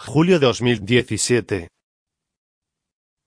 Julio 0.00 0.38
2017. 0.38 1.68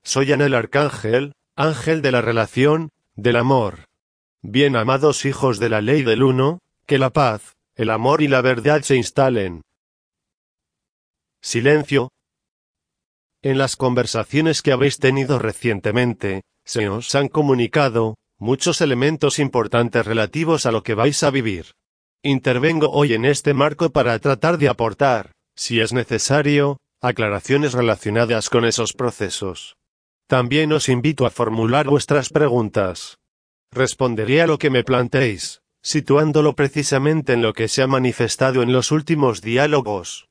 Soy 0.04 0.32
Anel 0.32 0.56
Arcángel, 0.56 1.34
ángel 1.56 2.02
de 2.02 2.12
la 2.14 2.22
relación, 2.22 2.90
del 3.14 3.36
amor. 3.36 3.86
Bien 4.42 4.78
amados 4.78 5.26
hijos 5.26 5.60
de 5.60 5.70
la 5.70 5.82
ley 5.82 6.02
del 6.02 6.24
uno, 6.24 6.60
que 6.88 6.98
la 6.98 7.12
paz, 7.12 7.56
el 7.76 7.90
amor 7.90 8.22
y 8.22 8.30
la 8.30 8.42
verdad 8.42 8.82
se 8.84 8.96
instalen. 8.96 9.64
Silencio. 11.42 12.10
En 13.44 13.58
las 13.58 13.76
conversaciones 13.76 14.62
que 14.62 14.72
habéis 14.72 14.98
tenido 14.98 15.40
recientemente, 15.40 16.44
se 16.64 16.88
os 16.88 17.14
han 17.16 17.28
comunicado 17.28 18.16
muchos 18.40 18.80
elementos 18.80 19.40
importantes 19.40 20.06
relativos 20.06 20.66
a 20.66 20.72
lo 20.72 20.84
que 20.84 20.96
vais 20.96 21.22
a 21.22 21.32
vivir. 21.32 21.74
Intervengo 22.24 22.90
hoy 22.92 23.14
en 23.14 23.26
este 23.26 23.54
marco 23.54 23.92
para 23.92 24.18
tratar 24.20 24.58
de 24.58 24.70
aportar, 24.70 25.32
si 25.56 25.80
es 25.80 25.94
necesario, 25.94 26.78
aclaraciones 27.02 27.74
relacionadas 27.74 28.50
con 28.50 28.66
esos 28.66 28.94
procesos. 28.94 29.76
También 30.28 30.72
os 30.72 30.88
invito 30.88 31.26
a 31.26 31.30
formular 31.30 31.88
vuestras 31.88 32.30
preguntas. 32.30 33.18
Responderé 33.72 34.42
a 34.42 34.48
lo 34.48 34.58
que 34.58 34.70
me 34.70 34.84
planteéis, 34.84 35.62
situándolo 35.82 36.56
precisamente 36.56 37.34
en 37.34 37.42
lo 37.42 37.54
que 37.54 37.68
se 37.68 37.82
ha 37.82 37.88
manifestado 37.88 38.62
en 38.62 38.72
los 38.72 38.92
últimos 38.92 39.42
diálogos. 39.42 40.30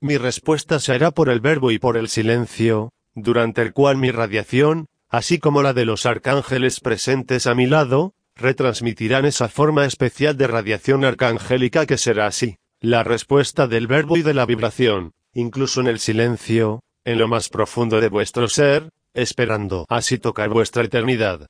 Mi 0.00 0.18
respuesta 0.18 0.78
se 0.78 0.92
hará 0.92 1.10
por 1.10 1.30
el 1.30 1.40
verbo 1.40 1.70
y 1.70 1.78
por 1.78 1.96
el 1.96 2.08
silencio, 2.08 2.90
durante 3.14 3.62
el 3.62 3.72
cual 3.72 3.96
mi 3.96 4.10
radiación, 4.10 4.86
así 5.08 5.38
como 5.38 5.62
la 5.62 5.72
de 5.72 5.86
los 5.86 6.04
arcángeles 6.04 6.80
presentes 6.80 7.46
a 7.46 7.54
mi 7.54 7.66
lado, 7.66 8.12
retransmitirán 8.34 9.24
esa 9.24 9.48
forma 9.48 9.86
especial 9.86 10.36
de 10.36 10.46
radiación 10.46 11.04
arcangélica 11.04 11.86
que 11.86 11.96
será 11.96 12.26
así, 12.26 12.58
la 12.80 13.02
respuesta 13.02 13.66
del 13.66 13.86
verbo 13.86 14.16
y 14.16 14.22
de 14.22 14.34
la 14.34 14.46
vibración, 14.46 15.12
incluso 15.32 15.80
en 15.80 15.86
el 15.86 15.98
silencio, 15.98 16.82
en 17.04 17.18
lo 17.18 17.28
más 17.28 17.48
profundo 17.48 18.00
de 18.00 18.08
vuestro 18.08 18.48
ser, 18.48 18.90
esperando 19.14 19.86
así 19.88 20.18
tocar 20.18 20.50
vuestra 20.50 20.84
eternidad. 20.84 21.48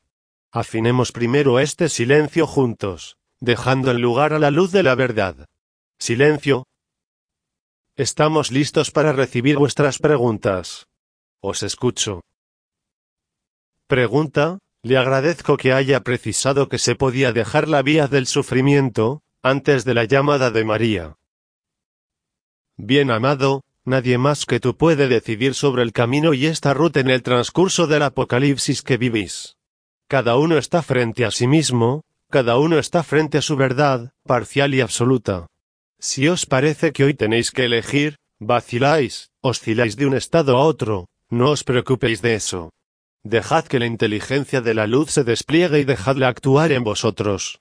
Afinemos 0.52 1.12
primero 1.12 1.58
este 1.58 1.88
silencio 1.88 2.46
juntos, 2.46 3.16
dejando 3.40 3.90
el 3.90 3.98
lugar 3.98 4.32
a 4.32 4.38
la 4.38 4.50
luz 4.50 4.70
de 4.72 4.82
la 4.82 4.94
verdad. 4.94 5.46
Silencio. 5.98 6.66
Estamos 7.96 8.52
listos 8.52 8.90
para 8.90 9.12
recibir 9.12 9.56
vuestras 9.56 9.98
preguntas. 9.98 10.86
Os 11.40 11.62
escucho. 11.62 12.22
Pregunta, 13.86 14.58
le 14.82 14.96
agradezco 14.96 15.56
que 15.56 15.72
haya 15.72 16.00
precisado 16.00 16.68
que 16.68 16.78
se 16.78 16.94
podía 16.94 17.32
dejar 17.32 17.68
la 17.68 17.82
vía 17.82 18.06
del 18.06 18.26
sufrimiento, 18.26 19.22
antes 19.48 19.84
de 19.84 19.94
la 19.94 20.04
llamada 20.04 20.50
de 20.50 20.64
María. 20.64 21.14
Bien 22.76 23.12
amado, 23.12 23.62
nadie 23.84 24.18
más 24.18 24.44
que 24.44 24.58
tú 24.58 24.76
puede 24.76 25.06
decidir 25.06 25.54
sobre 25.54 25.84
el 25.84 25.92
camino 25.92 26.34
y 26.34 26.46
esta 26.46 26.74
ruta 26.74 26.98
en 26.98 27.10
el 27.10 27.22
transcurso 27.22 27.86
del 27.86 28.02
apocalipsis 28.02 28.82
que 28.82 28.96
vivís. 28.96 29.54
Cada 30.08 30.36
uno 30.36 30.58
está 30.58 30.82
frente 30.82 31.24
a 31.24 31.30
sí 31.30 31.46
mismo, 31.46 32.02
cada 32.28 32.58
uno 32.58 32.80
está 32.80 33.04
frente 33.04 33.38
a 33.38 33.42
su 33.42 33.54
verdad, 33.56 34.10
parcial 34.24 34.74
y 34.74 34.80
absoluta. 34.80 35.46
Si 36.00 36.26
os 36.26 36.44
parece 36.44 36.92
que 36.92 37.04
hoy 37.04 37.14
tenéis 37.14 37.52
que 37.52 37.66
elegir, 37.66 38.16
vaciláis, 38.40 39.30
osciláis 39.42 39.96
de 39.96 40.06
un 40.06 40.16
estado 40.16 40.56
a 40.56 40.64
otro, 40.64 41.06
no 41.30 41.50
os 41.50 41.62
preocupéis 41.62 42.20
de 42.20 42.34
eso. 42.34 42.72
Dejad 43.22 43.66
que 43.66 43.78
la 43.78 43.86
inteligencia 43.86 44.60
de 44.60 44.74
la 44.74 44.88
luz 44.88 45.12
se 45.12 45.22
despliegue 45.22 45.78
y 45.78 45.84
dejadla 45.84 46.26
actuar 46.26 46.72
en 46.72 46.82
vosotros. 46.82 47.60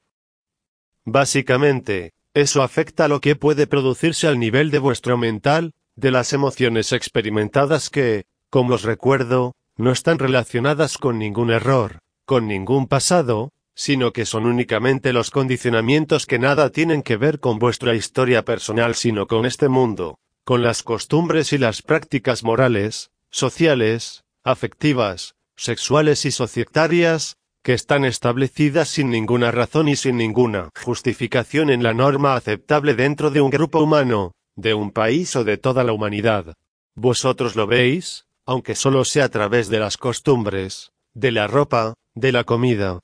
Básicamente, 1.06 2.14
eso 2.34 2.64
afecta 2.64 3.08
lo 3.08 3.22
que 3.22 3.36
puede 3.36 3.68
producirse 3.68 4.28
al 4.28 4.40
nivel 4.40 4.72
de 4.72 4.80
vuestro 4.80 5.18
mental, 5.18 5.74
de 5.96 6.12
las 6.12 6.34
emociones 6.34 6.92
experimentadas 6.92 7.90
que, 7.90 8.26
como 8.50 8.76
os 8.76 8.84
recuerdo, 8.84 9.54
no 9.78 9.92
están 9.92 10.20
relacionadas 10.20 10.98
con 10.98 11.20
ningún 11.20 11.52
error, 11.52 12.00
con 12.26 12.48
ningún 12.48 12.88
pasado, 12.88 13.54
sino 13.76 14.14
que 14.14 14.26
son 14.26 14.46
únicamente 14.46 15.14
los 15.14 15.32
condicionamientos 15.32 16.26
que 16.26 16.40
nada 16.40 16.70
tienen 16.70 17.04
que 17.04 17.18
ver 17.18 17.40
con 17.40 17.60
vuestra 17.60 17.94
historia 17.94 18.44
personal 18.44 18.96
sino 18.96 19.28
con 19.28 19.46
este 19.46 19.70
mundo, 19.70 20.18
con 20.44 20.64
las 20.64 20.82
costumbres 20.82 21.54
y 21.54 21.58
las 21.58 21.82
prácticas 21.82 22.44
morales, 22.44 23.12
sociales, 23.30 24.24
afectivas, 24.44 25.36
sexuales 25.56 26.26
y 26.26 26.32
societarias, 26.32 27.38
que 27.66 27.74
están 27.74 28.06
establecidas 28.06 28.90
sin 28.90 29.10
ninguna 29.10 29.50
razón 29.50 29.88
y 29.88 29.96
sin 29.96 30.18
ninguna 30.18 30.70
justificación 30.84 31.72
en 31.72 31.82
la 31.82 31.96
norma 31.96 32.36
aceptable 32.36 32.94
dentro 32.94 33.32
de 33.32 33.42
un 33.42 33.50
grupo 33.50 33.82
humano, 33.82 34.34
de 34.56 34.76
un 34.76 34.92
país 34.92 35.36
o 35.36 35.44
de 35.44 35.58
toda 35.58 35.84
la 35.84 35.92
humanidad. 35.92 36.54
Vosotros 36.96 37.56
lo 37.56 37.66
veis, 37.66 38.26
aunque 38.46 38.76
solo 38.76 39.04
sea 39.04 39.26
a 39.26 39.30
través 39.30 39.68
de 39.70 39.80
las 39.80 39.98
costumbres, 39.98 40.92
de 41.16 41.32
la 41.32 41.48
ropa, 41.48 41.96
de 42.14 42.32
la 42.32 42.44
comida. 42.44 43.00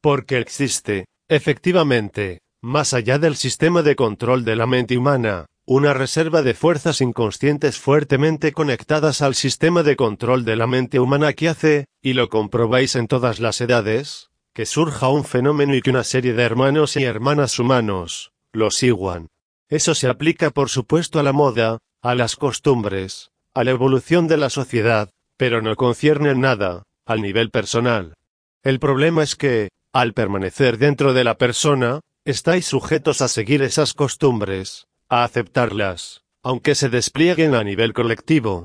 Porque 0.00 0.38
existe, 0.38 1.04
efectivamente, 1.28 2.40
más 2.62 2.94
allá 2.94 3.18
del 3.18 3.36
sistema 3.36 3.82
de 3.82 3.94
control 3.94 4.42
de 4.42 4.56
la 4.56 4.66
mente 4.66 4.96
humana, 4.96 5.44
una 5.70 5.92
reserva 5.92 6.40
de 6.40 6.54
fuerzas 6.54 7.02
inconscientes 7.02 7.78
fuertemente 7.78 8.52
conectadas 8.52 9.20
al 9.20 9.34
sistema 9.34 9.82
de 9.82 9.96
control 9.96 10.46
de 10.46 10.56
la 10.56 10.66
mente 10.66 10.98
humana 10.98 11.34
que 11.34 11.50
hace, 11.50 11.84
y 12.00 12.14
lo 12.14 12.30
comprobáis 12.30 12.96
en 12.96 13.06
todas 13.06 13.38
las 13.38 13.60
edades, 13.60 14.30
que 14.54 14.64
surja 14.64 15.08
un 15.08 15.24
fenómeno 15.24 15.74
y 15.74 15.82
que 15.82 15.90
una 15.90 16.04
serie 16.04 16.32
de 16.32 16.42
hermanos 16.42 16.96
y 16.96 17.04
hermanas 17.04 17.58
humanos 17.58 18.32
lo 18.50 18.70
sigan. 18.70 19.28
Eso 19.68 19.94
se 19.94 20.08
aplica 20.08 20.50
por 20.52 20.70
supuesto 20.70 21.20
a 21.20 21.22
la 21.22 21.34
moda, 21.34 21.80
a 22.00 22.14
las 22.14 22.36
costumbres, 22.36 23.30
a 23.52 23.62
la 23.62 23.72
evolución 23.72 24.26
de 24.26 24.38
la 24.38 24.48
sociedad, 24.48 25.10
pero 25.36 25.60
no 25.60 25.76
concierne 25.76 26.34
nada, 26.34 26.84
al 27.04 27.20
nivel 27.20 27.50
personal. 27.50 28.14
El 28.64 28.80
problema 28.80 29.22
es 29.22 29.36
que, 29.36 29.68
al 29.92 30.14
permanecer 30.14 30.78
dentro 30.78 31.12
de 31.12 31.24
la 31.24 31.36
persona, 31.36 32.00
estáis 32.24 32.64
sujetos 32.64 33.20
a 33.20 33.28
seguir 33.28 33.60
esas 33.60 33.92
costumbres, 33.92 34.87
a 35.08 35.24
aceptarlas, 35.24 36.22
aunque 36.42 36.74
se 36.74 36.88
desplieguen 36.88 37.54
a 37.54 37.64
nivel 37.64 37.92
colectivo. 37.92 38.64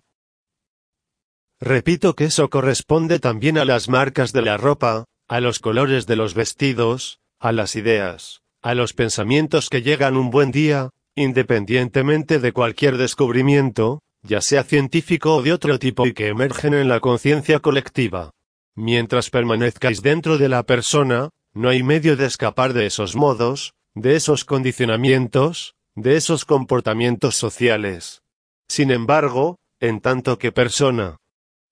Repito 1.60 2.16
que 2.16 2.26
eso 2.26 2.50
corresponde 2.50 3.20
también 3.20 3.58
a 3.58 3.66
las 3.66 3.88
marcas 3.88 4.34
de 4.34 4.42
la 4.42 4.58
ropa, 4.58 5.06
a 5.30 5.40
los 5.40 5.60
colores 5.60 6.06
de 6.06 6.18
los 6.18 6.34
vestidos, 6.34 7.20
a 7.40 7.52
las 7.54 7.76
ideas, 7.76 8.42
a 8.62 8.76
los 8.76 8.94
pensamientos 8.94 9.70
que 9.70 9.82
llegan 9.82 10.18
un 10.18 10.30
buen 10.30 10.52
día, 10.52 10.90
independientemente 11.16 12.40
de 12.40 12.52
cualquier 12.52 12.98
descubrimiento, 12.98 14.00
ya 14.24 14.42
sea 14.42 14.64
científico 14.64 15.36
o 15.36 15.42
de 15.42 15.54
otro 15.54 15.80
tipo 15.80 16.08
y 16.08 16.14
que 16.14 16.28
emergen 16.28 16.74
en 16.74 16.90
la 16.90 17.00
conciencia 17.00 17.60
colectiva. 17.60 18.32
Mientras 18.76 19.30
permanezcáis 19.30 20.02
dentro 20.02 20.38
de 20.38 20.50
la 20.50 20.64
persona, 20.64 21.30
no 21.54 21.70
hay 21.70 21.84
medio 21.84 22.18
de 22.18 22.26
escapar 22.26 22.74
de 22.74 22.88
esos 22.88 23.16
modos, 23.16 23.74
de 23.94 24.16
esos 24.16 24.44
condicionamientos, 24.44 25.76
de 25.96 26.16
esos 26.18 26.46
comportamientos 26.46 27.36
sociales. 27.36 28.24
Sin 28.68 28.92
embargo, 28.92 29.58
en 29.80 30.00
tanto 30.00 30.40
que 30.40 30.52
persona, 30.52 31.18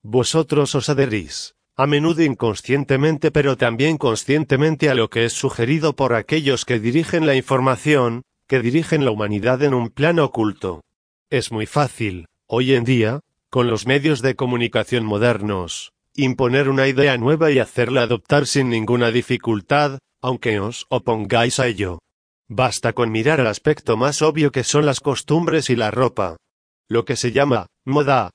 vosotros 0.04 0.76
os 0.76 0.90
adherís, 0.90 1.56
a 1.76 1.88
menudo 1.88 2.22
inconscientemente 2.24 3.32
pero 3.32 3.58
también 3.58 3.98
conscientemente 3.98 4.90
a 4.90 4.96
lo 4.96 5.10
que 5.10 5.26
es 5.26 5.34
sugerido 5.34 5.96
por 5.96 6.14
aquellos 6.14 6.66
que 6.66 6.80
dirigen 6.80 7.26
la 7.26 7.36
información, 7.36 8.24
que 8.48 8.62
dirigen 8.62 9.06
la 9.06 9.12
humanidad 9.12 9.64
en 9.64 9.74
un 9.74 9.90
plano 9.90 10.26
oculto. 10.26 10.84
Es 11.30 11.52
muy 11.52 11.66
fácil, 11.66 12.26
hoy 12.48 12.74
en 12.74 12.84
día, 12.84 13.22
con 13.50 13.68
los 13.68 13.88
medios 13.88 14.22
de 14.22 14.36
comunicación 14.36 15.06
modernos, 15.06 15.94
imponer 16.16 16.70
una 16.70 16.88
idea 16.88 17.18
nueva 17.18 17.52
y 17.52 17.60
hacerla 17.60 18.04
adoptar 18.04 18.46
sin 18.46 18.70
ninguna 18.70 19.12
dificultad, 19.12 20.00
aunque 20.22 20.60
os 20.60 20.86
opongáis 20.90 21.60
a 21.60 21.68
ello. 21.68 22.00
Basta 22.54 22.92
con 22.92 23.14
mirar 23.14 23.40
el 23.40 23.48
aspecto 23.48 23.96
más 23.96 24.22
obvio 24.22 24.52
que 24.52 24.66
son 24.66 24.86
las 24.86 25.00
costumbres 25.00 25.70
y 25.70 25.78
la 25.78 25.90
ropa. 25.90 26.36
Lo 26.90 27.06
que 27.06 27.16
se 27.16 27.32
llama 27.32 27.68
moda. 27.86 28.32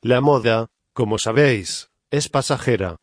La 0.00 0.22
moda, 0.22 0.68
como 0.94 1.18
sabéis, 1.18 1.90
es 2.10 2.30
pasajera. 2.30 2.96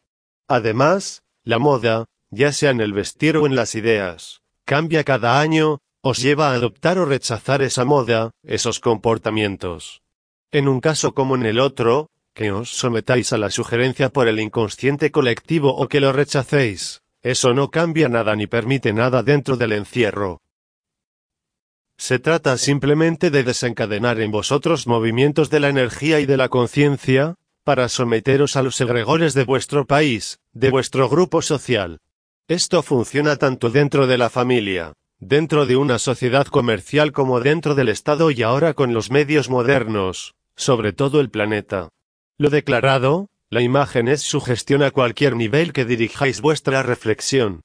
Además, 0.48 1.22
la 1.44 1.60
moda, 1.60 2.06
ya 2.32 2.54
sea 2.54 2.72
en 2.72 2.82
el 2.82 2.92
vestir 2.92 3.38
o 3.38 3.46
en 3.46 3.56
las 3.56 3.76
ideas, 3.76 4.42
cambia 4.66 5.04
cada 5.04 5.40
año, 5.40 5.78
os 6.02 6.18
lleva 6.18 6.50
a 6.50 6.56
adoptar 6.56 6.98
o 6.98 7.06
rechazar 7.06 7.62
esa 7.62 7.86
moda, 7.86 8.32
esos 8.42 8.80
comportamientos. 8.80 10.02
En 10.52 10.68
un 10.68 10.82
caso 10.82 11.14
como 11.14 11.36
en 11.36 11.46
el 11.46 11.60
otro, 11.60 12.10
que 12.34 12.52
os 12.52 12.72
sometáis 12.72 13.32
a 13.32 13.38
la 13.38 13.52
sugerencia 13.52 14.10
por 14.10 14.28
el 14.28 14.40
inconsciente 14.40 15.12
colectivo 15.12 15.76
o 15.76 15.88
que 15.88 16.02
lo 16.02 16.12
rechacéis, 16.12 17.04
eso 17.22 17.54
no 17.54 17.70
cambia 17.70 18.10
nada 18.10 18.36
ni 18.36 18.48
permite 18.48 18.94
nada 18.94 19.24
dentro 19.24 19.58
del 19.58 19.74
encierro. 19.74 20.42
Se 21.98 22.18
trata 22.18 22.58
simplemente 22.58 23.30
de 23.30 23.44
desencadenar 23.44 24.20
en 24.20 24.32
vosotros 24.32 24.88
movimientos 24.88 25.50
de 25.52 25.60
la 25.60 25.70
energía 25.70 26.20
y 26.20 26.26
de 26.26 26.38
la 26.38 26.50
conciencia, 26.50 27.36
para 27.64 27.90
someteros 27.90 28.56
a 28.56 28.64
los 28.64 28.82
egregores 28.82 29.36
de 29.36 29.44
vuestro 29.44 29.86
país, 29.86 30.40
de 30.52 30.72
vuestro 30.72 31.10
grupo 31.10 31.44
social. 31.44 32.00
Esto 32.48 32.82
funciona 32.82 33.36
tanto 33.36 33.70
dentro 33.70 34.08
de 34.08 34.18
la 34.18 34.32
familia, 34.32 34.94
dentro 35.20 35.68
de 35.68 35.78
una 35.78 36.00
sociedad 36.00 36.48
comercial 36.48 37.12
como 37.12 37.40
dentro 37.40 37.76
del 37.76 37.90
Estado 37.90 38.32
y 38.32 38.42
ahora 38.42 38.74
con 38.74 38.94
los 38.94 39.12
medios 39.12 39.50
modernos, 39.50 40.34
sobre 40.56 40.94
todo 40.94 41.22
el 41.22 41.30
planeta. 41.30 41.90
Lo 42.40 42.50
declarado, 42.50 43.30
la 43.52 43.62
imagen 43.62 44.08
es 44.08 44.22
sugestión 44.22 44.82
a 44.82 44.92
cualquier 44.92 45.36
nivel 45.36 45.74
que 45.74 45.84
dirijáis 45.84 46.40
vuestra 46.40 46.84
reflexión. 46.84 47.64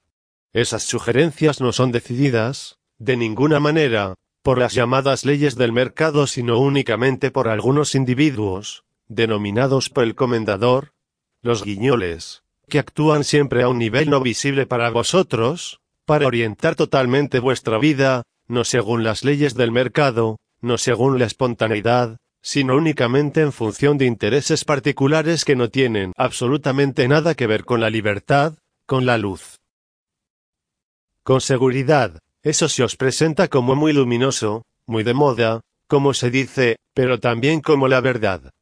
Esas 0.51 0.83
sugerencias 0.83 1.61
no 1.61 1.71
son 1.71 1.93
decididas, 1.93 2.77
de 2.99 3.15
ninguna 3.15 3.61
manera, 3.61 4.15
por 4.43 4.59
las 4.59 4.73
llamadas 4.73 5.23
leyes 5.23 5.55
del 5.55 5.71
mercado, 5.71 6.27
sino 6.27 6.59
únicamente 6.59 7.31
por 7.31 7.47
algunos 7.47 7.95
individuos, 7.95 8.83
denominados 9.07 9.89
por 9.89 10.03
el 10.03 10.13
comendador, 10.13 10.91
los 11.41 11.63
guiñoles, 11.63 12.43
que 12.67 12.79
actúan 12.79 13.23
siempre 13.23 13.63
a 13.63 13.69
un 13.69 13.77
nivel 13.77 14.09
no 14.09 14.19
visible 14.19 14.65
para 14.65 14.89
vosotros, 14.89 15.79
para 16.05 16.27
orientar 16.27 16.75
totalmente 16.75 17.39
vuestra 17.39 17.77
vida, 17.77 18.23
no 18.49 18.65
según 18.65 19.05
las 19.05 19.23
leyes 19.23 19.55
del 19.55 19.71
mercado, 19.71 20.37
no 20.59 20.77
según 20.77 21.17
la 21.17 21.25
espontaneidad, 21.25 22.17
sino 22.47 22.77
únicamente 22.77 23.41
en 23.41 23.51
función 23.51 23.97
de 23.97 24.05
intereses 24.05 24.63
particulares 24.63 25.43
que 25.43 25.57
no 25.57 25.69
tienen 25.69 26.13
absolutamente 26.15 27.05
nada 27.09 27.35
que 27.35 27.45
ver 27.45 27.65
con 27.65 27.81
la 27.81 27.89
libertad, 27.89 28.53
con 28.85 29.05
la 29.05 29.17
luz. 29.17 29.59
Con 31.23 31.41
seguridad, 31.41 32.21
eso 32.43 32.69
se 32.69 32.85
os 32.85 32.95
presenta 32.95 33.49
como 33.49 33.75
muy 33.75 33.91
luminoso, 33.91 34.63
muy 34.85 35.03
de 35.03 35.13
moda, 35.13 35.59
como 35.89 36.13
se 36.13 36.31
dice, 36.31 36.77
pero 36.93 37.19
también 37.19 37.59
como 37.59 37.89
la 37.89 37.99
verdad. 37.99 38.53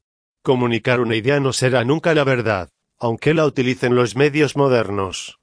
Comunicar 0.41 0.99
una 0.99 1.15
idea 1.15 1.39
no 1.39 1.53
será 1.53 1.83
nunca 1.83 2.15
la 2.15 2.23
verdad, 2.23 2.69
aunque 2.97 3.35
la 3.35 3.45
utilicen 3.45 3.93
los 3.93 4.15
medios 4.15 4.55
modernos. 4.55 5.37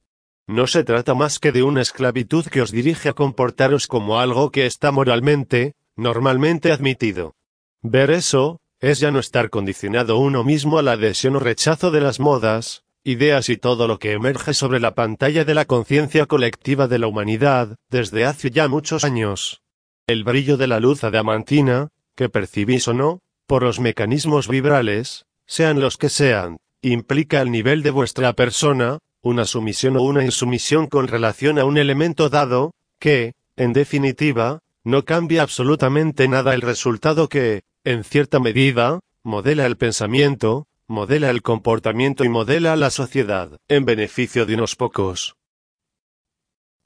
No 0.48 0.66
se 0.66 0.82
trata 0.82 1.14
más 1.14 1.38
que 1.38 1.52
de 1.52 1.62
una 1.62 1.80
esclavitud 1.80 2.46
que 2.46 2.60
os 2.60 2.72
dirige 2.72 3.08
a 3.08 3.12
comportaros 3.12 3.86
como 3.86 4.18
algo 4.18 4.50
que 4.50 4.66
está 4.66 4.90
moralmente, 4.90 5.74
normalmente 5.94 6.72
admitido. 6.72 7.36
Ver 7.82 8.12
eso, 8.12 8.60
es 8.80 9.00
ya 9.00 9.10
no 9.10 9.18
estar 9.18 9.50
condicionado 9.50 10.18
uno 10.18 10.44
mismo 10.44 10.78
a 10.78 10.82
la 10.82 10.92
adhesión 10.92 11.34
o 11.34 11.40
rechazo 11.40 11.90
de 11.90 12.00
las 12.00 12.20
modas, 12.20 12.84
ideas 13.02 13.48
y 13.48 13.56
todo 13.56 13.88
lo 13.88 13.98
que 13.98 14.12
emerge 14.12 14.54
sobre 14.54 14.78
la 14.78 14.94
pantalla 14.94 15.44
de 15.44 15.54
la 15.54 15.64
conciencia 15.64 16.26
colectiva 16.26 16.86
de 16.86 17.00
la 17.00 17.08
humanidad, 17.08 17.76
desde 17.90 18.24
hace 18.24 18.50
ya 18.50 18.68
muchos 18.68 19.02
años. 19.02 19.62
El 20.06 20.22
brillo 20.22 20.56
de 20.56 20.68
la 20.68 20.78
luz 20.78 21.02
adamantina, 21.02 21.88
que 22.14 22.28
percibís 22.28 22.86
o 22.86 22.94
no, 22.94 23.18
por 23.48 23.64
los 23.64 23.80
mecanismos 23.80 24.46
vibrales, 24.46 25.26
sean 25.46 25.80
los 25.80 25.96
que 25.96 26.08
sean, 26.08 26.58
implica 26.82 27.40
el 27.40 27.50
nivel 27.50 27.82
de 27.82 27.90
vuestra 27.90 28.32
persona, 28.32 28.98
una 29.22 29.44
sumisión 29.44 29.96
o 29.96 30.02
una 30.02 30.24
insumisión 30.24 30.86
con 30.86 31.08
relación 31.08 31.58
a 31.58 31.64
un 31.64 31.78
elemento 31.78 32.28
dado, 32.28 32.74
que, 33.00 33.34
en 33.56 33.72
definitiva, 33.72 34.60
no 34.84 35.04
cambia 35.04 35.42
absolutamente 35.42 36.28
nada 36.28 36.54
el 36.54 36.60
resultado 36.60 37.28
que, 37.28 37.62
en 37.84 38.04
cierta 38.04 38.38
medida, 38.38 39.00
modela 39.24 39.66
el 39.66 39.76
pensamiento, 39.76 40.66
modela 40.86 41.30
el 41.30 41.42
comportamiento 41.42 42.24
y 42.24 42.28
modela 42.28 42.76
la 42.76 42.90
sociedad, 42.90 43.58
en 43.68 43.84
beneficio 43.84 44.46
de 44.46 44.54
unos 44.54 44.76
pocos. 44.76 45.34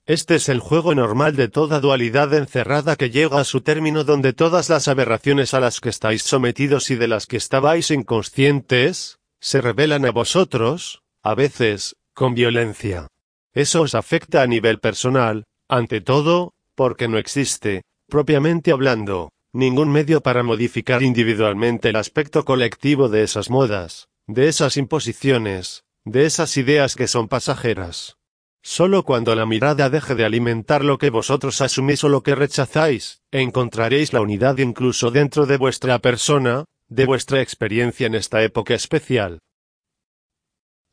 Este 0.07 0.37
es 0.37 0.49
el 0.49 0.61
juego 0.61 0.95
normal 0.95 1.35
de 1.35 1.49
toda 1.49 1.81
dualidad 1.81 2.33
encerrada 2.33 2.95
que 2.97 3.11
llega 3.11 3.41
a 3.41 3.45
su 3.45 3.61
término 3.61 4.05
donde 4.05 4.33
todas 4.33 4.71
las 4.71 4.87
aberraciones 4.87 5.53
a 5.53 5.61
las 5.61 5.81
que 5.81 5.89
estáis 5.89 6.23
sometidos 6.23 6.91
y 6.91 6.97
de 6.97 7.09
las 7.09 7.27
que 7.27 7.37
estabais 7.37 7.91
inconscientes, 7.91 9.19
se 9.41 9.61
revelan 9.61 10.07
a 10.07 10.13
vosotros, 10.13 11.03
a 11.23 11.35
veces, 11.35 11.97
con 12.15 12.35
violencia. 12.35 13.09
Eso 13.53 13.83
os 13.83 13.95
afecta 13.95 14.43
a 14.43 14.47
nivel 14.47 14.79
personal, 14.79 15.45
ante 15.69 16.01
todo, 16.01 16.55
porque 16.77 17.09
no 17.09 17.19
existe, 17.19 17.83
propiamente 18.09 18.71
hablando, 18.71 19.31
ningún 19.57 19.91
medio 19.91 20.21
para 20.21 20.43
modificar 20.43 21.03
individualmente 21.03 21.89
el 21.89 21.97
aspecto 21.97 22.45
colectivo 22.45 23.09
de 23.09 23.23
esas 23.23 23.49
modas, 23.49 24.09
de 24.27 24.49
esas 24.49 24.77
imposiciones, 24.77 25.85
de 26.05 26.27
esas 26.27 26.57
ideas 26.59 26.95
que 26.95 27.09
son 27.09 27.27
pasajeras. 27.27 28.19
Solo 28.63 29.05
cuando 29.05 29.35
la 29.35 29.47
mirada 29.47 29.89
deje 29.89 30.15
de 30.15 30.27
alimentar 30.27 30.85
lo 30.85 30.99
que 30.99 31.09
vosotros 31.09 31.61
asumís 31.61 32.05
o 32.05 32.09
lo 32.09 32.23
que 32.23 32.35
rechazáis, 32.35 33.23
encontraréis 33.31 34.13
la 34.13 34.21
unidad 34.21 34.59
incluso 34.59 35.11
dentro 35.11 35.47
de 35.47 35.57
vuestra 35.57 36.01
persona, 36.01 36.67
de 36.89 37.07
vuestra 37.07 37.41
experiencia 37.41 38.07
en 38.07 38.15
esta 38.15 38.43
época 38.43 38.75
especial. 38.75 39.39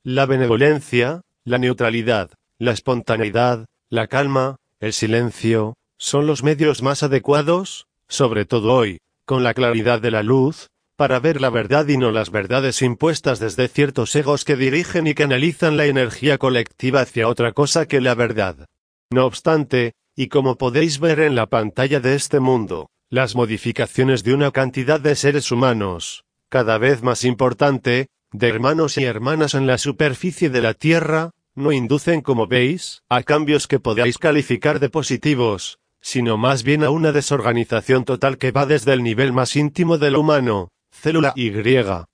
La 0.04 0.26
benevolencia, 0.26 1.22
la 1.44 1.58
neutralidad, 1.58 2.32
la 2.60 2.72
espontaneidad, 2.72 3.66
la 3.90 4.08
calma, 4.08 4.56
el 4.80 4.94
silencio, 4.94 5.74
son 5.98 6.28
los 6.28 6.44
medios 6.44 6.82
más 6.82 7.04
adecuados, 7.04 7.88
sobre 8.14 8.46
todo 8.46 8.74
hoy, 8.74 9.00
con 9.26 9.44
la 9.44 9.56
claridad 9.56 10.00
de 10.00 10.12
la 10.12 10.22
luz, 10.22 10.68
para 10.96 11.20
ver 11.20 11.42
la 11.42 11.50
verdad 11.50 11.88
y 11.88 11.98
no 11.98 12.12
las 12.12 12.30
verdades 12.30 12.84
impuestas 12.84 13.40
desde 13.40 13.68
ciertos 13.68 14.16
egos 14.16 14.46
que 14.46 14.56
dirigen 14.56 15.08
y 15.08 15.16
canalizan 15.16 15.78
la 15.78 15.88
energía 15.88 16.38
colectiva 16.38 17.02
hacia 17.02 17.28
otra 17.28 17.54
cosa 17.54 17.88
que 17.88 18.02
la 18.02 18.14
verdad. 18.14 18.68
No 19.12 19.26
obstante, 19.26 19.94
y 20.16 20.28
como 20.28 20.60
podéis 20.60 21.00
ver 21.00 21.22
en 21.22 21.34
la 21.34 21.48
pantalla 21.48 22.00
de 22.00 22.14
este 22.14 22.40
mundo, 22.40 22.92
las 23.10 23.36
modificaciones 23.36 24.24
de 24.24 24.36
una 24.36 24.52
cantidad 24.52 25.00
de 25.00 25.16
seres 25.16 25.52
humanos, 25.52 26.24
cada 26.50 26.78
vez 26.78 27.02
más 27.02 27.24
importante, 27.24 28.10
de 28.32 28.48
hermanos 28.48 29.00
y 29.00 29.06
hermanas 29.06 29.56
en 29.56 29.66
la 29.66 29.80
superficie 29.80 30.52
de 30.52 30.62
la 30.62 30.76
Tierra, 30.76 31.32
no 31.56 31.72
inducen, 31.72 32.22
como 32.22 32.46
veis, 32.46 33.02
a 33.10 33.24
cambios 33.24 33.68
que 33.68 33.80
podáis 33.80 34.20
calificar 34.20 34.80
de 34.80 34.90
positivos, 34.90 35.80
sino 36.04 36.38
más 36.38 36.64
bien 36.64 36.84
a 36.84 36.90
una 36.90 37.14
desorganización 37.14 38.04
total 38.04 38.38
que 38.38 38.52
va 38.52 38.66
desde 38.66 38.92
el 38.92 39.02
nivel 39.02 39.32
más 39.32 39.56
íntimo 39.56 39.98
del 39.98 40.18
humano, 40.18 40.68
célula 40.92 41.32
Y, 41.36 41.50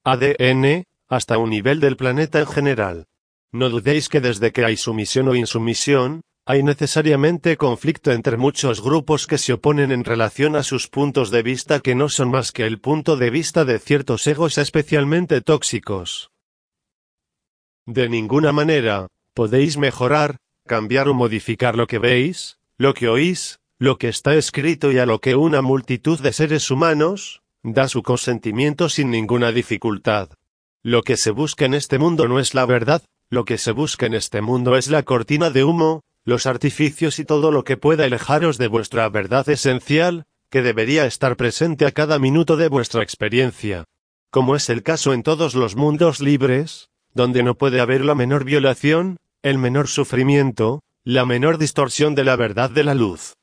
ADN, 0.04 0.84
hasta 1.10 1.40
un 1.40 1.50
nivel 1.50 1.80
del 1.80 1.98
planeta 1.98 2.40
en 2.40 2.48
general. 2.48 3.06
No 3.52 3.70
dudéis 3.70 4.08
que 4.08 4.22
desde 4.22 4.52
que 4.52 4.64
hay 4.64 4.78
sumisión 4.78 5.28
o 5.28 5.36
insumisión, 5.36 6.22
hay 6.46 6.62
necesariamente 6.62 7.58
conflicto 7.58 8.12
entre 8.12 8.38
muchos 8.38 8.82
grupos 8.84 9.26
que 9.26 9.40
se 9.40 9.54
oponen 9.54 9.92
en 9.92 10.04
relación 10.04 10.56
a 10.56 10.62
sus 10.62 10.88
puntos 10.88 11.32
de 11.32 11.42
vista 11.42 11.80
que 11.80 11.96
no 11.96 12.10
son 12.10 12.30
más 12.30 12.52
que 12.52 12.68
el 12.68 12.80
punto 12.80 13.18
de 13.18 13.32
vista 13.32 13.66
de 13.66 13.80
ciertos 13.80 14.26
egos 14.28 14.60
especialmente 14.60 15.42
tóxicos. 15.42 16.30
De 17.88 18.08
ninguna 18.08 18.52
manera, 18.52 19.08
podéis 19.34 19.78
mejorar, 19.78 20.38
cambiar 20.68 21.08
o 21.08 21.16
modificar 21.16 21.76
lo 21.76 21.88
que 21.88 21.98
veis, 21.98 22.60
lo 22.78 22.94
que 22.94 23.10
oís, 23.10 23.59
lo 23.80 23.98
que 23.98 24.10
está 24.10 24.36
escrito 24.36 24.92
y 24.92 25.00
a 25.00 25.06
lo 25.06 25.20
que 25.20 25.36
una 25.36 25.62
multitud 25.62 26.20
de 26.20 26.34
seres 26.34 26.70
humanos, 26.70 27.42
da 27.64 27.88
su 27.88 28.04
consentimiento 28.04 28.90
sin 28.90 29.10
ninguna 29.10 29.54
dificultad. 29.54 30.30
Lo 30.84 31.02
que 31.02 31.16
se 31.16 31.32
busca 31.32 31.64
en 31.64 31.74
este 31.74 31.98
mundo 31.98 32.28
no 32.28 32.42
es 32.42 32.54
la 32.54 32.66
verdad, 32.66 33.04
lo 33.30 33.46
que 33.46 33.58
se 33.58 33.72
busca 33.72 34.06
en 34.06 34.16
este 34.16 34.42
mundo 34.42 34.76
es 34.76 34.90
la 34.90 35.04
cortina 35.04 35.50
de 35.50 35.64
humo, 35.64 36.04
los 36.26 36.46
artificios 36.46 37.20
y 37.20 37.26
todo 37.26 37.52
lo 37.52 37.64
que 37.64 37.78
pueda 37.78 38.04
alejaros 38.04 38.58
de 38.58 38.68
vuestra 38.68 39.08
verdad 39.08 39.48
esencial, 39.48 40.26
que 40.50 40.62
debería 40.62 41.06
estar 41.06 41.38
presente 41.38 41.86
a 41.86 41.92
cada 41.92 42.20
minuto 42.20 42.58
de 42.58 42.68
vuestra 42.68 43.02
experiencia. 43.02 43.86
Como 44.30 44.58
es 44.58 44.70
el 44.70 44.84
caso 44.84 45.14
en 45.14 45.24
todos 45.24 45.56
los 45.56 45.78
mundos 45.78 46.20
libres, 46.20 46.90
donde 47.14 47.44
no 47.44 47.56
puede 47.56 47.80
haber 47.80 48.04
la 48.04 48.14
menor 48.14 48.44
violación, 48.44 49.18
el 49.42 49.58
menor 49.58 49.88
sufrimiento, 49.88 50.84
la 51.06 51.26
menor 51.26 51.58
distorsión 51.58 52.14
de 52.14 52.26
la 52.26 52.36
verdad 52.36 52.70
de 52.70 52.84
la 52.84 52.94
luz. 52.94 53.36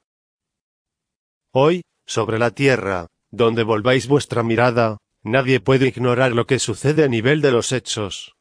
Hoy, 1.59 1.85
sobre 2.05 2.39
la 2.39 2.51
tierra, 2.51 3.07
donde 3.31 3.63
volváis 3.63 4.09
vuestra 4.09 4.43
mirada, 4.43 4.99
nadie 5.23 5.59
puede 5.59 5.89
ignorar 5.89 6.33
lo 6.33 6.47
que 6.47 6.59
sucede 6.59 7.03
a 7.03 7.09
nivel 7.09 7.41
de 7.41 7.51
los 7.51 7.73
hechos. 7.73 8.35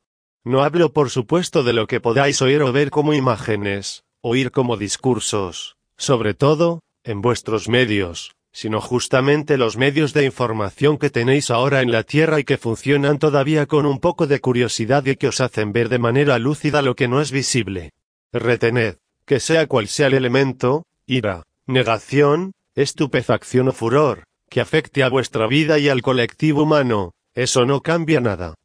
No 0.43 0.65
hablo 0.65 0.91
por 0.91 1.09
supuesto 1.09 1.63
de 1.63 1.71
lo 1.71 1.87
que 1.87 2.01
podáis 2.01 2.41
oír 2.41 2.61
o 2.61 2.73
ver 2.73 2.89
como 2.89 3.13
imágenes, 3.13 4.03
oír 4.19 4.51
como 4.51 4.75
discursos, 4.75 5.77
sobre 5.95 6.33
todo, 6.33 6.81
en 7.05 7.21
vuestros 7.21 7.69
medios, 7.69 8.33
sino 8.51 8.81
justamente 8.81 9.57
los 9.57 9.77
medios 9.77 10.11
de 10.11 10.25
información 10.25 10.97
que 10.97 11.09
tenéis 11.09 11.51
ahora 11.51 11.81
en 11.81 11.93
la 11.93 12.03
Tierra 12.03 12.41
y 12.41 12.43
que 12.43 12.57
funcionan 12.57 13.17
todavía 13.17 13.65
con 13.65 13.85
un 13.85 14.01
poco 14.01 14.27
de 14.27 14.41
curiosidad 14.41 15.05
y 15.05 15.15
que 15.15 15.29
os 15.29 15.39
hacen 15.39 15.71
ver 15.71 15.87
de 15.87 15.99
manera 15.99 16.37
lúcida 16.37 16.81
lo 16.81 16.97
que 16.97 17.07
no 17.07 17.21
es 17.21 17.31
visible. 17.31 17.91
Retened, 18.33 18.97
que 19.25 19.39
sea 19.39 19.67
cual 19.67 19.87
sea 19.87 20.07
el 20.07 20.15
elemento, 20.15 20.83
ira, 21.05 21.43
negación, 21.65 22.51
estupefacción 22.75 23.69
o 23.69 23.71
furor, 23.71 24.23
que 24.49 24.61
afecte 24.61 25.03
a 25.03 25.09
vuestra 25.09 25.47
vida 25.47 25.79
y 25.79 25.89
al 25.89 26.01
colectivo 26.01 26.63
humano, 26.63 27.13
eso 27.33 27.65
no 27.65 27.81
cambia 27.81 28.21
nada. 28.21 28.55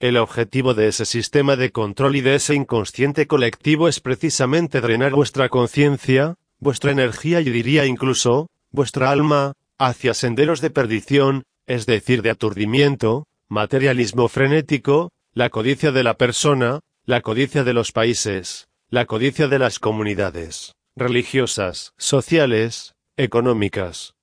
El 0.00 0.16
objetivo 0.16 0.74
de 0.74 0.88
ese 0.88 1.04
sistema 1.04 1.56
de 1.56 1.72
control 1.72 2.16
y 2.16 2.20
de 2.20 2.36
ese 2.36 2.54
inconsciente 2.54 3.26
colectivo 3.26 3.88
es 3.88 4.00
precisamente 4.00 4.80
drenar 4.80 5.12
vuestra 5.12 5.48
conciencia, 5.48 6.36
vuestra 6.58 6.90
energía 6.90 7.40
y 7.40 7.44
diría 7.44 7.86
incluso, 7.86 8.48
vuestra 8.70 9.10
alma, 9.10 9.54
hacia 9.78 10.14
senderos 10.14 10.60
de 10.60 10.70
perdición, 10.70 11.44
es 11.66 11.86
decir, 11.86 12.22
de 12.22 12.30
aturdimiento, 12.30 13.26
materialismo 13.48 14.28
frenético, 14.28 15.10
la 15.34 15.50
codicia 15.50 15.92
de 15.92 16.02
la 16.02 16.14
persona, 16.14 16.80
la 17.04 17.20
codicia 17.20 17.64
de 17.64 17.74
los 17.74 17.92
países, 17.92 18.68
la 18.88 19.06
codicia 19.06 19.48
de 19.48 19.58
las 19.58 19.78
comunidades, 19.78 20.74
religiosas, 20.96 21.92
sociales, 21.96 22.94
económicas. 23.16 24.14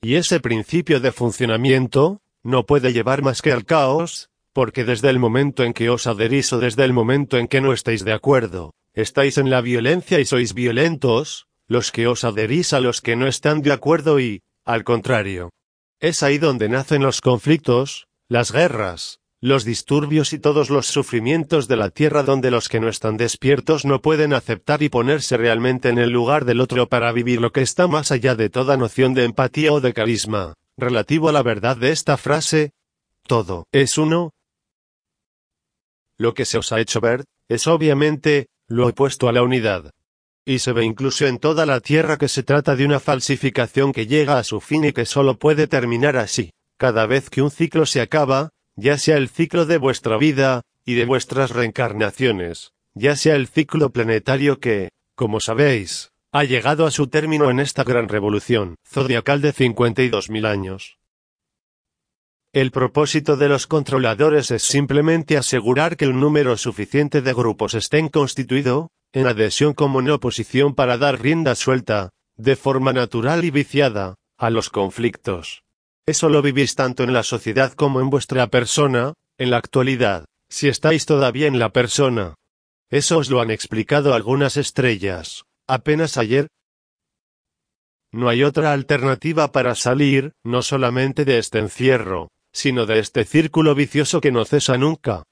Y 0.00 0.14
ese 0.14 0.40
principio 0.40 1.00
de 1.00 1.12
funcionamiento, 1.12 2.20
no 2.42 2.66
puede 2.66 2.92
llevar 2.92 3.22
más 3.22 3.42
que 3.42 3.52
al 3.52 3.64
caos, 3.64 4.30
porque 4.52 4.84
desde 4.84 5.10
el 5.10 5.18
momento 5.18 5.64
en 5.64 5.74
que 5.74 5.90
os 5.90 6.06
adherís 6.06 6.52
o 6.52 6.58
desde 6.58 6.84
el 6.84 6.92
momento 6.92 7.38
en 7.38 7.48
que 7.48 7.60
no 7.60 7.72
estáis 7.72 8.04
de 8.04 8.12
acuerdo, 8.12 8.72
estáis 8.94 9.36
en 9.36 9.50
la 9.50 9.60
violencia 9.60 10.20
y 10.20 10.24
sois 10.24 10.54
violentos, 10.54 11.46
los 11.66 11.92
que 11.92 12.06
os 12.06 12.24
adherís 12.24 12.72
a 12.72 12.80
los 12.80 13.00
que 13.00 13.16
no 13.16 13.26
están 13.26 13.62
de 13.62 13.72
acuerdo 13.72 14.20
y, 14.20 14.42
al 14.64 14.84
contrario. 14.84 15.50
Es 16.00 16.22
ahí 16.22 16.38
donde 16.38 16.68
nacen 16.68 17.02
los 17.02 17.20
conflictos, 17.20 18.06
las 18.28 18.52
guerras, 18.52 19.20
los 19.40 19.64
disturbios 19.64 20.32
y 20.32 20.38
todos 20.38 20.70
los 20.70 20.86
sufrimientos 20.86 21.68
de 21.68 21.76
la 21.76 21.90
tierra 21.90 22.22
donde 22.22 22.50
los 22.50 22.68
que 22.68 22.80
no 22.80 22.88
están 22.88 23.16
despiertos 23.16 23.84
no 23.84 24.00
pueden 24.00 24.32
aceptar 24.32 24.82
y 24.82 24.88
ponerse 24.88 25.36
realmente 25.36 25.88
en 25.90 25.98
el 25.98 26.10
lugar 26.10 26.44
del 26.46 26.60
otro 26.60 26.88
para 26.88 27.12
vivir 27.12 27.40
lo 27.40 27.52
que 27.52 27.60
está 27.60 27.86
más 27.86 28.12
allá 28.12 28.34
de 28.34 28.48
toda 28.48 28.76
noción 28.76 29.12
de 29.14 29.24
empatía 29.24 29.72
o 29.72 29.80
de 29.80 29.92
carisma. 29.92 30.54
Relativo 30.78 31.28
a 31.28 31.32
la 31.32 31.42
verdad 31.42 31.76
de 31.76 31.90
esta 31.90 32.16
frase, 32.16 32.72
todo 33.26 33.66
es 33.72 33.98
uno. 33.98 34.32
Lo 36.18 36.32
que 36.32 36.46
se 36.46 36.58
os 36.58 36.72
ha 36.72 36.80
hecho 36.80 37.00
ver, 37.00 37.24
es 37.48 37.66
obviamente, 37.66 38.46
lo 38.68 38.88
opuesto 38.88 39.28
a 39.28 39.32
la 39.32 39.42
unidad. 39.42 39.90
Y 40.46 40.60
se 40.60 40.72
ve 40.72 40.84
incluso 40.84 41.26
en 41.26 41.38
toda 41.38 41.66
la 41.66 41.80
tierra 41.80 42.16
que 42.16 42.28
se 42.28 42.42
trata 42.42 42.76
de 42.76 42.86
una 42.86 43.00
falsificación 43.00 43.92
que 43.92 44.06
llega 44.06 44.38
a 44.38 44.44
su 44.44 44.60
fin 44.60 44.84
y 44.84 44.92
que 44.92 45.04
solo 45.04 45.38
puede 45.38 45.66
terminar 45.66 46.16
así. 46.16 46.52
Cada 46.78 47.06
vez 47.06 47.30
que 47.30 47.42
un 47.42 47.50
ciclo 47.50 47.84
se 47.84 48.00
acaba, 48.00 48.50
ya 48.76 48.98
sea 48.98 49.16
el 49.16 49.28
ciclo 49.28 49.66
de 49.66 49.78
vuestra 49.78 50.16
vida, 50.18 50.62
y 50.84 50.94
de 50.94 51.04
vuestras 51.04 51.50
reencarnaciones, 51.50 52.72
ya 52.94 53.16
sea 53.16 53.34
el 53.34 53.48
ciclo 53.48 53.90
planetario 53.90 54.60
que, 54.60 54.90
como 55.16 55.40
sabéis, 55.40 56.12
ha 56.30 56.44
llegado 56.44 56.86
a 56.86 56.90
su 56.90 57.08
término 57.08 57.50
en 57.50 57.58
esta 57.58 57.82
gran 57.82 58.08
revolución 58.08 58.76
zodiacal 58.86 59.40
de 59.40 59.52
52.000 59.52 60.46
años. 60.46 60.98
El 62.52 62.70
propósito 62.70 63.36
de 63.36 63.48
los 63.48 63.66
controladores 63.66 64.50
es 64.50 64.62
simplemente 64.62 65.36
asegurar 65.36 65.96
que 65.96 66.06
un 66.06 66.20
número 66.20 66.56
suficiente 66.56 67.20
de 67.20 67.34
grupos 67.34 67.74
estén 67.74 68.08
constituido, 68.08 68.90
en 69.12 69.26
adhesión 69.26 69.74
como 69.74 70.00
en 70.00 70.10
oposición 70.10 70.74
para 70.74 70.96
dar 70.98 71.20
rienda 71.20 71.54
suelta, 71.54 72.10
de 72.36 72.56
forma 72.56 72.92
natural 72.92 73.44
y 73.44 73.50
viciada, 73.50 74.14
a 74.38 74.50
los 74.50 74.70
conflictos. 74.70 75.65
Eso 76.06 76.28
lo 76.28 76.40
vivís 76.40 76.76
tanto 76.76 77.02
en 77.02 77.12
la 77.12 77.24
sociedad 77.24 77.72
como 77.72 78.00
en 78.00 78.10
vuestra 78.10 78.46
persona, 78.46 79.14
en 79.38 79.50
la 79.50 79.56
actualidad, 79.56 80.24
si 80.48 80.68
estáis 80.68 81.04
todavía 81.04 81.48
en 81.48 81.58
la 81.58 81.70
persona. 81.70 82.36
Eso 82.90 83.18
os 83.18 83.28
lo 83.28 83.40
han 83.40 83.50
explicado 83.50 84.14
algunas 84.14 84.56
estrellas, 84.56 85.42
apenas 85.66 86.16
ayer. 86.16 86.46
No 88.12 88.28
hay 88.28 88.44
otra 88.44 88.72
alternativa 88.72 89.50
para 89.50 89.74
salir, 89.74 90.32
no 90.44 90.62
solamente 90.62 91.24
de 91.24 91.38
este 91.38 91.58
encierro, 91.58 92.30
sino 92.52 92.86
de 92.86 93.00
este 93.00 93.24
círculo 93.24 93.74
vicioso 93.74 94.20
que 94.20 94.30
no 94.30 94.44
cesa 94.44 94.78
nunca. 94.78 95.24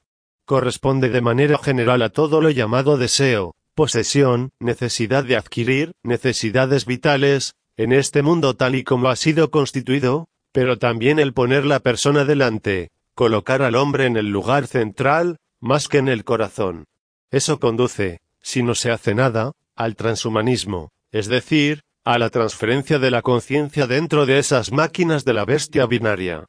Corresponde 0.44 1.08
de 1.08 1.20
manera 1.20 1.56
general 1.56 2.02
a 2.02 2.10
todo 2.10 2.40
lo 2.40 2.50
llamado 2.50 2.98
deseo, 2.98 3.54
posesión, 3.76 4.50
necesidad 4.58 5.22
de 5.22 5.36
adquirir, 5.36 5.92
necesidades 6.02 6.84
vitales, 6.84 7.54
en 7.76 7.92
este 7.92 8.22
mundo 8.22 8.54
tal 8.54 8.74
y 8.74 8.82
como 8.82 9.08
ha 9.08 9.16
sido 9.16 9.50
constituido, 9.50 10.26
pero 10.54 10.78
también 10.78 11.18
el 11.18 11.32
poner 11.32 11.66
la 11.66 11.80
persona 11.80 12.24
delante, 12.24 12.92
colocar 13.16 13.60
al 13.60 13.74
hombre 13.74 14.06
en 14.06 14.16
el 14.16 14.30
lugar 14.30 14.68
central, 14.68 15.38
más 15.58 15.88
que 15.88 15.98
en 15.98 16.06
el 16.06 16.22
corazón. 16.22 16.84
Eso 17.32 17.58
conduce, 17.58 18.20
si 18.40 18.62
no 18.62 18.76
se 18.76 18.92
hace 18.92 19.16
nada, 19.16 19.50
al 19.74 19.96
transhumanismo, 19.96 20.92
es 21.10 21.26
decir, 21.26 21.82
a 22.04 22.20
la 22.20 22.30
transferencia 22.30 23.00
de 23.00 23.10
la 23.10 23.20
conciencia 23.20 23.88
dentro 23.88 24.26
de 24.26 24.38
esas 24.38 24.70
máquinas 24.70 25.24
de 25.24 25.32
la 25.32 25.44
bestia 25.44 25.86
binaria. 25.86 26.44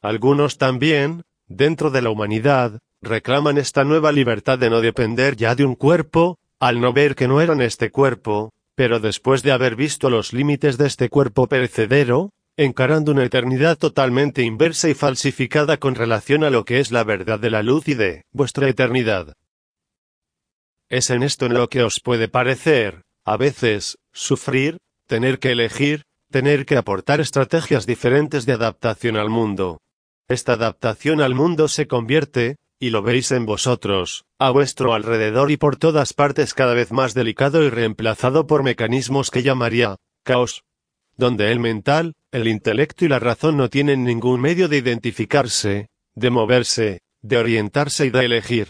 Algunos 0.00 0.56
también, 0.56 1.24
dentro 1.46 1.90
de 1.90 2.00
la 2.00 2.08
humanidad, 2.08 2.78
reclaman 3.02 3.58
esta 3.58 3.84
nueva 3.84 4.10
libertad 4.10 4.58
de 4.58 4.70
no 4.70 4.80
depender 4.80 5.36
ya 5.36 5.54
de 5.54 5.66
un 5.66 5.74
cuerpo, 5.74 6.38
al 6.60 6.80
no 6.80 6.94
ver 6.94 7.14
que 7.14 7.28
no 7.28 7.42
eran 7.42 7.60
este 7.60 7.90
cuerpo, 7.90 8.54
pero 8.74 9.00
después 9.00 9.42
de 9.42 9.52
haber 9.52 9.76
visto 9.76 10.08
los 10.08 10.32
límites 10.32 10.78
de 10.78 10.86
este 10.86 11.10
cuerpo 11.10 11.46
perecedero, 11.46 12.32
encarando 12.62 13.12
una 13.12 13.24
eternidad 13.24 13.78
totalmente 13.78 14.42
inversa 14.42 14.90
y 14.90 14.94
falsificada 14.94 15.78
con 15.78 15.94
relación 15.94 16.44
a 16.44 16.50
lo 16.50 16.66
que 16.66 16.78
es 16.78 16.92
la 16.92 17.04
verdad 17.04 17.40
de 17.40 17.48
la 17.48 17.62
luz 17.62 17.88
y 17.88 17.94
de 17.94 18.26
vuestra 18.32 18.68
eternidad. 18.68 19.32
Es 20.90 21.08
en 21.08 21.22
esto 21.22 21.46
en 21.46 21.54
lo 21.54 21.70
que 21.70 21.82
os 21.82 22.00
puede 22.00 22.28
parecer, 22.28 23.00
a 23.24 23.38
veces, 23.38 23.96
sufrir, 24.12 24.76
tener 25.06 25.38
que 25.38 25.52
elegir, 25.52 26.02
tener 26.30 26.66
que 26.66 26.76
aportar 26.76 27.22
estrategias 27.22 27.86
diferentes 27.86 28.44
de 28.44 28.52
adaptación 28.52 29.16
al 29.16 29.30
mundo. 29.30 29.80
Esta 30.28 30.52
adaptación 30.52 31.22
al 31.22 31.34
mundo 31.34 31.66
se 31.66 31.86
convierte, 31.86 32.56
y 32.78 32.90
lo 32.90 33.00
veis 33.00 33.32
en 33.32 33.46
vosotros, 33.46 34.26
a 34.38 34.50
vuestro 34.50 34.92
alrededor 34.92 35.50
y 35.50 35.56
por 35.56 35.78
todas 35.78 36.12
partes 36.12 36.52
cada 36.52 36.74
vez 36.74 36.92
más 36.92 37.14
delicado 37.14 37.62
y 37.62 37.70
reemplazado 37.70 38.46
por 38.46 38.62
mecanismos 38.62 39.30
que 39.30 39.42
llamaría 39.42 39.96
caos, 40.24 40.62
donde 41.20 41.52
el 41.52 41.60
mental, 41.60 42.14
el 42.32 42.48
intelecto 42.48 43.04
y 43.04 43.08
la 43.08 43.20
razón 43.20 43.56
no 43.56 43.70
tienen 43.70 44.02
ningún 44.02 44.40
medio 44.40 44.66
de 44.68 44.78
identificarse, 44.78 45.88
de 46.16 46.30
moverse, 46.30 47.02
de 47.22 47.36
orientarse 47.36 48.06
y 48.06 48.10
de 48.10 48.24
elegir. 48.24 48.68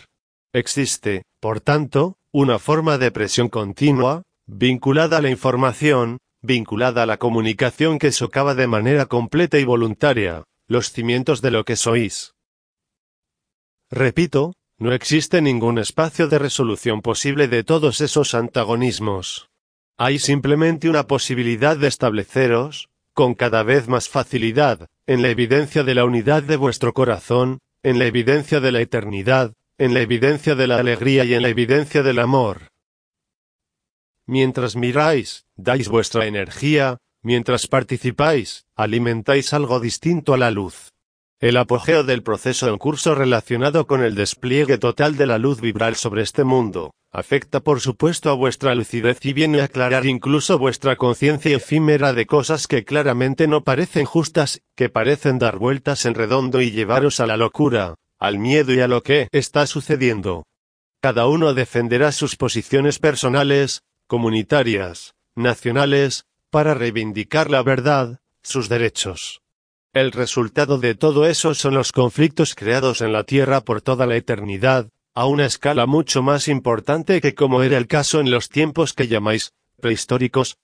Existe, 0.52 1.22
por 1.40 1.60
tanto, 1.62 2.18
una 2.32 2.58
forma 2.58 2.98
de 2.98 3.10
presión 3.10 3.48
continua, 3.48 4.24
vinculada 4.46 5.18
a 5.18 5.22
la 5.22 5.30
información, 5.30 6.18
vinculada 6.42 7.04
a 7.04 7.06
la 7.06 7.18
comunicación 7.18 7.98
que 7.98 8.12
socava 8.12 8.54
de 8.54 8.66
manera 8.66 9.06
completa 9.06 9.58
y 9.58 9.64
voluntaria, 9.64 10.44
los 10.66 10.92
cimientos 10.92 11.40
de 11.40 11.50
lo 11.52 11.64
que 11.64 11.76
sois. 11.76 12.34
Repito, 13.90 14.54
no 14.78 14.92
existe 14.92 15.42
ningún 15.42 15.78
espacio 15.78 16.28
de 16.28 16.38
resolución 16.38 17.02
posible 17.02 17.48
de 17.48 17.64
todos 17.64 18.00
esos 18.00 18.34
antagonismos. 18.34 19.49
Hay 20.02 20.18
simplemente 20.18 20.88
una 20.88 21.06
posibilidad 21.06 21.76
de 21.76 21.86
estableceros, 21.86 22.88
con 23.12 23.34
cada 23.34 23.62
vez 23.62 23.86
más 23.86 24.08
facilidad, 24.08 24.88
en 25.06 25.20
la 25.20 25.28
evidencia 25.28 25.82
de 25.84 25.94
la 25.94 26.06
unidad 26.06 26.42
de 26.42 26.56
vuestro 26.56 26.94
corazón, 26.94 27.58
en 27.82 27.98
la 27.98 28.06
evidencia 28.06 28.60
de 28.60 28.72
la 28.72 28.80
eternidad, 28.80 29.52
en 29.76 29.92
la 29.92 30.00
evidencia 30.00 30.54
de 30.54 30.68
la 30.68 30.78
alegría 30.78 31.26
y 31.26 31.34
en 31.34 31.42
la 31.42 31.50
evidencia 31.50 32.02
del 32.02 32.18
amor. 32.18 32.68
Mientras 34.26 34.74
miráis, 34.74 35.44
dais 35.56 35.90
vuestra 35.90 36.24
energía, 36.24 36.96
mientras 37.20 37.66
participáis, 37.66 38.64
alimentáis 38.76 39.52
algo 39.52 39.80
distinto 39.80 40.32
a 40.32 40.38
la 40.38 40.50
luz. 40.50 40.94
El 41.40 41.56
apogeo 41.56 42.04
del 42.04 42.22
proceso 42.22 42.68
en 42.68 42.76
curso 42.76 43.14
relacionado 43.14 43.86
con 43.86 44.04
el 44.04 44.14
despliegue 44.14 44.76
total 44.76 45.16
de 45.16 45.26
la 45.26 45.38
luz 45.38 45.62
vibral 45.62 45.96
sobre 45.96 46.20
este 46.20 46.44
mundo, 46.44 46.92
afecta 47.10 47.60
por 47.60 47.80
supuesto 47.80 48.28
a 48.28 48.34
vuestra 48.34 48.74
lucidez 48.74 49.24
y 49.24 49.32
viene 49.32 49.62
a 49.62 49.64
aclarar 49.64 50.04
incluso 50.04 50.58
vuestra 50.58 50.96
conciencia 50.96 51.56
efímera 51.56 52.12
de 52.12 52.26
cosas 52.26 52.66
que 52.66 52.84
claramente 52.84 53.48
no 53.48 53.64
parecen 53.64 54.04
justas, 54.04 54.60
que 54.76 54.90
parecen 54.90 55.38
dar 55.38 55.56
vueltas 55.56 56.04
en 56.04 56.12
redondo 56.12 56.60
y 56.60 56.72
llevaros 56.72 57.20
a 57.20 57.26
la 57.26 57.38
locura, 57.38 57.94
al 58.18 58.38
miedo 58.38 58.74
y 58.74 58.80
a 58.80 58.88
lo 58.88 59.02
que 59.02 59.28
está 59.32 59.66
sucediendo. 59.66 60.44
Cada 61.00 61.26
uno 61.26 61.54
defenderá 61.54 62.12
sus 62.12 62.36
posiciones 62.36 62.98
personales, 62.98 63.80
comunitarias, 64.06 65.14
nacionales, 65.34 66.26
para 66.50 66.74
reivindicar 66.74 67.50
la 67.50 67.62
verdad, 67.62 68.20
sus 68.42 68.68
derechos. 68.68 69.40
El 69.92 70.12
resultado 70.12 70.78
de 70.78 70.94
todo 70.94 71.26
eso 71.26 71.52
son 71.52 71.74
los 71.74 71.90
conflictos 71.90 72.54
creados 72.54 73.00
en 73.00 73.12
la 73.12 73.24
Tierra 73.24 73.62
por 73.62 73.82
toda 73.82 74.06
la 74.06 74.14
eternidad, 74.14 74.88
a 75.16 75.26
una 75.26 75.46
escala 75.46 75.86
mucho 75.86 76.22
más 76.22 76.46
importante 76.46 77.20
que 77.20 77.34
como 77.34 77.64
era 77.64 77.76
el 77.76 77.88
caso 77.88 78.20
en 78.20 78.30
los 78.30 78.48
tiempos 78.48 78.94
que 78.94 79.08
llamáis 79.08 79.52
prehistóricos. 79.80 80.58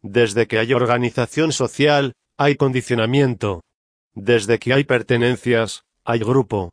Desde 0.00 0.46
que 0.46 0.60
hay 0.60 0.72
organización 0.72 1.52
social, 1.52 2.12
hay 2.36 2.54
condicionamiento. 2.54 3.64
Desde 4.14 4.60
que 4.60 4.72
hay 4.72 4.84
pertenencias, 4.84 5.82
hay 6.04 6.20
grupo. 6.20 6.70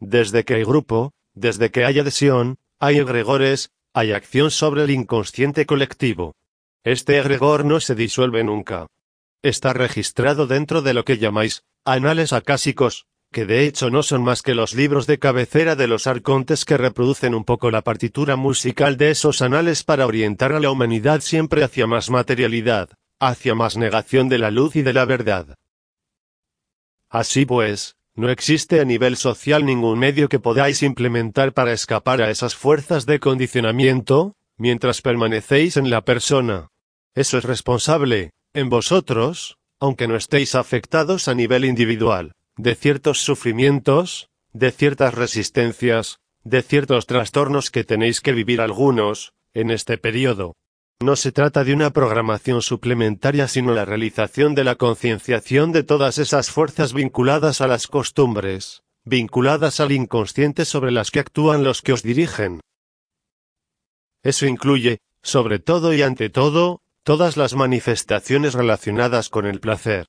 Desde 0.00 0.44
que 0.44 0.54
hay 0.54 0.64
grupo, 0.64 1.12
desde 1.34 1.70
que 1.70 1.84
hay 1.84 2.00
adhesión, 2.00 2.56
hay 2.80 2.96
egregores, 2.98 3.70
hay 3.94 4.10
acción 4.10 4.50
sobre 4.50 4.82
el 4.82 4.90
inconsciente 4.90 5.66
colectivo. 5.66 6.34
Este 6.82 7.16
egregor 7.16 7.64
no 7.64 7.78
se 7.78 7.94
disuelve 7.94 8.42
nunca. 8.42 8.88
Está 9.42 9.72
registrado 9.72 10.46
dentro 10.46 10.82
de 10.82 10.94
lo 10.94 11.04
que 11.04 11.18
llamáis 11.18 11.62
anales 11.84 12.32
acásicos, 12.32 13.06
que 13.32 13.44
de 13.44 13.66
hecho 13.66 13.90
no 13.90 14.02
son 14.02 14.22
más 14.24 14.42
que 14.42 14.54
los 14.54 14.74
libros 14.74 15.06
de 15.06 15.18
cabecera 15.18 15.76
de 15.76 15.86
los 15.86 16.06
arcontes 16.06 16.64
que 16.64 16.76
reproducen 16.76 17.34
un 17.34 17.44
poco 17.44 17.70
la 17.70 17.82
partitura 17.82 18.36
musical 18.36 18.96
de 18.96 19.10
esos 19.10 19.42
anales 19.42 19.84
para 19.84 20.06
orientar 20.06 20.52
a 20.52 20.60
la 20.60 20.70
humanidad 20.70 21.20
siempre 21.20 21.62
hacia 21.62 21.86
más 21.86 22.10
materialidad, 22.10 22.90
hacia 23.20 23.54
más 23.54 23.76
negación 23.76 24.28
de 24.28 24.38
la 24.38 24.50
luz 24.50 24.76
y 24.76 24.82
de 24.82 24.92
la 24.92 25.04
verdad. 25.04 25.54
Así 27.08 27.46
pues, 27.46 27.96
no 28.14 28.30
existe 28.30 28.80
a 28.80 28.84
nivel 28.84 29.16
social 29.16 29.64
ningún 29.64 29.98
medio 29.98 30.28
que 30.28 30.38
podáis 30.38 30.82
implementar 30.82 31.52
para 31.52 31.72
escapar 31.72 32.22
a 32.22 32.30
esas 32.30 32.54
fuerzas 32.54 33.04
de 33.04 33.20
condicionamiento, 33.20 34.34
mientras 34.56 35.02
permanecéis 35.02 35.76
en 35.76 35.90
la 35.90 36.02
persona. 36.02 36.68
Eso 37.14 37.38
es 37.38 37.44
responsable, 37.44 38.30
en 38.56 38.70
vosotros, 38.70 39.58
aunque 39.78 40.08
no 40.08 40.16
estéis 40.16 40.54
afectados 40.54 41.28
a 41.28 41.34
nivel 41.34 41.66
individual, 41.66 42.32
de 42.56 42.74
ciertos 42.74 43.20
sufrimientos, 43.20 44.30
de 44.54 44.70
ciertas 44.70 45.12
resistencias, 45.12 46.20
de 46.42 46.62
ciertos 46.62 47.06
trastornos 47.06 47.70
que 47.70 47.84
tenéis 47.84 48.22
que 48.22 48.32
vivir 48.32 48.62
algunos, 48.62 49.34
en 49.52 49.70
este 49.70 49.98
periodo. 49.98 50.54
No 51.02 51.16
se 51.16 51.32
trata 51.32 51.64
de 51.64 51.74
una 51.74 51.90
programación 51.90 52.62
suplementaria 52.62 53.46
sino 53.46 53.74
la 53.74 53.84
realización 53.84 54.54
de 54.54 54.64
la 54.64 54.76
concienciación 54.76 55.72
de 55.72 55.82
todas 55.82 56.16
esas 56.16 56.50
fuerzas 56.50 56.94
vinculadas 56.94 57.60
a 57.60 57.66
las 57.66 57.86
costumbres, 57.86 58.84
vinculadas 59.04 59.80
al 59.80 59.92
inconsciente 59.92 60.64
sobre 60.64 60.92
las 60.92 61.10
que 61.10 61.20
actúan 61.20 61.62
los 61.62 61.82
que 61.82 61.92
os 61.92 62.02
dirigen. 62.02 62.60
Eso 64.22 64.46
incluye, 64.46 65.00
sobre 65.22 65.58
todo 65.58 65.92
y 65.92 66.00
ante 66.00 66.30
todo, 66.30 66.80
todas 67.06 67.36
las 67.36 67.54
manifestaciones 67.54 68.54
relacionadas 68.54 69.28
con 69.28 69.46
el 69.46 69.60
placer. 69.60 70.08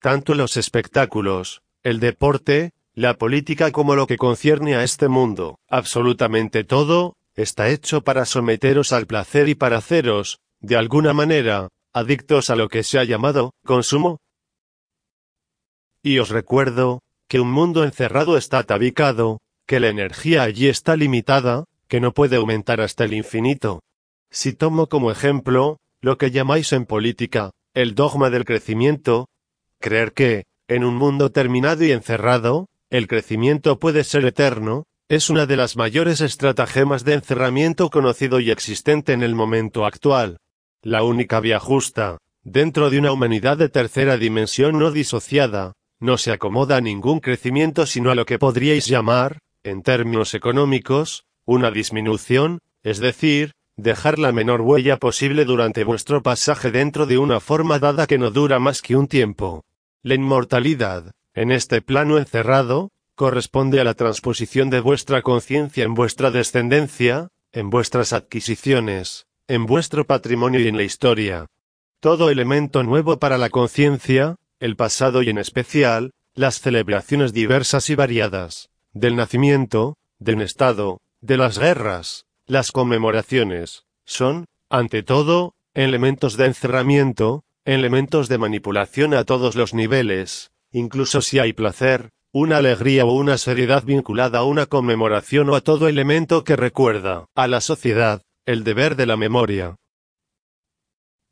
Tanto 0.00 0.34
los 0.34 0.56
espectáculos, 0.56 1.60
el 1.82 2.00
deporte, 2.00 2.72
la 2.94 3.18
política 3.18 3.70
como 3.70 3.94
lo 3.94 4.06
que 4.06 4.16
concierne 4.16 4.74
a 4.74 4.82
este 4.82 5.08
mundo, 5.08 5.58
absolutamente 5.68 6.64
todo, 6.64 7.16
está 7.34 7.68
hecho 7.68 8.00
para 8.00 8.24
someteros 8.24 8.94
al 8.94 9.06
placer 9.06 9.50
y 9.50 9.56
para 9.56 9.76
haceros, 9.76 10.38
de 10.60 10.76
alguna 10.76 11.12
manera, 11.12 11.68
adictos 11.92 12.48
a 12.48 12.56
lo 12.56 12.70
que 12.70 12.82
se 12.82 12.98
ha 12.98 13.04
llamado 13.04 13.52
consumo. 13.66 14.16
Y 16.02 16.18
os 16.18 16.30
recuerdo, 16.30 17.02
que 17.28 17.40
un 17.40 17.52
mundo 17.52 17.84
encerrado 17.84 18.38
está 18.38 18.62
tabicado, 18.62 19.42
que 19.66 19.80
la 19.80 19.88
energía 19.88 20.44
allí 20.44 20.68
está 20.68 20.96
limitada, 20.96 21.64
que 21.88 22.00
no 22.00 22.14
puede 22.14 22.36
aumentar 22.36 22.80
hasta 22.80 23.04
el 23.04 23.12
infinito. 23.12 23.82
Si 24.30 24.54
tomo 24.54 24.86
como 24.86 25.10
ejemplo, 25.10 25.76
lo 26.00 26.18
que 26.18 26.30
llamáis 26.30 26.72
en 26.72 26.86
política, 26.86 27.50
el 27.74 27.94
dogma 27.94 28.30
del 28.30 28.44
crecimiento, 28.44 29.28
creer 29.80 30.12
que, 30.12 30.44
en 30.68 30.84
un 30.84 30.96
mundo 30.96 31.30
terminado 31.30 31.84
y 31.84 31.92
encerrado, 31.92 32.68
el 32.90 33.06
crecimiento 33.06 33.78
puede 33.78 34.04
ser 34.04 34.24
eterno, 34.24 34.84
es 35.08 35.30
una 35.30 35.46
de 35.46 35.56
las 35.56 35.76
mayores 35.76 36.20
estratagemas 36.20 37.04
de 37.04 37.14
encerramiento 37.14 37.88
conocido 37.90 38.40
y 38.40 38.50
existente 38.50 39.12
en 39.12 39.22
el 39.22 39.34
momento 39.34 39.86
actual. 39.86 40.38
La 40.82 41.02
única 41.02 41.40
vía 41.40 41.58
justa, 41.58 42.18
dentro 42.42 42.90
de 42.90 42.98
una 42.98 43.12
humanidad 43.12 43.56
de 43.56 43.68
tercera 43.68 44.16
dimensión 44.16 44.78
no 44.78 44.90
disociada, 44.90 45.72
no 45.98 46.18
se 46.18 46.30
acomoda 46.30 46.76
a 46.76 46.80
ningún 46.80 47.20
crecimiento 47.20 47.86
sino 47.86 48.10
a 48.10 48.14
lo 48.14 48.26
que 48.26 48.38
podríais 48.38 48.86
llamar, 48.86 49.38
en 49.64 49.82
términos 49.82 50.34
económicos, 50.34 51.24
una 51.44 51.70
disminución, 51.70 52.60
es 52.82 52.98
decir, 52.98 53.52
dejar 53.78 54.18
la 54.18 54.32
menor 54.32 54.60
huella 54.60 54.96
posible 54.96 55.44
durante 55.44 55.84
vuestro 55.84 56.20
pasaje 56.20 56.72
dentro 56.72 57.06
de 57.06 57.16
una 57.16 57.38
forma 57.38 57.78
dada 57.78 58.08
que 58.08 58.18
no 58.18 58.32
dura 58.32 58.58
más 58.58 58.82
que 58.82 58.96
un 58.96 59.06
tiempo. 59.06 59.64
La 60.02 60.14
inmortalidad, 60.14 61.12
en 61.32 61.52
este 61.52 61.80
plano 61.80 62.18
encerrado, 62.18 62.90
corresponde 63.14 63.80
a 63.80 63.84
la 63.84 63.94
transposición 63.94 64.68
de 64.68 64.80
vuestra 64.80 65.22
conciencia 65.22 65.84
en 65.84 65.94
vuestra 65.94 66.32
descendencia, 66.32 67.28
en 67.52 67.70
vuestras 67.70 68.12
adquisiciones, 68.12 69.26
en 69.46 69.64
vuestro 69.64 70.04
patrimonio 70.04 70.60
y 70.60 70.66
en 70.66 70.76
la 70.76 70.82
historia. 70.82 71.46
Todo 72.00 72.30
elemento 72.30 72.82
nuevo 72.82 73.20
para 73.20 73.38
la 73.38 73.48
conciencia, 73.48 74.36
el 74.58 74.74
pasado 74.74 75.22
y 75.22 75.30
en 75.30 75.38
especial, 75.38 76.10
las 76.34 76.60
celebraciones 76.60 77.32
diversas 77.32 77.90
y 77.90 77.94
variadas, 77.94 78.70
del 78.92 79.14
nacimiento, 79.14 79.96
del 80.18 80.42
estado, 80.42 81.00
de 81.20 81.36
las 81.36 81.58
guerras, 81.58 82.27
las 82.48 82.72
conmemoraciones, 82.72 83.84
son, 84.06 84.46
ante 84.70 85.02
todo, 85.02 85.54
elementos 85.74 86.38
de 86.38 86.46
encerramiento, 86.46 87.44
elementos 87.66 88.28
de 88.28 88.38
manipulación 88.38 89.12
a 89.12 89.24
todos 89.24 89.54
los 89.54 89.74
niveles, 89.74 90.50
incluso 90.72 91.20
si 91.20 91.38
hay 91.38 91.52
placer, 91.52 92.08
una 92.32 92.56
alegría 92.56 93.04
o 93.04 93.12
una 93.12 93.36
seriedad 93.36 93.84
vinculada 93.84 94.38
a 94.38 94.44
una 94.44 94.64
conmemoración 94.64 95.50
o 95.50 95.56
a 95.56 95.60
todo 95.60 95.88
elemento 95.88 96.42
que 96.42 96.56
recuerda 96.56 97.26
a 97.34 97.48
la 97.48 97.60
sociedad, 97.60 98.22
el 98.46 98.64
deber 98.64 98.96
de 98.96 99.04
la 99.04 99.18
memoria. 99.18 99.76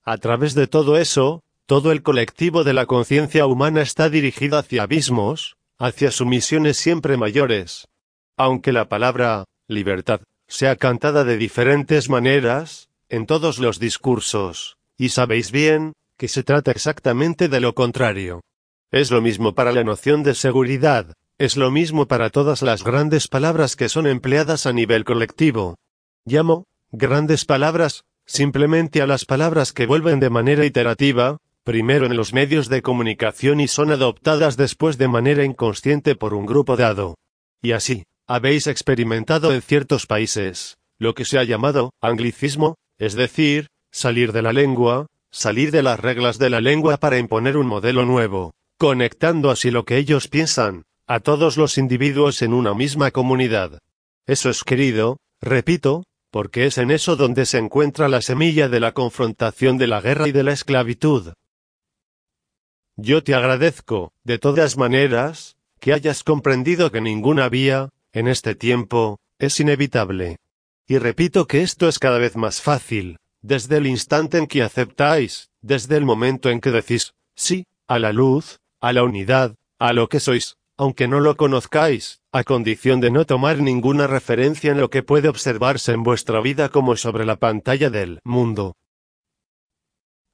A 0.05 0.19
través 0.19 0.55
de 0.55 0.67
todo 0.67 0.99
eso, 0.99 1.43
todo 1.65 1.93
el 1.93 2.03
colectivo 2.03 2.63
de 2.63 2.75
la 2.75 2.85
conciencia 2.85 3.47
humana 3.47 3.81
está 3.81 4.11
dirigido 4.11 4.59
hacia 4.59 4.83
abismos, 4.83 5.57
hacia 5.79 6.11
sumisiones 6.11 6.77
siempre 6.77 7.17
mayores. 7.17 7.89
Aunque 8.37 8.73
la 8.73 8.91
palabra 8.91 9.47
libertad 9.67 10.21
sea 10.49 10.77
cantada 10.77 11.25
de 11.25 11.37
diferentes 11.37 12.09
maneras, 12.09 12.89
en 13.09 13.27
todos 13.27 13.59
los 13.59 13.79
discursos, 13.79 14.77
y 14.97 15.11
sabéis 15.11 15.51
bien, 15.51 15.93
que 16.17 16.29
se 16.29 16.43
trata 16.43 16.71
exactamente 16.71 17.49
de 17.49 17.61
lo 17.61 17.75
contrario. 17.75 18.41
Es 18.91 19.11
lo 19.11 19.21
mismo 19.21 19.55
para 19.55 19.73
la 19.73 19.85
noción 19.85 20.23
de 20.23 20.35
seguridad, 20.35 21.15
es 21.39 21.57
lo 21.57 21.71
mismo 21.71 22.07
para 22.07 22.31
todas 22.31 22.63
las 22.63 22.83
grandes 22.83 23.29
palabras 23.29 23.77
que 23.77 23.89
son 23.89 24.07
empleadas 24.07 24.67
a 24.67 24.73
nivel 24.73 25.05
colectivo. 25.05 25.77
Llamo, 26.25 26.65
grandes 26.91 27.45
palabras, 27.45 28.05
simplemente 28.25 29.03
a 29.03 29.07
las 29.07 29.25
palabras 29.25 29.73
que 29.73 29.87
vuelven 29.87 30.19
de 30.21 30.31
manera 30.31 30.65
iterativa, 30.65 31.39
primero 31.63 32.07
en 32.07 32.17
los 32.17 32.33
medios 32.33 32.69
de 32.69 32.81
comunicación 32.81 33.61
y 33.61 33.69
son 33.69 33.91
adoptadas 33.91 34.57
después 34.57 34.99
de 34.99 35.09
manera 35.09 35.45
inconsciente 35.45 36.15
por 36.15 36.33
un 36.33 36.47
grupo 36.47 36.77
dado. 36.77 37.17
Y 37.61 37.73
así, 37.73 38.05
habéis 38.27 38.67
experimentado 38.67 39.53
en 39.53 39.63
ciertos 39.63 40.07
países, 40.07 40.79
lo 40.99 41.15
que 41.15 41.25
se 41.25 41.39
ha 41.39 41.45
llamado 41.45 41.93
anglicismo, 42.01 42.77
es 42.99 43.15
decir, 43.15 43.69
salir 43.91 44.33
de 44.33 44.43
la 44.43 44.53
lengua, 44.53 45.07
salir 45.31 45.71
de 45.71 45.83
las 45.83 46.01
reglas 46.01 46.39
de 46.39 46.51
la 46.51 46.61
lengua 46.61 46.97
para 46.97 47.19
imponer 47.19 47.57
un 47.57 47.67
modelo 47.67 48.05
nuevo, 48.05 48.55
conectando 48.79 49.51
así 49.51 49.71
lo 49.71 49.85
que 49.85 49.99
ellos 49.99 50.29
piensan, 50.29 50.85
a 51.07 51.21
todos 51.21 51.57
los 51.57 51.79
individuos 51.79 52.43
en 52.43 52.53
una 52.53 52.75
misma 52.75 53.11
comunidad. 53.11 53.79
Eso 54.27 54.51
es 54.51 54.65
querido, 54.65 55.19
repito, 55.41 56.05
porque 56.31 56.67
es 56.67 56.79
en 56.79 56.91
eso 56.91 57.17
donde 57.17 57.47
se 57.47 57.59
encuentra 57.59 58.09
la 58.09 58.21
semilla 58.23 58.69
de 58.69 58.81
la 58.81 58.93
confrontación 58.93 59.79
de 59.79 59.87
la 59.87 60.01
guerra 60.01 60.27
y 60.29 60.33
de 60.33 60.43
la 60.43 60.53
esclavitud. 60.53 61.33
Yo 62.97 63.23
te 63.23 63.35
agradezco, 63.35 64.13
de 64.25 64.39
todas 64.39 64.77
maneras, 64.77 65.57
que 65.79 65.93
hayas 65.93 66.25
comprendido 66.25 66.91
que 66.91 67.01
ninguna 67.01 67.49
vía, 67.49 67.91
en 68.17 68.29
este 68.29 68.55
tiempo, 68.55 69.21
es 69.39 69.61
inevitable. 69.61 70.39
Y 70.89 70.97
repito 70.97 71.47
que 71.47 71.61
esto 71.61 71.87
es 71.87 71.99
cada 71.99 72.17
vez 72.17 72.35
más 72.35 72.63
fácil, 72.63 73.19
desde 73.43 73.77
el 73.77 73.87
instante 73.87 74.39
en 74.39 74.47
que 74.47 74.63
aceptáis, 74.63 75.51
desde 75.61 75.99
el 75.99 76.07
momento 76.07 76.49
en 76.49 76.63
que 76.63 76.71
decís, 76.71 77.13
sí, 77.35 77.67
a 77.87 77.99
la 77.99 78.15
luz, 78.15 78.59
a 78.81 78.95
la 78.95 79.05
unidad, 79.05 79.55
a 79.79 79.93
lo 79.93 80.09
que 80.09 80.21
sois, 80.21 80.57
aunque 80.79 81.09
no 81.09 81.21
lo 81.21 81.37
conozcáis, 81.37 82.23
a 82.33 82.43
condición 82.43 83.03
de 83.03 83.11
no 83.11 83.27
tomar 83.27 83.59
ninguna 83.59 84.07
referencia 84.07 84.73
en 84.73 84.81
lo 84.81 84.89
que 84.89 85.03
puede 85.03 85.29
observarse 85.29 85.93
en 85.93 86.03
vuestra 86.03 86.41
vida 86.41 86.71
como 86.71 86.97
sobre 86.97 87.27
la 87.27 87.37
pantalla 87.37 87.91
del 87.91 88.21
mundo. 88.25 88.77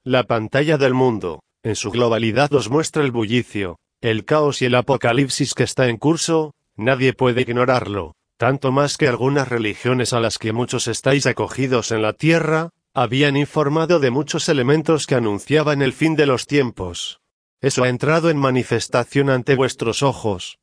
La 0.05 0.23
pantalla 0.23 0.77
del 0.77 0.93
mundo, 0.93 1.41
en 1.63 1.75
su 1.75 1.91
globalidad 1.91 2.53
os 2.53 2.69
muestra 2.69 3.03
el 3.03 3.11
bullicio, 3.11 3.77
el 3.99 4.23
caos 4.23 4.61
y 4.61 4.65
el 4.65 4.75
apocalipsis 4.75 5.53
que 5.53 5.63
está 5.63 5.89
en 5.89 5.97
curso, 5.97 6.53
nadie 6.75 7.13
puede 7.13 7.41
ignorarlo, 7.41 8.15
tanto 8.37 8.71
más 8.71 8.97
que 8.97 9.07
algunas 9.07 9.47
religiones 9.47 10.13
a 10.13 10.19
las 10.19 10.37
que 10.37 10.53
muchos 10.53 10.87
estáis 10.87 11.25
acogidos 11.25 11.91
en 11.91 12.01
la 12.01 12.13
tierra, 12.13 12.69
habían 12.93 13.37
informado 13.37 13.99
de 13.99 14.11
muchos 14.11 14.49
elementos 14.49 15.07
que 15.07 15.15
anunciaban 15.15 15.81
el 15.81 15.93
fin 15.93 16.15
de 16.15 16.25
los 16.25 16.45
tiempos. 16.45 17.21
Eso 17.61 17.83
ha 17.83 17.89
entrado 17.89 18.29
en 18.29 18.37
manifestación 18.37 19.29
ante 19.29 19.55
vuestros 19.55 20.03
ojos. 20.03 20.57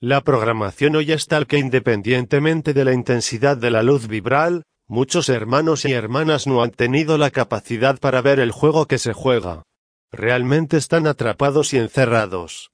La 0.00 0.22
programación 0.22 0.96
hoy 0.96 1.12
es 1.12 1.26
tal 1.26 1.46
que 1.46 1.58
independientemente 1.58 2.74
de 2.74 2.84
la 2.84 2.92
intensidad 2.92 3.56
de 3.56 3.70
la 3.70 3.82
luz 3.82 4.08
vibral, 4.08 4.64
muchos 4.88 5.28
hermanos 5.28 5.84
y 5.84 5.92
hermanas 5.92 6.46
no 6.46 6.62
han 6.62 6.70
tenido 6.70 7.16
la 7.18 7.30
capacidad 7.30 7.98
para 7.98 8.20
ver 8.22 8.40
el 8.40 8.50
juego 8.50 8.86
que 8.86 8.98
se 8.98 9.12
juega. 9.12 9.62
Realmente 10.10 10.76
están 10.76 11.06
atrapados 11.06 11.72
y 11.72 11.78
encerrados. 11.78 12.70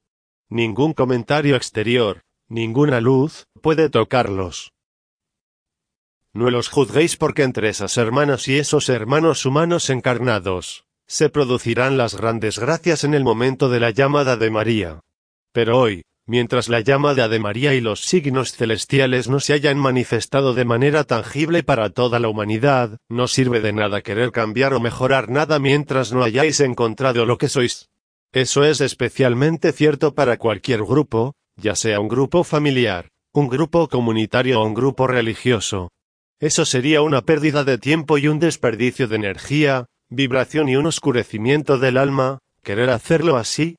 Ningún 0.49 0.95
comentario 0.95 1.57
exterior, 1.57 2.23
ninguna 2.49 3.01
luz, 3.01 3.47
puede 3.61 3.91
tocarlos. 3.91 4.73
No 6.33 6.51
los 6.51 6.69
juzguéis 6.69 7.17
porque 7.17 7.43
entre 7.43 7.69
esas 7.69 7.97
hermanas 7.97 8.47
y 8.49 8.59
esos 8.59 8.89
hermanos 8.89 9.47
humanos 9.47 9.89
encarnados, 9.91 10.85
se 11.07 11.29
producirán 11.29 11.97
las 11.97 12.17
grandes 12.17 12.59
gracias 12.59 13.05
en 13.05 13.15
el 13.15 13.25
momento 13.25 13.69
de 13.69 13.81
la 13.81 13.91
llamada 13.91 14.37
de 14.37 14.51
María. 14.51 15.01
Pero 15.53 15.79
hoy, 15.79 16.03
mientras 16.27 16.69
la 16.69 16.81
llamada 16.81 17.29
de 17.29 17.39
María 17.39 17.75
y 17.75 17.81
los 17.81 18.01
signos 18.01 18.53
celestiales 18.53 19.29
no 19.29 19.41
se 19.41 19.53
hayan 19.55 19.79
manifestado 19.79 20.53
de 20.53 20.65
manera 20.65 21.05
tangible 21.05 21.63
para 21.63 21.91
toda 21.91 22.19
la 22.19 22.29
humanidad, 22.29 22.99
no 23.09 23.29
sirve 23.29 23.61
de 23.61 23.73
nada 23.73 24.03
querer 24.03 24.33
cambiar 24.33 24.75
o 24.75 24.81
mejorar 24.81 25.31
nada 25.31 25.59
mientras 25.59 26.13
no 26.13 26.23
hayáis 26.23 26.61
encontrado 26.61 27.25
lo 27.25 27.39
que 27.39 27.49
sois. 27.49 27.89
Eso 28.33 28.65
es 28.65 28.81
especialmente 28.81 29.73
cierto 29.73 30.15
para 30.15 30.37
cualquier 30.37 30.83
grupo, 30.83 31.36
ya 31.57 31.75
sea 31.75 32.01
un 32.01 32.09
grupo 32.09 32.45
familiar, 32.45 33.11
un 33.33 33.49
grupo 33.49 33.89
comunitario 33.89 34.61
o 34.61 34.67
un 34.67 34.75
grupo 34.75 35.07
religioso. 35.07 35.91
Eso 36.39 36.65
sería 36.65 37.03
una 37.03 37.23
pérdida 37.23 37.65
de 37.65 37.79
tiempo 37.79 38.19
y 38.19 38.29
un 38.29 38.39
desperdicio 38.39 39.09
de 39.09 39.17
energía, 39.17 39.87
vibración 40.11 40.69
y 40.69 40.77
un 40.77 40.87
oscurecimiento 40.87 41.79
del 41.79 41.97
alma, 41.97 42.39
querer 42.63 42.91
hacerlo 42.91 43.37
así. 43.37 43.77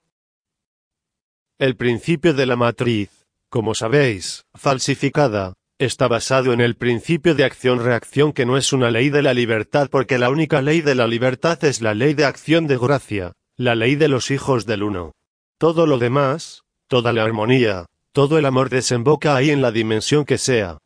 El 1.60 1.76
principio 1.76 2.34
de 2.34 2.46
la 2.46 2.56
matriz, 2.56 3.26
como 3.50 3.76
sabéis, 3.76 4.44
falsificada, 4.56 5.54
está 5.80 6.08
basado 6.08 6.54
en 6.54 6.62
el 6.62 6.76
principio 6.76 7.36
de 7.36 7.44
acción-reacción 7.44 8.34
que 8.34 8.46
no 8.46 8.58
es 8.58 8.74
una 8.74 8.90
ley 8.90 9.10
de 9.10 9.22
la 9.22 9.34
libertad 9.34 9.90
porque 9.92 10.18
la 10.18 10.30
única 10.30 10.62
ley 10.62 10.82
de 10.82 10.96
la 10.96 11.08
libertad 11.08 11.63
es 11.63 11.82
la 11.82 11.94
ley 11.94 12.16
de 12.16 12.26
acción 12.26 12.66
de 12.66 12.78
gracia, 12.78 13.34
la 13.56 13.76
ley 13.76 13.96
de 13.96 14.08
los 14.08 14.32
hijos 14.32 14.66
del 14.66 14.84
uno. 14.84 15.13
Todo 15.60 15.86
lo 15.86 16.00
demás, 16.00 16.63
toda 16.88 17.13
la 17.13 17.23
armonía, 17.23 17.86
todo 18.12 18.38
el 18.38 18.45
amor 18.45 18.69
desemboca 18.69 19.36
ahí 19.36 19.52
en 19.52 19.62
la 19.62 19.71
dimensión 19.71 20.26
que 20.26 20.38
sea. 20.38 20.80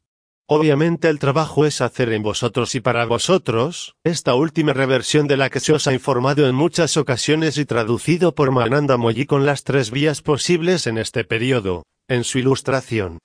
Obviamente 0.47 1.07
el 1.07 1.17
trabajo 1.17 1.65
es 1.65 1.79
hacer 1.79 2.11
en 2.11 2.23
vosotros 2.23 2.75
y 2.75 2.81
para 2.81 3.05
vosotros, 3.05 3.95
esta 4.03 4.35
última 4.35 4.73
reversión 4.73 5.27
de 5.27 5.37
la 5.37 5.49
que 5.49 5.61
se 5.61 5.71
os 5.71 5.87
ha 5.87 5.93
informado 5.93 6.45
en 6.45 6.55
muchas 6.55 6.97
ocasiones 6.97 7.57
y 7.57 7.63
traducido 7.63 8.35
por 8.35 8.51
Mananda 8.51 8.97
Moyi 8.97 9.25
con 9.25 9.45
las 9.45 9.63
tres 9.63 9.91
vías 9.91 10.21
posibles 10.21 10.87
en 10.87 10.97
este 10.97 11.23
periodo, 11.23 11.85
en 12.09 12.25
su 12.25 12.37
ilustración. 12.39 13.19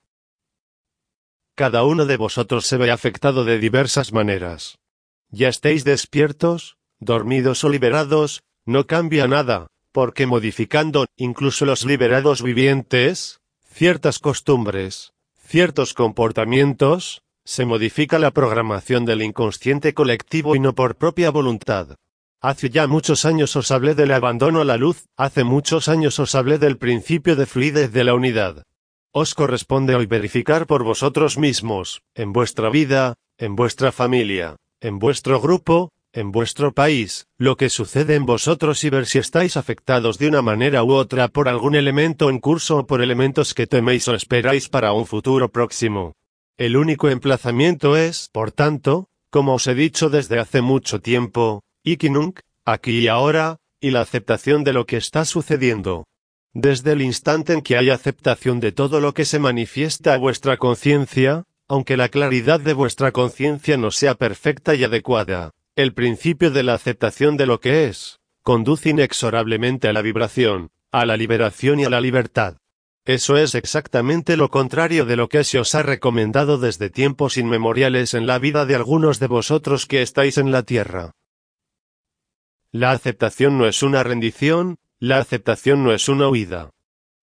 Cada 1.57 1.83
uno 1.83 2.07
de 2.07 2.17
vosotros 2.17 2.65
se 2.65 2.77
ve 2.77 2.93
afectado 2.93 3.45
de 3.45 3.59
diversas 3.59 4.13
maneras. 4.13 4.79
Ya 5.31 5.49
estéis 5.49 5.83
despiertos, 5.83 6.77
dormidos 7.01 7.65
o 7.65 7.71
liberados, 7.71 8.43
no 8.65 8.87
cambia 8.87 9.27
nada, 9.27 9.67
porque 9.97 10.27
modificando, 10.27 11.07
incluso 11.17 11.65
los 11.65 11.87
liberados 11.87 12.43
vivientes, 12.43 13.41
ciertas 13.73 14.19
costumbres, 14.19 15.15
ciertos 15.39 15.95
comportamientos, 15.95 17.23
se 17.47 17.65
modifica 17.65 18.19
la 18.19 18.31
programación 18.31 19.07
del 19.07 19.23
inconsciente 19.23 19.95
colectivo 19.95 20.55
y 20.55 20.61
no 20.61 20.75
por 20.75 20.97
propia 20.97 21.31
voluntad. 21.31 21.97
Hace 22.43 22.69
ya 22.69 22.87
muchos 22.87 23.25
años 23.25 23.57
os 23.57 23.71
hablé 23.71 23.95
del 23.95 24.13
abandono 24.13 24.61
a 24.61 24.67
la 24.67 24.77
luz, 24.77 25.07
hace 25.17 25.45
muchos 25.45 25.89
años 25.89 26.19
os 26.19 26.35
hablé 26.35 26.59
del 26.59 26.77
principio 26.77 27.35
de 27.35 27.47
fluidez 27.47 27.91
de 27.91 28.05
la 28.05 28.13
unidad. 28.13 28.65
Os 29.13 29.35
corresponde 29.35 29.95
hoy 29.95 30.05
verificar 30.05 30.67
por 30.67 30.85
vosotros 30.85 31.39
mismos, 31.39 32.03
en 32.15 32.35
vuestra 32.35 32.69
vida, 32.69 33.15
en 33.39 33.57
vuestra 33.57 33.93
familia, 33.93 34.57
en 34.83 34.99
vuestro 34.99 35.41
grupo, 35.41 35.91
en 36.17 36.33
vuestro 36.33 36.73
país, 36.73 37.27
lo 37.37 37.59
que 37.59 37.69
sucede 37.69 38.15
en 38.15 38.25
vosotros 38.25 38.83
y 38.85 38.91
ver 38.91 39.05
si 39.05 39.19
estáis 39.19 39.59
afectados 39.59 40.19
de 40.19 40.29
una 40.29 40.41
manera 40.41 40.83
u 40.83 40.93
otra 40.93 41.29
por 41.29 41.47
algún 41.47 41.75
elemento 41.75 42.31
en 42.31 42.39
curso 42.39 42.79
o 42.79 42.87
por 42.87 43.03
elementos 43.03 43.53
que 43.53 43.67
teméis 43.67 44.09
o 44.09 44.15
esperáis 44.15 44.71
para 44.71 44.95
un 44.95 45.05
futuro 45.07 45.51
próximo. 45.53 46.15
El 46.57 46.79
único 46.79 47.11
emplazamiento 47.11 47.99
es, 47.99 48.31
por 48.33 48.51
tanto, 48.51 49.09
como 49.29 49.55
os 49.55 49.67
he 49.67 49.75
dicho 49.75 50.09
desde 50.09 50.39
hace 50.39 50.63
mucho 50.63 51.03
tiempo, 51.03 51.63
Ikinunk, 51.85 52.41
aquí 52.65 53.01
y 53.01 53.09
ahora, 53.09 53.59
y 53.79 53.91
la 53.91 54.01
aceptación 54.01 54.65
de 54.65 54.73
lo 54.73 54.87
que 54.87 54.97
está 54.97 55.27
sucediendo. 55.27 56.07
Desde 56.55 56.93
el 56.93 57.03
instante 57.03 57.53
en 57.53 57.61
que 57.61 57.77
hay 57.77 57.91
aceptación 57.91 58.59
de 58.59 58.73
todo 58.73 59.01
lo 59.01 59.13
que 59.13 59.27
se 59.27 59.39
manifiesta 59.39 60.15
a 60.15 60.19
vuestra 60.19 60.57
conciencia, 60.57 61.45
aunque 61.69 61.99
la 61.99 62.09
claridad 62.09 62.59
de 62.59 62.73
vuestra 62.73 63.13
conciencia 63.13 63.77
no 63.77 63.91
sea 63.91 64.15
perfecta 64.15 64.75
y 64.75 64.83
adecuada, 64.83 65.51
el 65.77 65.93
principio 65.93 66.51
de 66.51 66.63
la 66.63 66.73
aceptación 66.73 67.37
de 67.37 67.45
lo 67.45 67.61
que 67.61 67.85
es, 67.85 68.19
conduce 68.43 68.89
inexorablemente 68.89 69.89
a 69.89 69.93
la 69.93 70.01
vibración, 70.01 70.71
a 70.91 71.05
la 71.05 71.19
liberación 71.19 71.81
y 71.81 71.85
a 71.85 71.91
la 71.91 72.01
libertad. 72.01 72.57
Eso 73.05 73.37
es 73.37 73.55
exactamente 73.55 74.39
lo 74.39 74.49
contrario 74.49 75.05
de 75.05 75.17
lo 75.17 75.29
que 75.29 75.45
se 75.45 75.59
os 75.59 75.75
ha 75.75 75.83
recomendado 75.83 76.57
desde 76.57 76.89
tiempos 76.89 77.37
inmemoriales 77.37 78.15
en 78.15 78.27
la 78.27 78.39
vida 78.39 78.65
de 78.65 78.75
algunos 78.75 79.21
de 79.21 79.27
vosotros 79.27 79.85
que 79.85 80.01
estáis 80.01 80.39
en 80.39 80.51
la 80.51 80.63
tierra. 80.63 81.13
La 82.73 82.93
aceptación 82.93 83.59
no 83.59 83.67
es 83.67 83.83
una 83.83 84.03
rendición, 84.03 84.79
la 84.99 85.19
aceptación 85.19 85.85
no 85.85 85.93
es 85.93 86.09
una 86.09 86.31
huida. 86.31 86.71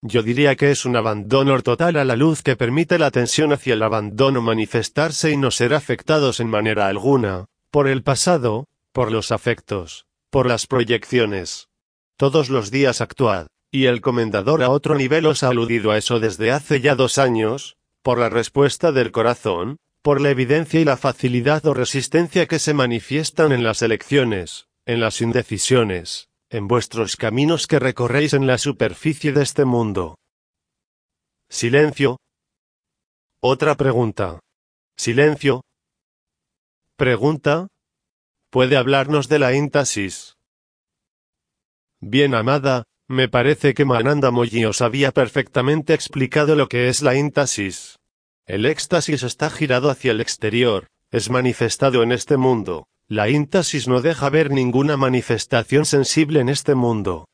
Yo 0.03 0.21
diría 0.21 0.55
que 0.55 0.69
es 0.69 0.85
un 0.85 0.95
abandono 0.95 1.59
total 1.63 1.97
a 1.97 2.05
la 2.05 2.15
luz 2.15 2.43
que 2.43 2.55
permite 2.55 2.99
la 2.99 3.09
tensión 3.09 3.51
hacia 3.51 3.73
el 3.73 3.81
abandono 3.81 4.43
manifestarse 4.43 5.31
y 5.31 5.37
no 5.37 5.49
ser 5.49 5.73
afectados 5.73 6.39
en 6.39 6.49
manera 6.49 6.87
alguna, 6.87 7.47
por 7.73 7.87
el 7.87 8.03
pasado, 8.03 8.67
por 8.91 9.11
los 9.11 9.31
afectos, 9.31 10.05
por 10.29 10.45
las 10.45 10.67
proyecciones. 10.67 11.69
Todos 12.17 12.51
los 12.51 12.69
días 12.69 13.01
actuad, 13.01 13.47
y 13.71 13.85
el 13.85 13.99
comendador 13.99 14.61
a 14.61 14.69
otro 14.69 14.93
nivel 14.93 15.25
os 15.25 15.41
ha 15.41 15.47
aludido 15.47 15.89
a 15.89 15.97
eso 15.97 16.19
desde 16.19 16.51
hace 16.51 16.81
ya 16.81 16.93
dos 16.93 17.17
años, 17.17 17.75
por 18.03 18.19
la 18.19 18.29
respuesta 18.29 18.91
del 18.91 19.11
corazón, 19.11 19.77
por 20.03 20.21
la 20.21 20.29
evidencia 20.29 20.81
y 20.81 20.85
la 20.85 20.97
facilidad 20.97 21.65
o 21.65 21.73
resistencia 21.73 22.45
que 22.45 22.59
se 22.59 22.75
manifiestan 22.75 23.51
en 23.51 23.63
las 23.63 23.81
elecciones, 23.81 24.67
en 24.85 24.99
las 24.99 25.19
indecisiones, 25.19 26.29
en 26.51 26.67
vuestros 26.67 27.15
caminos 27.15 27.65
que 27.65 27.79
recorréis 27.79 28.33
en 28.33 28.45
la 28.45 28.59
superficie 28.59 29.31
de 29.31 29.41
este 29.41 29.65
mundo. 29.65 30.19
Silencio. 31.49 32.19
Otra 33.41 33.73
pregunta. 33.73 34.39
Silencio, 34.95 35.63
Pregunta. 36.95 37.69
¿Puede 38.51 38.77
hablarnos 38.77 39.27
de 39.27 39.39
la 39.39 39.55
íntasis? 39.55 40.35
Bien 41.99 42.35
amada, 42.35 42.83
me 43.07 43.27
parece 43.27 43.73
que 43.73 43.83
Mananda 43.83 44.29
Moyi 44.29 44.65
os 44.65 44.79
había 44.79 45.11
perfectamente 45.11 45.95
explicado 45.95 46.55
lo 46.55 46.69
que 46.69 46.89
es 46.89 47.01
la 47.01 47.15
íntasis. 47.15 47.97
El 48.45 48.67
éxtasis 48.67 49.23
está 49.23 49.49
girado 49.49 49.89
hacia 49.89 50.11
el 50.11 50.21
exterior, 50.21 50.85
es 51.09 51.31
manifestado 51.31 52.03
en 52.03 52.11
este 52.11 52.37
mundo. 52.37 52.85
La 53.07 53.27
íntasis 53.27 53.87
no 53.87 54.01
deja 54.01 54.29
ver 54.29 54.51
ninguna 54.51 54.95
manifestación 54.95 55.85
sensible 55.85 56.41
en 56.41 56.49
este 56.49 56.75
mundo. 56.75 57.25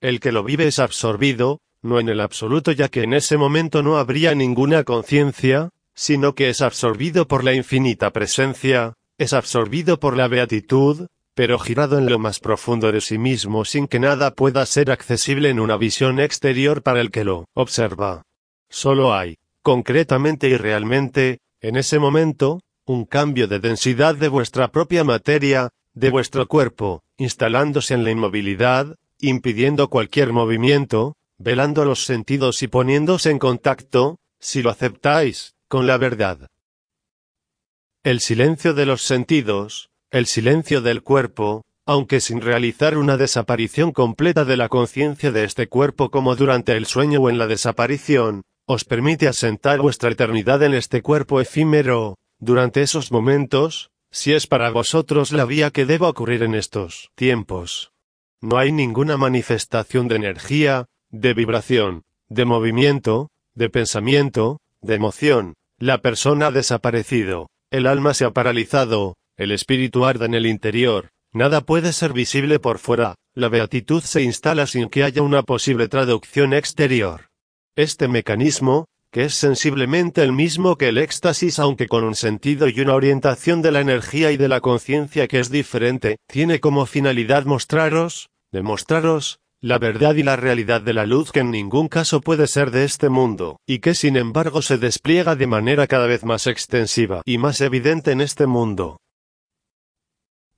El 0.00 0.20
que 0.20 0.30
lo 0.30 0.44
vive 0.44 0.68
es 0.68 0.78
absorbido, 0.78 1.58
no 1.82 1.98
en 1.98 2.08
el 2.08 2.20
absoluto 2.20 2.70
ya 2.70 2.88
que 2.88 3.02
en 3.02 3.14
ese 3.14 3.36
momento 3.36 3.82
no 3.82 3.96
habría 3.96 4.36
ninguna 4.36 4.84
conciencia, 4.84 5.70
sino 5.96 6.36
que 6.36 6.50
es 6.50 6.62
absorbido 6.62 7.26
por 7.26 7.42
la 7.42 7.54
infinita 7.54 8.12
presencia, 8.12 8.94
es 9.18 9.32
absorbido 9.32 9.98
por 9.98 10.16
la 10.16 10.28
beatitud, 10.28 11.08
pero 11.34 11.58
girado 11.58 11.98
en 11.98 12.06
lo 12.06 12.18
más 12.18 12.40
profundo 12.40 12.90
de 12.90 13.00
sí 13.00 13.18
mismo 13.18 13.64
sin 13.64 13.86
que 13.88 13.98
nada 13.98 14.32
pueda 14.32 14.64
ser 14.64 14.90
accesible 14.90 15.50
en 15.50 15.60
una 15.60 15.76
visión 15.76 16.20
exterior 16.20 16.82
para 16.82 17.00
el 17.00 17.10
que 17.10 17.24
lo 17.24 17.46
observa. 17.54 18.22
Solo 18.70 19.14
hay, 19.14 19.36
concretamente 19.62 20.48
y 20.48 20.56
realmente, 20.56 21.38
en 21.60 21.76
ese 21.76 21.98
momento, 21.98 22.60
un 22.86 23.04
cambio 23.04 23.48
de 23.48 23.58
densidad 23.58 24.14
de 24.14 24.28
vuestra 24.28 24.68
propia 24.72 25.04
materia, 25.04 25.70
de 25.94 26.10
vuestro 26.10 26.46
cuerpo, 26.46 27.02
instalándose 27.18 27.94
en 27.94 28.04
la 28.04 28.10
inmovilidad, 28.10 28.94
impidiendo 29.20 29.90
cualquier 29.90 30.32
movimiento, 30.32 31.16
velando 31.38 31.84
los 31.84 32.04
sentidos 32.04 32.62
y 32.62 32.68
poniéndose 32.68 33.30
en 33.30 33.38
contacto, 33.38 34.18
si 34.40 34.62
lo 34.62 34.70
aceptáis, 34.70 35.54
con 35.68 35.86
la 35.86 35.98
verdad. 35.98 36.48
El 38.08 38.20
silencio 38.20 38.72
de 38.72 38.86
los 38.86 39.02
sentidos, 39.02 39.90
el 40.10 40.24
silencio 40.24 40.80
del 40.80 41.02
cuerpo, 41.02 41.66
aunque 41.84 42.20
sin 42.20 42.40
realizar 42.40 42.96
una 42.96 43.18
desaparición 43.18 43.92
completa 43.92 44.46
de 44.46 44.56
la 44.56 44.70
conciencia 44.70 45.30
de 45.30 45.44
este 45.44 45.68
cuerpo 45.68 46.10
como 46.10 46.34
durante 46.34 46.74
el 46.74 46.86
sueño 46.86 47.20
o 47.20 47.28
en 47.28 47.36
la 47.36 47.46
desaparición, 47.46 48.44
os 48.64 48.86
permite 48.86 49.28
asentar 49.28 49.82
vuestra 49.82 50.08
eternidad 50.10 50.62
en 50.62 50.72
este 50.72 51.02
cuerpo 51.02 51.38
efímero, 51.42 52.16
durante 52.38 52.80
esos 52.80 53.12
momentos, 53.12 53.90
si 54.10 54.32
es 54.32 54.46
para 54.46 54.70
vosotros 54.70 55.30
la 55.30 55.44
vía 55.44 55.70
que 55.70 55.84
deba 55.84 56.08
ocurrir 56.08 56.42
en 56.44 56.54
estos 56.54 57.10
tiempos. 57.14 57.92
No 58.40 58.56
hay 58.56 58.72
ninguna 58.72 59.18
manifestación 59.18 60.08
de 60.08 60.16
energía, 60.16 60.86
de 61.10 61.34
vibración, 61.34 62.04
de 62.30 62.46
movimiento, 62.46 63.28
de 63.52 63.68
pensamiento, 63.68 64.62
de 64.80 64.94
emoción, 64.94 65.56
la 65.76 65.98
persona 65.98 66.46
ha 66.46 66.52
desaparecido. 66.52 67.50
El 67.70 67.86
alma 67.86 68.14
se 68.14 68.24
ha 68.24 68.30
paralizado, 68.30 69.16
el 69.36 69.50
espíritu 69.50 70.06
arda 70.06 70.24
en 70.24 70.32
el 70.32 70.46
interior, 70.46 71.10
nada 71.34 71.60
puede 71.60 71.92
ser 71.92 72.14
visible 72.14 72.58
por 72.58 72.78
fuera, 72.78 73.14
la 73.34 73.50
beatitud 73.50 74.02
se 74.02 74.22
instala 74.22 74.66
sin 74.66 74.88
que 74.88 75.04
haya 75.04 75.20
una 75.20 75.42
posible 75.42 75.86
traducción 75.86 76.54
exterior. 76.54 77.28
Este 77.76 78.08
mecanismo, 78.08 78.86
que 79.10 79.26
es 79.26 79.34
sensiblemente 79.34 80.22
el 80.22 80.32
mismo 80.32 80.76
que 80.76 80.88
el 80.88 80.96
éxtasis 80.96 81.58
aunque 81.58 81.88
con 81.88 82.04
un 82.04 82.14
sentido 82.14 82.68
y 82.68 82.80
una 82.80 82.94
orientación 82.94 83.60
de 83.60 83.70
la 83.70 83.80
energía 83.80 84.32
y 84.32 84.38
de 84.38 84.48
la 84.48 84.60
conciencia 84.60 85.28
que 85.28 85.38
es 85.38 85.50
diferente, 85.50 86.16
tiene 86.26 86.60
como 86.60 86.86
finalidad 86.86 87.44
mostraros, 87.44 88.30
demostraros, 88.50 89.40
la 89.60 89.78
verdad 89.78 90.14
y 90.14 90.22
la 90.22 90.36
realidad 90.36 90.80
de 90.80 90.92
la 90.92 91.04
luz 91.04 91.32
que 91.32 91.40
en 91.40 91.50
ningún 91.50 91.88
caso 91.88 92.20
puede 92.20 92.46
ser 92.46 92.70
de 92.70 92.84
este 92.84 93.08
mundo, 93.08 93.60
y 93.66 93.80
que 93.80 93.94
sin 93.94 94.16
embargo 94.16 94.62
se 94.62 94.78
despliega 94.78 95.34
de 95.34 95.48
manera 95.48 95.86
cada 95.86 96.06
vez 96.06 96.24
más 96.24 96.46
extensiva 96.46 97.22
y 97.24 97.38
más 97.38 97.60
evidente 97.60 98.12
en 98.12 98.20
este 98.20 98.46
mundo. 98.46 99.00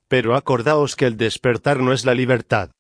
Pero 0.08 0.34
acordaos 0.34 0.96
que 0.96 1.06
el 1.06 1.16
despertar 1.16 1.80
no 1.80 1.92
es 1.92 2.04
la 2.04 2.14
libertad. 2.14 2.72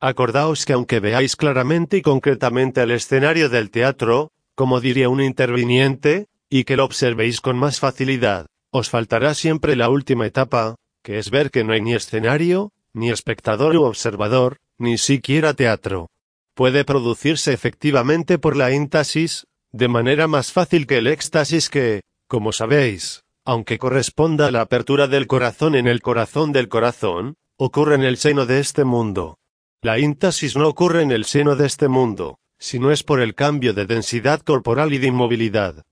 Acordaos 0.00 0.64
que 0.64 0.74
aunque 0.74 1.00
veáis 1.00 1.34
claramente 1.34 1.96
y 1.96 2.02
concretamente 2.02 2.82
el 2.82 2.90
escenario 2.90 3.48
del 3.48 3.70
teatro, 3.70 4.30
como 4.54 4.80
diría 4.80 5.08
un 5.08 5.22
interviniente, 5.22 6.26
y 6.48 6.64
que 6.64 6.76
lo 6.76 6.84
observéis 6.84 7.40
con 7.40 7.56
más 7.56 7.80
facilidad, 7.80 8.46
os 8.70 8.90
faltará 8.90 9.34
siempre 9.34 9.76
la 9.76 9.88
última 9.88 10.26
etapa, 10.26 10.76
que 11.02 11.18
es 11.18 11.30
ver 11.30 11.50
que 11.50 11.64
no 11.64 11.72
hay 11.72 11.80
ni 11.80 11.94
escenario, 11.94 12.70
ni 12.92 13.10
espectador 13.10 13.76
u 13.76 13.84
observador, 13.84 14.58
ni 14.78 14.98
siquiera 14.98 15.54
teatro. 15.54 16.08
Puede 16.54 16.84
producirse 16.84 17.52
efectivamente 17.52 18.38
por 18.38 18.56
la 18.56 18.72
íntasis, 18.72 19.46
de 19.72 19.88
manera 19.88 20.28
más 20.28 20.52
fácil 20.52 20.86
que 20.86 20.98
el 20.98 21.06
éxtasis 21.06 21.68
que, 21.68 22.02
como 22.28 22.52
sabéis, 22.52 23.24
aunque 23.44 23.78
corresponda 23.78 24.46
a 24.46 24.50
la 24.50 24.62
apertura 24.62 25.08
del 25.08 25.26
corazón 25.26 25.74
en 25.74 25.86
el 25.86 26.00
corazón 26.00 26.52
del 26.52 26.68
corazón, 26.68 27.34
ocurre 27.56 27.96
en 27.96 28.04
el 28.04 28.16
seno 28.16 28.46
de 28.46 28.60
este 28.60 28.84
mundo. 28.84 29.38
La 29.82 29.98
íntasis 29.98 30.56
no 30.56 30.68
ocurre 30.68 31.02
en 31.02 31.12
el 31.12 31.24
seno 31.24 31.56
de 31.56 31.66
este 31.66 31.88
mundo, 31.88 32.38
si 32.58 32.78
no 32.78 32.90
es 32.90 33.02
por 33.02 33.20
el 33.20 33.34
cambio 33.34 33.74
de 33.74 33.86
densidad 33.86 34.40
corporal 34.40 34.92
y 34.94 34.98
de 34.98 35.08
inmovilidad. 35.08 35.82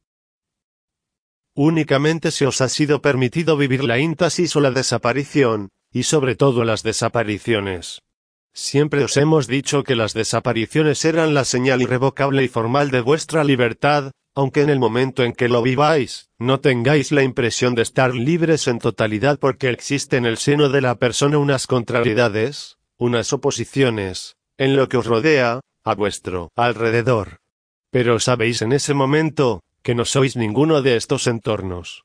Únicamente 1.54 2.30
se 2.30 2.46
os 2.46 2.62
ha 2.62 2.68
sido 2.70 3.02
permitido 3.02 3.58
vivir 3.58 3.84
la 3.84 3.98
íntasis 3.98 4.56
o 4.56 4.60
la 4.60 4.70
desaparición, 4.70 5.68
y 5.92 6.04
sobre 6.04 6.34
todo 6.34 6.64
las 6.64 6.82
desapariciones. 6.82 8.00
Siempre 8.54 9.02
os 9.02 9.16
hemos 9.16 9.46
dicho 9.46 9.82
que 9.82 9.96
las 9.96 10.12
desapariciones 10.12 11.04
eran 11.04 11.32
la 11.32 11.44
señal 11.44 11.80
irrevocable 11.80 12.44
y 12.44 12.48
formal 12.48 12.90
de 12.90 13.00
vuestra 13.00 13.44
libertad, 13.44 14.12
aunque 14.34 14.60
en 14.60 14.70
el 14.70 14.78
momento 14.78 15.24
en 15.24 15.32
que 15.32 15.48
lo 15.48 15.62
viváis, 15.62 16.28
no 16.38 16.60
tengáis 16.60 17.12
la 17.12 17.22
impresión 17.22 17.74
de 17.74 17.82
estar 17.82 18.14
libres 18.14 18.68
en 18.68 18.78
totalidad 18.78 19.38
porque 19.38 19.70
existe 19.70 20.16
en 20.16 20.26
el 20.26 20.36
seno 20.36 20.68
de 20.68 20.82
la 20.82 20.96
persona 20.96 21.38
unas 21.38 21.66
contrariedades, 21.66 22.76
unas 22.98 23.32
oposiciones, 23.32 24.36
en 24.58 24.76
lo 24.76 24.88
que 24.88 24.98
os 24.98 25.06
rodea, 25.06 25.60
a 25.84 25.94
vuestro 25.94 26.50
alrededor. 26.56 27.40
Pero 27.90 28.20
sabéis 28.20 28.62
en 28.62 28.72
ese 28.72 28.94
momento, 28.94 29.62
que 29.82 29.94
no 29.94 30.04
sois 30.04 30.36
ninguno 30.36 30.82
de 30.82 30.96
estos 30.96 31.26
entornos. 31.26 32.04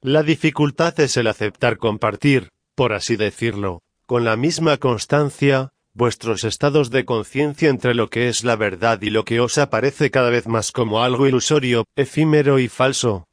La 0.00 0.22
dificultad 0.22 0.98
es 1.00 1.16
el 1.16 1.26
aceptar 1.26 1.76
compartir, 1.76 2.50
por 2.74 2.92
así 2.92 3.16
decirlo, 3.16 3.82
con 4.06 4.24
la 4.24 4.36
misma 4.36 4.78
constancia, 4.78 5.70
vuestros 5.98 6.44
estados 6.44 6.90
de 6.90 7.04
conciencia 7.04 7.68
entre 7.68 7.92
lo 7.92 8.08
que 8.08 8.28
es 8.28 8.44
la 8.44 8.56
verdad 8.56 9.02
y 9.02 9.10
lo 9.10 9.24
que 9.24 9.40
os 9.40 9.58
aparece 9.58 10.10
cada 10.10 10.30
vez 10.30 10.46
más 10.46 10.72
como 10.72 11.02
algo 11.02 11.26
ilusorio, 11.26 11.84
efímero 11.96 12.58
y 12.60 12.68
falso. 12.68 13.24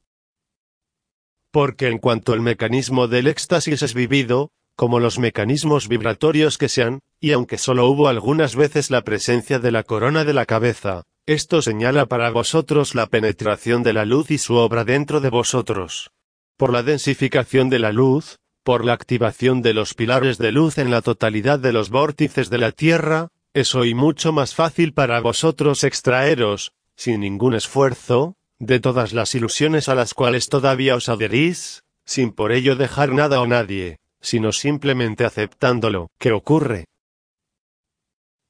Porque 1.51 1.87
en 1.87 1.99
cuanto 1.99 2.33
el 2.33 2.41
mecanismo 2.41 3.07
del 3.07 3.27
éxtasis 3.27 3.83
es 3.83 3.93
vivido, 3.93 4.49
como 4.75 4.99
los 4.99 5.19
mecanismos 5.19 5.87
vibratorios 5.87 6.57
que 6.57 6.67
sean, 6.67 6.99
y 7.21 7.31
aunque 7.31 7.57
solo 7.57 7.87
hubo 7.87 8.09
algunas 8.09 8.55
veces 8.55 8.89
la 8.89 9.03
presencia 9.03 9.59
de 9.59 9.71
la 9.71 9.83
corona 9.83 10.25
de 10.25 10.33
la 10.33 10.45
cabeza, 10.45 11.03
esto 11.27 11.61
señala 11.61 12.07
para 12.07 12.31
vosotros 12.31 12.95
la 12.95 13.05
penetración 13.05 13.83
de 13.83 13.93
la 13.93 14.05
luz 14.05 14.31
y 14.31 14.39
su 14.39 14.55
obra 14.55 14.83
dentro 14.83 15.21
de 15.21 15.29
vosotros. 15.29 16.09
Por 16.57 16.73
la 16.73 16.81
densificación 16.81 17.69
de 17.69 17.79
la 17.79 17.91
luz, 17.91 18.37
por 18.65 18.83
la 18.83 18.93
activación 18.93 19.61
de 19.61 19.75
los 19.75 19.93
pilares 19.93 20.39
de 20.39 20.51
luz 20.51 20.79
en 20.79 20.89
la 20.89 21.03
totalidad 21.03 21.59
de 21.59 21.71
los 21.71 21.91
vórtices 21.91 22.49
de 22.49 22.57
la 22.57 22.71
Tierra, 22.71 23.29
es 23.53 23.75
hoy 23.75 23.93
mucho 23.93 24.33
más 24.33 24.55
fácil 24.55 24.91
para 24.91 25.21
vosotros 25.21 25.83
extraeros, 25.83 26.73
sin 26.95 27.19
ningún 27.19 27.53
esfuerzo, 27.53 28.37
de 28.57 28.79
todas 28.79 29.13
las 29.13 29.35
ilusiones 29.35 29.87
a 29.87 29.93
las 29.93 30.15
cuales 30.15 30.49
todavía 30.49 30.95
os 30.95 31.09
adherís, 31.09 31.83
sin 32.05 32.31
por 32.31 32.51
ello 32.51 32.75
dejar 32.75 33.11
nada 33.13 33.39
o 33.39 33.45
nadie, 33.45 33.99
sino 34.19 34.51
simplemente 34.51 35.25
aceptándolo, 35.25 36.09
que 36.17 36.31
ocurre. 36.31 36.85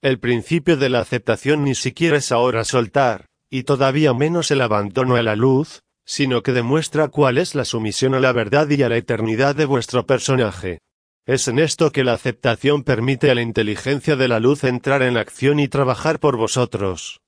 El 0.02 0.20
principio 0.20 0.78
de 0.78 0.88
la 0.88 1.02
aceptación 1.02 1.66
ni 1.66 1.76
siquiera 1.76 2.16
es 2.16 2.32
ahora 2.32 2.64
soltar, 2.64 3.26
y 3.50 3.64
todavía 3.64 4.14
menos 4.14 4.50
el 4.50 4.62
abandono 4.62 5.18
a 5.18 5.24
la 5.24 5.36
luz, 5.36 5.82
sino 6.06 6.44
que 6.44 6.54
demuestra 6.54 7.08
cuál 7.08 7.38
es 7.38 7.56
la 7.56 7.66
sumisión 7.66 8.14
a 8.14 8.20
la 8.20 8.32
verdad 8.32 8.70
y 8.70 8.82
a 8.84 8.90
la 8.90 8.98
eternidad 8.98 9.56
de 9.56 9.66
vuestro 9.66 10.06
personaje. 10.06 10.80
Es 11.26 11.48
en 11.48 11.60
esto 11.60 11.92
que 11.92 12.04
la 12.04 12.14
aceptación 12.14 12.84
permite 12.84 13.32
a 13.32 13.36
la 13.36 13.42
inteligencia 13.42 14.16
de 14.16 14.28
la 14.28 14.40
luz 14.40 14.64
entrar 14.64 15.02
en 15.02 15.18
acción 15.18 15.60
y 15.60 15.68
trabajar 15.68 16.20
por 16.20 16.38
vosotros. 16.38 17.20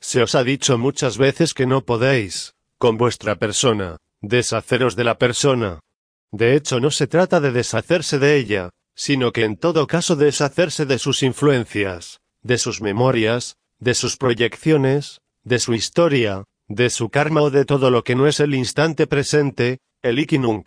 Se 0.00 0.22
os 0.22 0.34
ha 0.34 0.42
dicho 0.42 0.76
muchas 0.76 1.16
veces 1.16 1.54
que 1.54 1.66
no 1.66 1.84
podéis, 1.84 2.54
con 2.78 2.98
vuestra 2.98 3.36
persona, 3.36 3.98
deshaceros 4.20 4.96
de 4.96 5.04
la 5.04 5.18
persona, 5.18 5.80
de 6.34 6.56
hecho, 6.56 6.80
no 6.80 6.90
se 6.90 7.06
trata 7.06 7.38
de 7.38 7.52
deshacerse 7.52 8.18
de 8.18 8.34
ella, 8.36 8.70
sino 8.96 9.32
que 9.32 9.44
en 9.44 9.56
todo 9.56 9.86
caso 9.86 10.16
deshacerse 10.16 10.84
de 10.84 10.98
sus 10.98 11.22
influencias, 11.22 12.18
de 12.42 12.58
sus 12.58 12.80
memorias, 12.80 13.54
de 13.78 13.94
sus 13.94 14.16
proyecciones, 14.16 15.20
de 15.44 15.60
su 15.60 15.74
historia, 15.74 16.42
de 16.68 16.90
su 16.90 17.10
karma 17.10 17.42
o 17.42 17.50
de 17.50 17.64
todo 17.64 17.90
lo 17.90 18.04
que 18.04 18.14
no 18.14 18.26
es 18.26 18.40
el 18.40 18.54
instante 18.54 19.06
presente, 19.06 19.78
el 20.02 20.18
ikinung. 20.18 20.64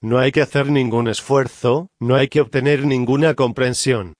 No 0.00 0.18
hay 0.18 0.30
que 0.30 0.42
hacer 0.42 0.70
ningún 0.70 1.08
esfuerzo, 1.08 1.88
no 1.98 2.14
hay 2.14 2.28
que 2.28 2.40
obtener 2.40 2.86
ninguna 2.86 3.34
comprensión. 3.34 4.14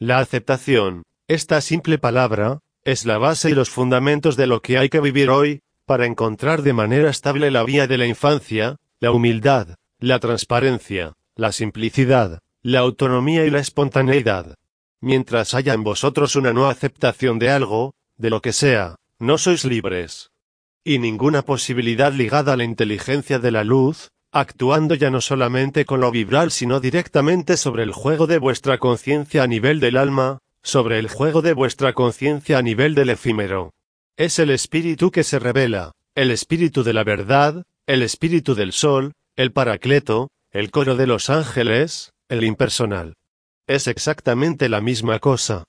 La 0.00 0.18
aceptación, 0.18 1.04
esta 1.28 1.60
simple 1.60 1.98
palabra, 1.98 2.58
es 2.84 3.04
la 3.04 3.18
base 3.18 3.50
y 3.50 3.54
los 3.54 3.70
fundamentos 3.70 4.36
de 4.36 4.46
lo 4.46 4.60
que 4.60 4.78
hay 4.78 4.88
que 4.88 5.00
vivir 5.00 5.30
hoy, 5.30 5.60
para 5.86 6.06
encontrar 6.06 6.62
de 6.62 6.72
manera 6.72 7.10
estable 7.10 7.50
la 7.50 7.62
vía 7.62 7.86
de 7.86 7.98
la 7.98 8.06
infancia, 8.06 8.76
la 8.98 9.12
humildad, 9.12 9.76
la 9.98 10.18
transparencia, 10.18 11.14
la 11.36 11.52
simplicidad, 11.52 12.40
la 12.62 12.80
autonomía 12.80 13.44
y 13.44 13.50
la 13.50 13.60
espontaneidad. 13.60 14.54
Mientras 15.00 15.54
haya 15.54 15.74
en 15.74 15.84
vosotros 15.84 16.36
una 16.36 16.52
no 16.52 16.68
aceptación 16.68 17.38
de 17.38 17.50
algo, 17.50 17.94
de 18.16 18.30
lo 18.30 18.40
que 18.40 18.52
sea, 18.52 18.96
no 19.20 19.36
sois 19.36 19.64
libres. 19.64 20.30
Y 20.82 20.98
ninguna 20.98 21.42
posibilidad 21.42 22.12
ligada 22.12 22.54
a 22.54 22.56
la 22.56 22.64
inteligencia 22.64 23.38
de 23.38 23.50
la 23.50 23.64
luz, 23.64 24.08
actuando 24.32 24.94
ya 24.94 25.10
no 25.10 25.20
solamente 25.20 25.84
con 25.84 26.00
lo 26.00 26.10
vibral 26.10 26.50
sino 26.50 26.80
directamente 26.80 27.58
sobre 27.58 27.82
el 27.82 27.92
juego 27.92 28.26
de 28.26 28.38
vuestra 28.38 28.78
conciencia 28.78 29.42
a 29.42 29.46
nivel 29.46 29.78
del 29.78 29.98
alma, 29.98 30.38
sobre 30.62 30.98
el 30.98 31.08
juego 31.08 31.42
de 31.42 31.52
vuestra 31.52 31.92
conciencia 31.92 32.58
a 32.58 32.62
nivel 32.62 32.94
del 32.94 33.10
efímero. 33.10 33.74
Es 34.16 34.38
el 34.38 34.50
espíritu 34.50 35.10
que 35.10 35.22
se 35.22 35.38
revela, 35.38 35.92
el 36.14 36.30
espíritu 36.30 36.82
de 36.82 36.94
la 36.94 37.04
verdad, 37.04 37.64
el 37.86 38.02
espíritu 38.02 38.54
del 38.54 38.72
sol, 38.72 39.12
el 39.36 39.52
paracleto, 39.52 40.30
el 40.50 40.70
coro 40.70 40.96
de 40.96 41.06
los 41.06 41.28
ángeles, 41.28 42.12
el 42.28 42.42
impersonal. 42.44 43.14
Es 43.66 43.86
exactamente 43.86 44.70
la 44.70 44.80
misma 44.80 45.18
cosa. 45.18 45.64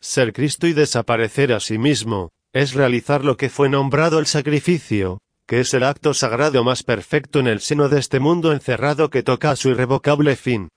Ser 0.00 0.32
Cristo 0.32 0.68
y 0.68 0.72
desaparecer 0.72 1.52
a 1.52 1.60
sí 1.60 1.78
mismo, 1.78 2.30
es 2.52 2.74
realizar 2.74 3.24
lo 3.24 3.36
que 3.36 3.48
fue 3.48 3.68
nombrado 3.68 4.18
el 4.18 4.26
sacrificio, 4.26 5.18
que 5.46 5.60
es 5.60 5.74
el 5.74 5.82
acto 5.82 6.14
sagrado 6.14 6.64
más 6.64 6.82
perfecto 6.82 7.38
en 7.38 7.46
el 7.46 7.60
seno 7.60 7.88
de 7.88 7.98
este 7.98 8.20
mundo 8.20 8.52
encerrado 8.52 9.10
que 9.10 9.22
toca 9.22 9.50
a 9.50 9.56
su 9.56 9.70
irrevocable 9.70 10.36
fin. 10.36 10.68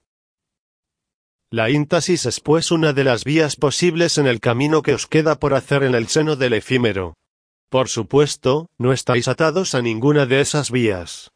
La 1.51 1.69
íntasis 1.69 2.25
es 2.25 2.39
pues 2.39 2.71
una 2.71 2.91
de 2.91 3.03
las 3.03 3.23
vías 3.23 3.55
posibles 3.55 4.17
en 4.17 4.27
el 4.27 4.39
camino 4.39 4.81
que 4.81 4.93
os 4.93 5.07
queda 5.07 5.39
por 5.39 5.53
hacer 5.53 5.83
en 5.83 5.95
el 5.95 6.07
seno 6.07 6.35
del 6.35 6.53
efímero. 6.53 7.15
Por 7.69 7.87
supuesto, 7.87 8.69
no 8.77 8.93
estáis 8.93 9.27
atados 9.27 9.75
a 9.75 9.81
ninguna 9.81 10.25
de 10.25 10.41
esas 10.41 10.71
vías. 10.71 11.31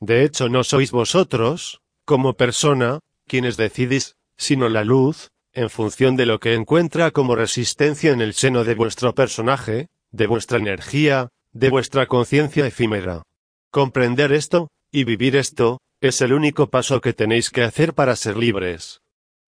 De 0.00 0.24
hecho, 0.24 0.48
no 0.48 0.64
sois 0.64 0.90
vosotros, 0.90 1.80
como 2.04 2.34
persona, 2.34 2.98
quienes 3.26 3.56
decidís, 3.56 4.16
sino 4.36 4.68
la 4.68 4.84
luz, 4.84 5.30
en 5.54 5.70
función 5.70 6.16
de 6.16 6.26
lo 6.26 6.40
que 6.40 6.54
encuentra 6.54 7.10
como 7.10 7.36
resistencia 7.36 8.12
en 8.12 8.20
el 8.20 8.34
seno 8.34 8.64
de 8.64 8.74
vuestro 8.74 9.14
personaje, 9.14 9.88
de 10.10 10.26
vuestra 10.26 10.58
energía, 10.58 11.28
de 11.52 11.70
vuestra 11.70 12.06
conciencia 12.06 12.66
efímera. 12.66 13.22
Comprender 13.70 14.32
esto, 14.32 14.68
y 14.90 15.04
vivir 15.04 15.36
esto, 15.36 15.80
es 16.00 16.20
el 16.20 16.32
único 16.32 16.68
paso 16.68 17.00
que 17.00 17.12
tenéis 17.12 17.50
que 17.50 17.62
hacer 17.62 17.94
para 17.94 18.16
ser 18.16 18.36
libres. 18.36 19.00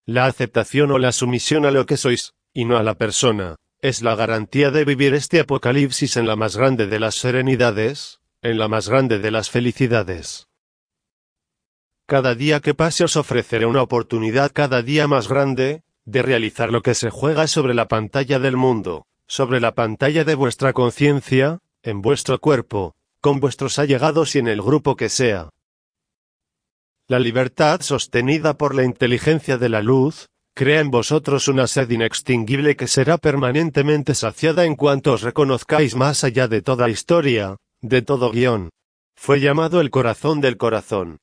La 0.07 0.27
aceptación 0.27 0.91
o 0.91 0.99
la 0.99 1.13
sumisión 1.13 1.65
a 1.67 1.71
lo 1.71 1.87
que 1.87 1.97
sois, 1.97 2.33
y 2.53 2.65
no 2.65 2.77
a 2.77 2.83
la 2.83 2.95
persona, 2.95 3.57
es 3.81 4.03
la 4.03 4.15
garantía 4.15 4.71
de 4.71 4.85
vivir 4.85 5.15
este 5.15 5.41
apocalipsis 5.41 6.17
en 6.17 6.27
la 6.27 6.37
más 6.37 6.57
grande 6.57 6.87
de 6.87 7.01
las 7.01 7.17
serenidades, 7.17 8.21
en 8.43 8.59
la 8.59 8.69
más 8.69 8.89
grande 8.89 9.19
de 9.19 9.31
las 9.31 9.51
felicidades. 9.51 10.47
Cada 12.07 12.35
día 12.35 12.61
que 12.61 12.75
pase 12.75 13.05
os 13.05 13.17
ofreceré 13.17 13.65
una 13.65 13.83
oportunidad 13.83 14.53
cada 14.53 14.83
día 14.83 15.09
más 15.09 15.27
grande, 15.29 15.83
de 16.05 16.23
realizar 16.23 16.71
lo 16.71 16.83
que 16.83 16.95
se 16.95 17.11
juega 17.11 17.47
sobre 17.47 17.75
la 17.75 17.89
pantalla 17.89 18.39
del 18.39 18.57
mundo, 18.57 19.07
sobre 19.27 19.61
la 19.61 19.75
pantalla 19.75 20.25
de 20.25 20.35
vuestra 20.35 20.73
conciencia, 20.73 21.59
en 21.83 22.03
vuestro 22.03 22.39
cuerpo, 22.39 22.95
con 23.21 23.41
vuestros 23.41 23.79
allegados 23.79 24.35
y 24.35 24.39
en 24.39 24.49
el 24.49 24.61
grupo 24.61 24.97
que 24.97 25.09
sea. 25.09 25.51
La 27.07 27.19
libertad 27.19 27.81
sostenida 27.83 28.57
por 28.57 28.75
la 28.75 28.85
inteligencia 28.85 29.59
de 29.59 29.69
la 29.69 29.83
luz, 29.83 30.27
crea 30.55 30.81
en 30.81 30.91
vosotros 30.91 31.49
una 31.49 31.67
sed 31.67 31.91
inextinguible 31.91 32.77
que 32.77 32.87
será 32.87 33.19
permanentemente 33.19 34.15
saciada 34.15 34.65
en 34.65 34.77
cuanto 34.77 35.13
os 35.13 35.23
reconozcáis 35.23 35.97
más 35.97 36.23
allá 36.23 36.49
de 36.49 36.63
toda 36.63 36.89
historia, 36.89 37.57
de 37.83 38.03
todo 38.03 38.31
guion. 38.31 38.71
Fue 39.17 39.41
llamado 39.41 39.81
el 39.81 39.91
corazón 39.91 40.41
del 40.41 40.57
corazón. 40.57 41.19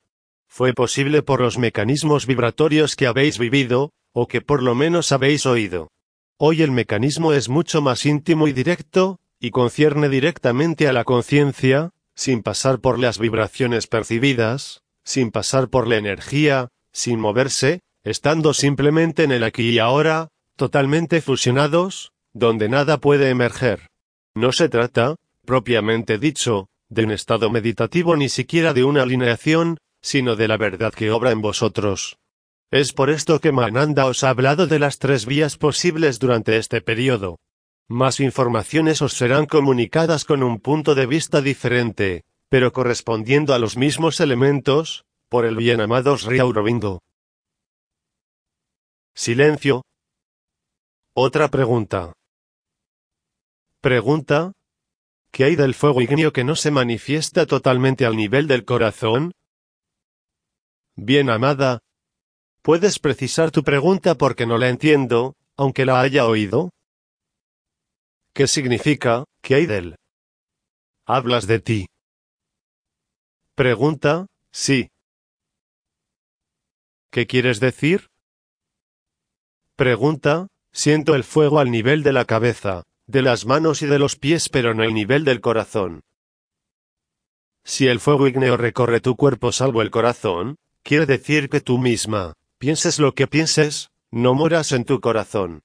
Fue 0.48 0.74
posible 0.74 1.24
por 1.24 1.40
los 1.40 1.58
mecanismos 1.58 2.28
vibratorios 2.28 2.96
que 2.96 3.08
habéis 3.08 3.40
vivido, 3.40 3.92
o 4.14 4.28
que 4.28 4.42
por 4.42 4.62
lo 4.64 4.76
menos 4.76 5.12
habéis 5.12 5.46
oído. 5.46 5.90
Hoy 6.38 6.62
el 6.62 6.72
mecanismo 6.72 7.34
es 7.34 7.50
mucho 7.50 7.82
más 7.82 8.06
íntimo 8.06 8.48
y 8.48 8.54
directo, 8.54 9.20
y 9.40 9.52
concierne 9.52 10.10
directamente 10.10 10.88
a 10.88 10.94
la 10.94 11.04
conciencia, 11.04 11.92
sin 12.16 12.44
pasar 12.44 12.80
por 12.80 13.00
las 13.00 13.20
vibraciones 13.20 13.88
percibidas, 13.88 14.82
sin 15.04 15.32
pasar 15.32 15.70
por 15.70 15.88
la 15.88 15.98
energía, 15.98 16.70
sin 16.92 17.20
moverse, 17.20 17.82
estando 18.04 18.54
simplemente 18.54 19.24
en 19.24 19.32
el 19.32 19.44
aquí 19.44 19.70
y 19.70 19.80
ahora, 19.80 20.30
totalmente 20.56 21.22
fusionados, 21.22 22.12
donde 22.34 22.70
nada 22.70 23.00
puede 23.00 23.30
emerger. 23.30 23.88
No 24.36 24.52
se 24.52 24.70
trata, 24.70 25.16
propiamente 25.46 26.18
dicho, 26.18 26.68
de 26.90 27.06
un 27.06 27.12
estado 27.12 27.50
meditativo 27.50 28.16
ni 28.16 28.30
siquiera 28.30 28.74
de 28.74 28.84
una 28.84 29.04
alineación, 29.04 29.78
sino 30.02 30.36
de 30.36 30.48
la 30.48 30.58
verdad 30.58 30.94
que 30.94 31.12
obra 31.12 31.32
en 31.32 31.42
vosotros. 31.42 32.18
Es 32.72 32.94
por 32.94 33.10
esto 33.10 33.42
que 33.42 33.52
Mananda 33.52 34.06
os 34.06 34.24
ha 34.24 34.30
hablado 34.30 34.66
de 34.66 34.80
las 34.80 34.98
tres 34.98 35.26
vías 35.26 35.58
posibles 35.58 36.20
durante 36.20 36.56
este 36.56 36.80
periodo. 36.80 37.38
Más 37.90 38.22
informaciones 38.22 39.02
os 39.02 39.12
serán 39.12 39.46
comunicadas 39.46 40.24
con 40.24 40.42
un 40.42 40.62
punto 40.62 40.96
de 40.96 41.06
vista 41.06 41.42
diferente, 41.42 42.24
pero 42.48 42.72
correspondiendo 42.72 43.54
a 43.54 43.60
los 43.60 43.76
mismos 43.76 44.22
elementos, 44.22 45.04
por 45.28 45.44
el 45.44 45.58
bien 45.58 45.82
amado 45.82 46.18
Sri 46.18 46.40
Aurobindo. 46.40 47.02
Silencio. 49.14 49.84
Otra 51.14 51.50
pregunta. 51.50 52.14
Pregunta. 53.82 54.54
¿Qué 55.34 55.44
hay 55.44 55.58
del 55.58 55.74
fuego 55.74 56.02
ignio 56.02 56.32
que 56.32 56.46
no 56.46 56.56
se 56.56 56.72
manifiesta 56.72 57.46
totalmente 57.46 58.06
al 58.06 58.16
nivel 58.16 58.48
del 58.48 58.64
corazón? 58.64 59.34
Bien 60.96 61.30
amada. 61.30 61.82
¿Puedes 62.62 63.00
precisar 63.00 63.50
tu 63.50 63.64
pregunta 63.64 64.16
porque 64.16 64.46
no 64.46 64.60
la 64.60 64.70
entiendo, 64.70 65.36
aunque 65.58 65.84
la 65.84 66.00
haya 66.00 66.28
oído? 66.28 66.70
¿Qué 68.34 68.48
significa, 68.48 69.26
qué 69.42 69.56
hay 69.56 69.66
del? 69.66 69.96
Hablas 71.08 71.48
de 71.48 71.60
ti. 71.60 71.88
Pregunta, 73.56 74.28
sí. 74.52 74.90
¿Qué 77.10 77.26
quieres 77.26 77.60
decir? 77.60 78.10
Pregunta, 79.76 80.48
siento 80.72 81.16
el 81.16 81.24
fuego 81.24 81.60
al 81.60 81.72
nivel 81.72 82.04
de 82.04 82.14
la 82.14 82.26
cabeza, 82.26 82.84
de 83.08 83.24
las 83.24 83.48
manos 83.48 83.82
y 83.82 83.88
de 83.88 83.98
los 83.98 84.16
pies 84.16 84.50
pero 84.50 84.76
no 84.76 84.84
al 84.84 84.94
nivel 84.94 85.26
del 85.26 85.42
corazón. 85.42 86.02
Si 87.64 87.88
el 87.88 88.00
fuego 88.00 88.28
ígneo 88.28 88.56
recorre 88.56 89.02
tu 89.02 89.16
cuerpo 89.16 89.52
salvo 89.52 89.82
el 89.82 89.90
corazón, 89.90 90.58
quiere 90.84 91.08
decir 91.08 91.50
que 91.50 91.60
tú 91.60 91.78
misma, 91.78 92.34
pienses 92.62 93.00
lo 93.00 93.16
que 93.16 93.26
pienses, 93.26 93.90
no 94.12 94.36
moras 94.36 94.72
en 94.72 94.86
tu 94.86 95.02
corazón. 95.02 95.64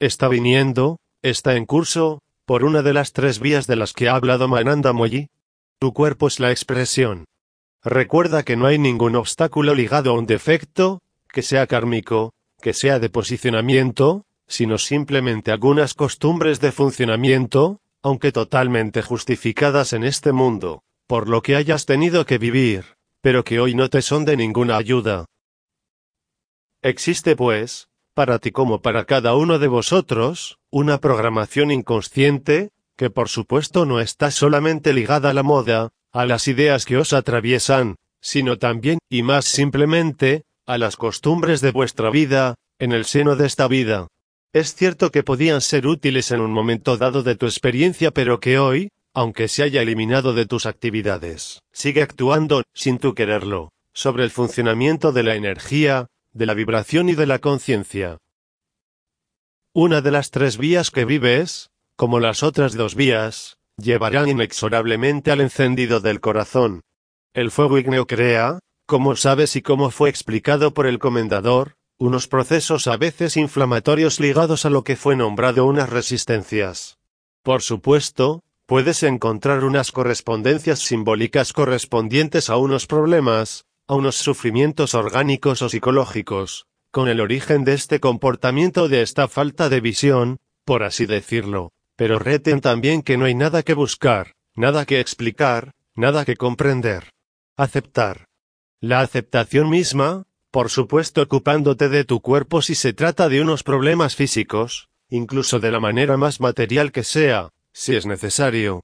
Está 0.00 0.28
viniendo, 0.28 0.98
está 1.20 1.56
en 1.56 1.66
curso, 1.66 2.22
por 2.46 2.64
una 2.64 2.80
de 2.80 2.94
las 2.94 3.12
tres 3.12 3.38
vías 3.38 3.66
de 3.66 3.76
las 3.76 3.92
que 3.92 4.08
ha 4.08 4.14
hablado 4.14 4.48
Mananda 4.48 4.94
Moyi. 4.94 5.28
Tu 5.78 5.92
cuerpo 5.92 6.26
es 6.26 6.40
la 6.40 6.50
expresión. 6.50 7.26
Recuerda 7.84 8.44
que 8.44 8.56
no 8.56 8.64
hay 8.64 8.78
ningún 8.78 9.14
obstáculo 9.14 9.74
ligado 9.74 10.12
a 10.12 10.14
un 10.14 10.24
defecto, 10.24 11.02
que 11.30 11.42
sea 11.42 11.66
kármico, 11.66 12.32
que 12.62 12.72
sea 12.72 12.98
de 12.98 13.10
posicionamiento, 13.10 14.24
sino 14.46 14.78
simplemente 14.78 15.52
algunas 15.52 15.92
costumbres 15.92 16.60
de 16.60 16.72
funcionamiento, 16.72 17.82
aunque 18.02 18.32
totalmente 18.32 19.02
justificadas 19.02 19.92
en 19.92 20.02
este 20.02 20.32
mundo, 20.32 20.82
por 21.06 21.28
lo 21.28 21.42
que 21.42 21.56
hayas 21.56 21.84
tenido 21.84 22.24
que 22.24 22.38
vivir, 22.38 22.96
pero 23.20 23.44
que 23.44 23.60
hoy 23.60 23.74
no 23.74 23.90
te 23.90 24.00
son 24.00 24.24
de 24.24 24.38
ninguna 24.38 24.78
ayuda. 24.78 25.26
Existe 26.82 27.34
pues, 27.34 27.88
para 28.14 28.38
ti 28.38 28.52
como 28.52 28.82
para 28.82 29.04
cada 29.04 29.34
uno 29.34 29.58
de 29.58 29.66
vosotros, 29.66 30.58
una 30.70 30.98
programación 30.98 31.72
inconsciente, 31.72 32.70
que 32.96 33.10
por 33.10 33.28
supuesto 33.28 33.84
no 33.84 34.00
está 34.00 34.30
solamente 34.30 34.92
ligada 34.92 35.30
a 35.30 35.34
la 35.34 35.42
moda, 35.42 35.90
a 36.12 36.24
las 36.24 36.46
ideas 36.46 36.84
que 36.84 36.96
os 36.96 37.12
atraviesan, 37.12 37.96
sino 38.20 38.58
también, 38.58 38.98
y 39.08 39.22
más 39.22 39.44
simplemente, 39.44 40.44
a 40.66 40.78
las 40.78 40.96
costumbres 40.96 41.60
de 41.60 41.72
vuestra 41.72 42.10
vida, 42.10 42.54
en 42.78 42.92
el 42.92 43.04
seno 43.06 43.34
de 43.34 43.46
esta 43.46 43.66
vida. 43.66 44.06
Es 44.52 44.74
cierto 44.74 45.10
que 45.10 45.24
podían 45.24 45.60
ser 45.60 45.86
útiles 45.86 46.30
en 46.30 46.40
un 46.40 46.52
momento 46.52 46.96
dado 46.96 47.22
de 47.22 47.34
tu 47.34 47.46
experiencia, 47.46 48.12
pero 48.12 48.38
que 48.38 48.58
hoy, 48.58 48.90
aunque 49.14 49.48
se 49.48 49.64
haya 49.64 49.82
eliminado 49.82 50.32
de 50.32 50.46
tus 50.46 50.64
actividades, 50.64 51.60
sigue 51.72 52.02
actuando, 52.02 52.62
sin 52.72 52.98
tu 52.98 53.14
quererlo, 53.14 53.72
sobre 53.92 54.22
el 54.24 54.30
funcionamiento 54.30 55.10
de 55.12 55.22
la 55.24 55.34
energía, 55.34 56.06
de 56.38 56.46
la 56.46 56.54
vibración 56.54 57.08
y 57.08 57.14
de 57.14 57.26
la 57.26 57.40
conciencia. 57.40 58.18
Una 59.74 60.00
de 60.00 60.12
las 60.12 60.30
tres 60.30 60.56
vías 60.56 60.92
que 60.92 61.04
vives, 61.04 61.70
como 61.96 62.20
las 62.20 62.44
otras 62.44 62.74
dos 62.74 62.94
vías, 62.94 63.58
llevarán 63.76 64.28
inexorablemente 64.28 65.32
al 65.32 65.40
encendido 65.40 65.98
del 66.00 66.20
corazón. 66.20 66.82
El 67.34 67.50
fuego 67.50 67.76
igneo 67.76 68.06
crea, 68.06 68.60
como 68.86 69.16
sabes 69.16 69.56
y 69.56 69.62
como 69.62 69.90
fue 69.90 70.08
explicado 70.10 70.72
por 70.74 70.86
el 70.86 71.00
comendador, 71.00 71.74
unos 71.98 72.28
procesos 72.28 72.86
a 72.86 72.96
veces 72.96 73.36
inflamatorios 73.36 74.20
ligados 74.20 74.64
a 74.64 74.70
lo 74.70 74.84
que 74.84 74.94
fue 74.94 75.16
nombrado 75.16 75.66
unas 75.66 75.90
resistencias. 75.90 76.98
Por 77.42 77.62
supuesto, 77.62 78.44
puedes 78.66 79.02
encontrar 79.02 79.64
unas 79.64 79.90
correspondencias 79.90 80.78
simbólicas 80.78 81.52
correspondientes 81.52 82.48
a 82.48 82.56
unos 82.58 82.86
problemas, 82.86 83.64
a 83.88 83.94
unos 83.94 84.16
sufrimientos 84.16 84.94
orgánicos 84.94 85.62
o 85.62 85.68
psicológicos, 85.68 86.66
con 86.90 87.08
el 87.08 87.20
origen 87.20 87.64
de 87.64 87.72
este 87.72 88.00
comportamiento 88.00 88.88
de 88.88 89.02
esta 89.02 89.28
falta 89.28 89.68
de 89.68 89.80
visión, 89.80 90.38
por 90.64 90.82
así 90.82 91.06
decirlo. 91.06 91.72
Pero 91.96 92.18
reten 92.18 92.60
también 92.60 93.02
que 93.02 93.16
no 93.16 93.24
hay 93.24 93.34
nada 93.34 93.62
que 93.62 93.74
buscar, 93.74 94.34
nada 94.54 94.84
que 94.84 95.00
explicar, 95.00 95.72
nada 95.94 96.24
que 96.24 96.36
comprender. 96.36 97.10
Aceptar. 97.56 98.26
La 98.80 99.00
aceptación 99.00 99.68
misma, 99.70 100.26
por 100.50 100.70
supuesto 100.70 101.22
ocupándote 101.22 101.88
de 101.88 102.04
tu 102.04 102.20
cuerpo 102.20 102.62
si 102.62 102.74
se 102.74 102.92
trata 102.92 103.28
de 103.28 103.40
unos 103.40 103.62
problemas 103.62 104.14
físicos, 104.14 104.88
incluso 105.08 105.58
de 105.58 105.72
la 105.72 105.80
manera 105.80 106.16
más 106.16 106.40
material 106.40 106.92
que 106.92 107.02
sea, 107.02 107.50
si 107.72 107.96
es 107.96 108.06
necesario. 108.06 108.82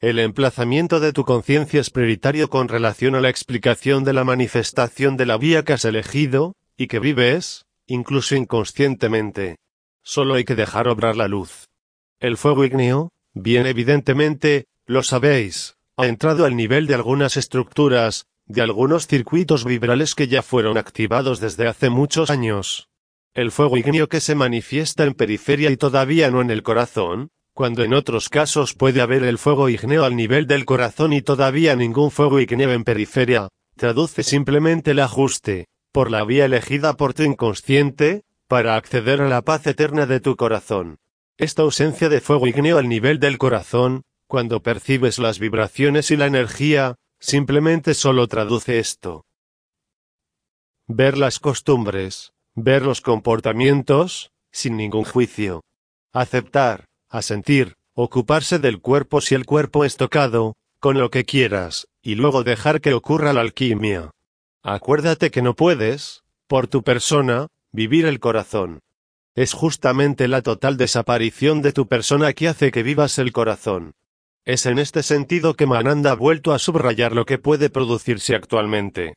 El 0.00 0.20
emplazamiento 0.20 1.00
de 1.00 1.12
tu 1.12 1.24
conciencia 1.24 1.80
es 1.80 1.90
prioritario 1.90 2.48
con 2.48 2.68
relación 2.68 3.16
a 3.16 3.20
la 3.20 3.30
explicación 3.30 4.04
de 4.04 4.12
la 4.12 4.22
manifestación 4.22 5.16
de 5.16 5.26
la 5.26 5.38
vía 5.38 5.64
que 5.64 5.72
has 5.72 5.84
elegido, 5.84 6.54
y 6.76 6.86
que 6.86 7.00
vives, 7.00 7.66
incluso 7.88 8.36
inconscientemente. 8.36 9.56
Solo 10.04 10.34
hay 10.34 10.44
que 10.44 10.54
dejar 10.54 10.86
obrar 10.86 11.16
la 11.16 11.26
luz. 11.26 11.66
El 12.20 12.36
fuego 12.36 12.64
igneo, 12.64 13.10
bien 13.34 13.66
evidentemente, 13.66 14.66
lo 14.86 15.02
sabéis, 15.02 15.74
ha 15.96 16.06
entrado 16.06 16.44
al 16.44 16.54
nivel 16.54 16.86
de 16.86 16.94
algunas 16.94 17.36
estructuras, 17.36 18.26
de 18.46 18.62
algunos 18.62 19.08
circuitos 19.08 19.64
vibrales 19.64 20.14
que 20.14 20.28
ya 20.28 20.42
fueron 20.42 20.78
activados 20.78 21.40
desde 21.40 21.66
hace 21.66 21.90
muchos 21.90 22.30
años. 22.30 22.88
El 23.34 23.50
fuego 23.50 23.76
igneo 23.76 24.08
que 24.08 24.20
se 24.20 24.36
manifiesta 24.36 25.02
en 25.02 25.14
periferia 25.14 25.70
y 25.72 25.76
todavía 25.76 26.30
no 26.30 26.40
en 26.40 26.50
el 26.50 26.62
corazón, 26.62 27.30
cuando 27.58 27.82
en 27.82 27.92
otros 27.92 28.28
casos 28.28 28.72
puede 28.72 29.00
haber 29.00 29.24
el 29.24 29.36
fuego 29.36 29.68
igneo 29.68 30.04
al 30.04 30.14
nivel 30.14 30.46
del 30.46 30.64
corazón 30.64 31.12
y 31.12 31.22
todavía 31.22 31.74
ningún 31.74 32.12
fuego 32.12 32.38
igneo 32.38 32.70
en 32.70 32.84
periferia, 32.84 33.48
traduce 33.74 34.22
simplemente 34.22 34.92
el 34.92 35.00
ajuste, 35.00 35.66
por 35.90 36.08
la 36.08 36.22
vía 36.24 36.44
elegida 36.44 36.96
por 36.96 37.14
tu 37.14 37.24
inconsciente, 37.24 38.22
para 38.46 38.76
acceder 38.76 39.20
a 39.20 39.28
la 39.28 39.42
paz 39.42 39.66
eterna 39.66 40.06
de 40.06 40.20
tu 40.20 40.36
corazón. 40.36 40.98
Esta 41.36 41.62
ausencia 41.62 42.08
de 42.08 42.20
fuego 42.20 42.46
igneo 42.46 42.78
al 42.78 42.88
nivel 42.88 43.18
del 43.18 43.38
corazón, 43.38 44.04
cuando 44.28 44.62
percibes 44.62 45.18
las 45.18 45.40
vibraciones 45.40 46.12
y 46.12 46.16
la 46.16 46.26
energía, 46.26 46.94
simplemente 47.18 47.94
solo 47.94 48.28
traduce 48.28 48.78
esto. 48.78 49.24
Ver 50.86 51.18
las 51.18 51.40
costumbres, 51.40 52.30
ver 52.54 52.82
los 52.82 53.00
comportamientos, 53.00 54.30
sin 54.52 54.76
ningún 54.76 55.02
juicio. 55.02 55.64
Aceptar, 56.12 56.87
asentir, 57.08 57.76
ocuparse 57.94 58.58
del 58.58 58.80
cuerpo 58.80 59.20
si 59.20 59.34
el 59.34 59.46
cuerpo 59.46 59.84
es 59.84 59.96
tocado, 59.96 60.56
con 60.80 60.98
lo 60.98 61.10
que 61.10 61.24
quieras, 61.24 61.88
y 62.02 62.14
luego 62.14 62.44
dejar 62.44 62.80
que 62.80 62.94
ocurra 62.94 63.32
la 63.32 63.40
alquimia. 63.40 64.10
Acuérdate 64.62 65.30
que 65.30 65.42
no 65.42 65.54
puedes, 65.54 66.22
por 66.46 66.68
tu 66.68 66.82
persona, 66.82 67.48
vivir 67.72 68.06
el 68.06 68.20
corazón. 68.20 68.80
Es 69.34 69.52
justamente 69.52 70.28
la 70.28 70.42
total 70.42 70.76
desaparición 70.76 71.62
de 71.62 71.72
tu 71.72 71.86
persona 71.86 72.32
que 72.32 72.48
hace 72.48 72.70
que 72.70 72.82
vivas 72.82 73.18
el 73.18 73.32
corazón. 73.32 73.92
Es 74.44 74.66
en 74.66 74.78
este 74.78 75.02
sentido 75.02 75.54
que 75.54 75.66
Mananda 75.66 76.12
ha 76.12 76.14
vuelto 76.14 76.52
a 76.52 76.58
subrayar 76.58 77.12
lo 77.12 77.26
que 77.26 77.38
puede 77.38 77.70
producirse 77.70 78.34
actualmente. 78.34 79.14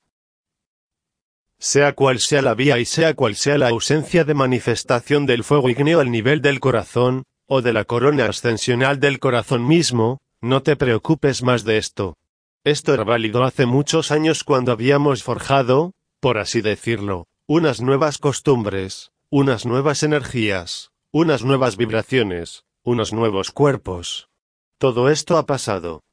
Sea 1.57 1.93
cual 1.93 2.19
sea 2.19 2.41
la 2.41 2.53
vía 2.53 2.79
y 2.79 2.85
sea 2.85 3.13
cual 3.13 3.35
sea 3.35 3.57
la 3.57 3.69
ausencia 3.69 4.23
de 4.23 4.33
manifestación 4.33 5.25
del 5.25 5.43
fuego 5.43 5.69
igneo 5.69 5.99
al 6.01 6.11
nivel 6.11 6.41
del 6.41 6.59
corazón, 6.59 7.23
o 7.53 7.61
de 7.61 7.73
la 7.73 7.83
corona 7.83 8.27
ascensional 8.27 9.01
del 9.01 9.19
corazón 9.19 9.67
mismo, 9.67 10.19
no 10.39 10.63
te 10.63 10.77
preocupes 10.77 11.43
más 11.43 11.65
de 11.65 11.77
esto. 11.77 12.15
Esto 12.63 12.93
era 12.93 13.03
válido 13.03 13.43
hace 13.43 13.65
muchos 13.65 14.09
años 14.11 14.45
cuando 14.45 14.71
habíamos 14.71 15.21
forjado, 15.21 15.91
por 16.21 16.37
así 16.37 16.61
decirlo, 16.61 17.27
unas 17.47 17.81
nuevas 17.81 18.19
costumbres, 18.19 19.11
unas 19.29 19.65
nuevas 19.65 20.01
energías, 20.01 20.91
unas 21.11 21.43
nuevas 21.43 21.75
vibraciones, 21.75 22.63
unos 22.85 23.11
nuevos 23.11 23.51
cuerpos. 23.51 24.29
Todo 24.77 25.09
esto 25.09 25.35
ha 25.35 25.45
pasado. 25.45 26.03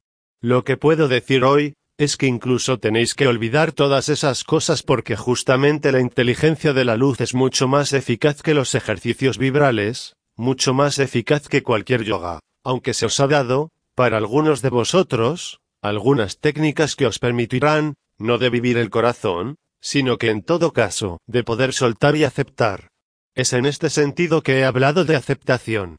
Lo 0.41 0.65
que 0.65 0.77
puedo 0.77 1.07
decir 1.07 1.45
hoy, 1.45 1.75
es 1.99 2.17
que 2.17 2.27
incluso 2.27 2.81
tenéis 2.81 3.15
que 3.15 3.29
olvidar 3.29 3.71
todas 3.71 4.09
esas 4.09 4.43
cosas 4.43 4.83
porque 4.83 5.15
justamente 5.15 5.93
la 5.93 6.01
inteligencia 6.01 6.73
de 6.73 6.85
la 6.85 6.97
luz 6.97 7.21
es 7.21 7.33
mucho 7.33 7.69
más 7.69 7.93
eficaz 7.93 8.43
que 8.43 8.55
los 8.55 8.75
ejercicios 8.75 9.39
vibrales, 9.39 10.17
mucho 10.39 10.73
más 10.73 11.01
eficaz 11.01 11.49
que 11.49 11.63
cualquier 11.63 12.05
yoga, 12.05 12.41
aunque 12.63 12.95
se 12.95 13.07
os 13.07 13.19
ha 13.21 13.27
dado, 13.27 13.73
para 13.95 14.17
algunos 14.17 14.63
de 14.63 14.71
vosotros, 14.71 15.61
algunas 15.83 16.39
técnicas 16.39 16.95
que 16.95 17.07
os 17.07 17.19
permitirán, 17.19 17.95
no 18.19 18.39
de 18.39 18.49
vivir 18.49 18.79
el 18.79 18.89
corazón, 18.89 19.57
sino 19.81 20.17
que 20.17 20.31
en 20.31 20.43
todo 20.43 20.73
caso, 20.73 21.21
de 21.27 21.43
poder 21.43 21.73
soltar 21.73 22.15
y 22.17 22.23
aceptar. 22.23 22.89
Es 23.35 23.53
en 23.53 23.67
este 23.67 23.91
sentido 23.91 24.43
que 24.43 24.61
he 24.61 24.65
hablado 24.65 25.05
de 25.05 25.17
aceptación. 25.17 25.97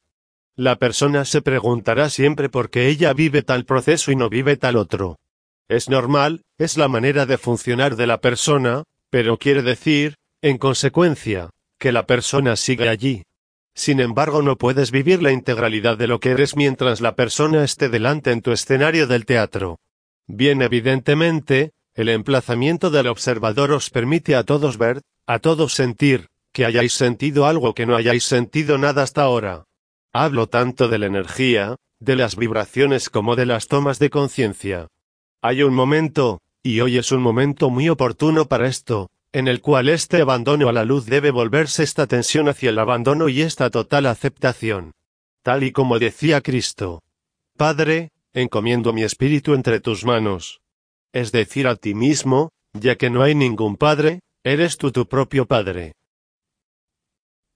La 0.55 0.77
persona 0.77 1.25
se 1.25 1.41
preguntará 1.41 2.09
siempre 2.09 2.49
por 2.49 2.69
qué 2.69 2.87
ella 2.87 3.13
vive 3.13 3.41
tal 3.41 3.65
proceso 3.65 4.11
y 4.11 4.15
no 4.15 4.29
vive 4.29 4.57
tal 4.57 4.77
otro. 4.77 5.17
Es 5.67 5.89
normal, 5.89 6.43
es 6.57 6.77
la 6.77 6.87
manera 6.87 7.25
de 7.25 7.37
funcionar 7.37 7.95
de 7.97 8.07
la 8.07 8.21
persona, 8.21 8.83
pero 9.09 9.37
quiere 9.37 9.63
decir, 9.63 10.15
en 10.41 10.57
consecuencia, 10.57 11.49
que 11.77 11.91
la 11.91 12.05
persona 12.05 12.55
sigue 12.55 12.87
allí. 12.89 13.23
Sin 13.79 14.01
embargo, 14.01 14.41
no 14.41 14.57
puedes 14.57 14.91
vivir 14.91 15.23
la 15.23 15.31
integralidad 15.31 15.97
de 15.97 16.07
lo 16.07 16.19
que 16.19 16.31
eres 16.31 16.57
mientras 16.57 16.99
la 16.99 17.15
persona 17.15 17.63
esté 17.63 17.87
delante 17.87 18.31
en 18.31 18.41
tu 18.41 18.51
escenario 18.51 19.07
del 19.07 19.25
teatro. 19.25 19.79
Bien 20.27 20.61
evidentemente, 20.61 21.71
el 21.93 22.09
emplazamiento 22.09 22.89
del 22.89 23.07
observador 23.07 23.71
os 23.71 23.89
permite 23.89 24.35
a 24.35 24.43
todos 24.43 24.77
ver, 24.77 25.01
a 25.25 25.39
todos 25.39 25.75
sentir, 25.75 26.27
que 26.51 26.65
hayáis 26.65 26.91
sentido 26.91 27.45
algo 27.45 27.73
que 27.73 27.85
no 27.85 27.95
hayáis 27.95 28.25
sentido 28.25 28.77
nada 28.77 29.01
hasta 29.01 29.21
ahora. 29.21 29.63
Hablo 30.11 30.47
tanto 30.47 30.89
de 30.89 30.99
la 30.99 31.05
energía, 31.05 31.77
de 32.01 32.17
las 32.17 32.35
vibraciones 32.35 33.09
como 33.09 33.37
de 33.37 33.45
las 33.45 33.69
tomas 33.69 33.97
de 33.97 34.09
conciencia. 34.09 34.89
Hay 35.41 35.63
un 35.63 35.73
momento, 35.73 36.41
y 36.61 36.81
hoy 36.81 36.97
es 36.97 37.13
un 37.13 37.21
momento 37.21 37.69
muy 37.69 37.87
oportuno 37.87 38.43
para 38.43 38.67
esto, 38.67 39.09
en 39.31 39.47
el 39.47 39.61
cual 39.61 39.89
este 39.89 40.21
abandono 40.21 40.69
a 40.69 40.73
la 40.73 40.85
luz 40.85 41.05
debe 41.05 41.31
volverse 41.31 41.83
esta 41.83 42.07
tensión 42.07 42.49
hacia 42.49 42.71
el 42.71 42.79
abandono 42.79 43.29
y 43.29 43.41
esta 43.41 43.69
total 43.69 44.07
aceptación. 44.07 44.93
Tal 45.43 45.63
y 45.63 45.71
como 45.71 45.99
decía 45.99 46.41
Cristo. 46.41 47.03
Padre, 47.55 48.11
encomiendo 48.33 48.93
mi 48.93 49.03
espíritu 49.03 49.53
entre 49.53 49.79
tus 49.79 50.03
manos. 50.05 50.61
Es 51.13 51.31
decir, 51.31 51.67
a 51.67 51.75
ti 51.75 51.93
mismo, 51.93 52.51
ya 52.73 52.95
que 52.95 53.09
no 53.09 53.21
hay 53.21 53.35
ningún 53.35 53.77
Padre, 53.77 54.21
eres 54.43 54.77
tú 54.77 54.91
tu 54.91 55.07
propio 55.07 55.45
Padre. 55.45 55.93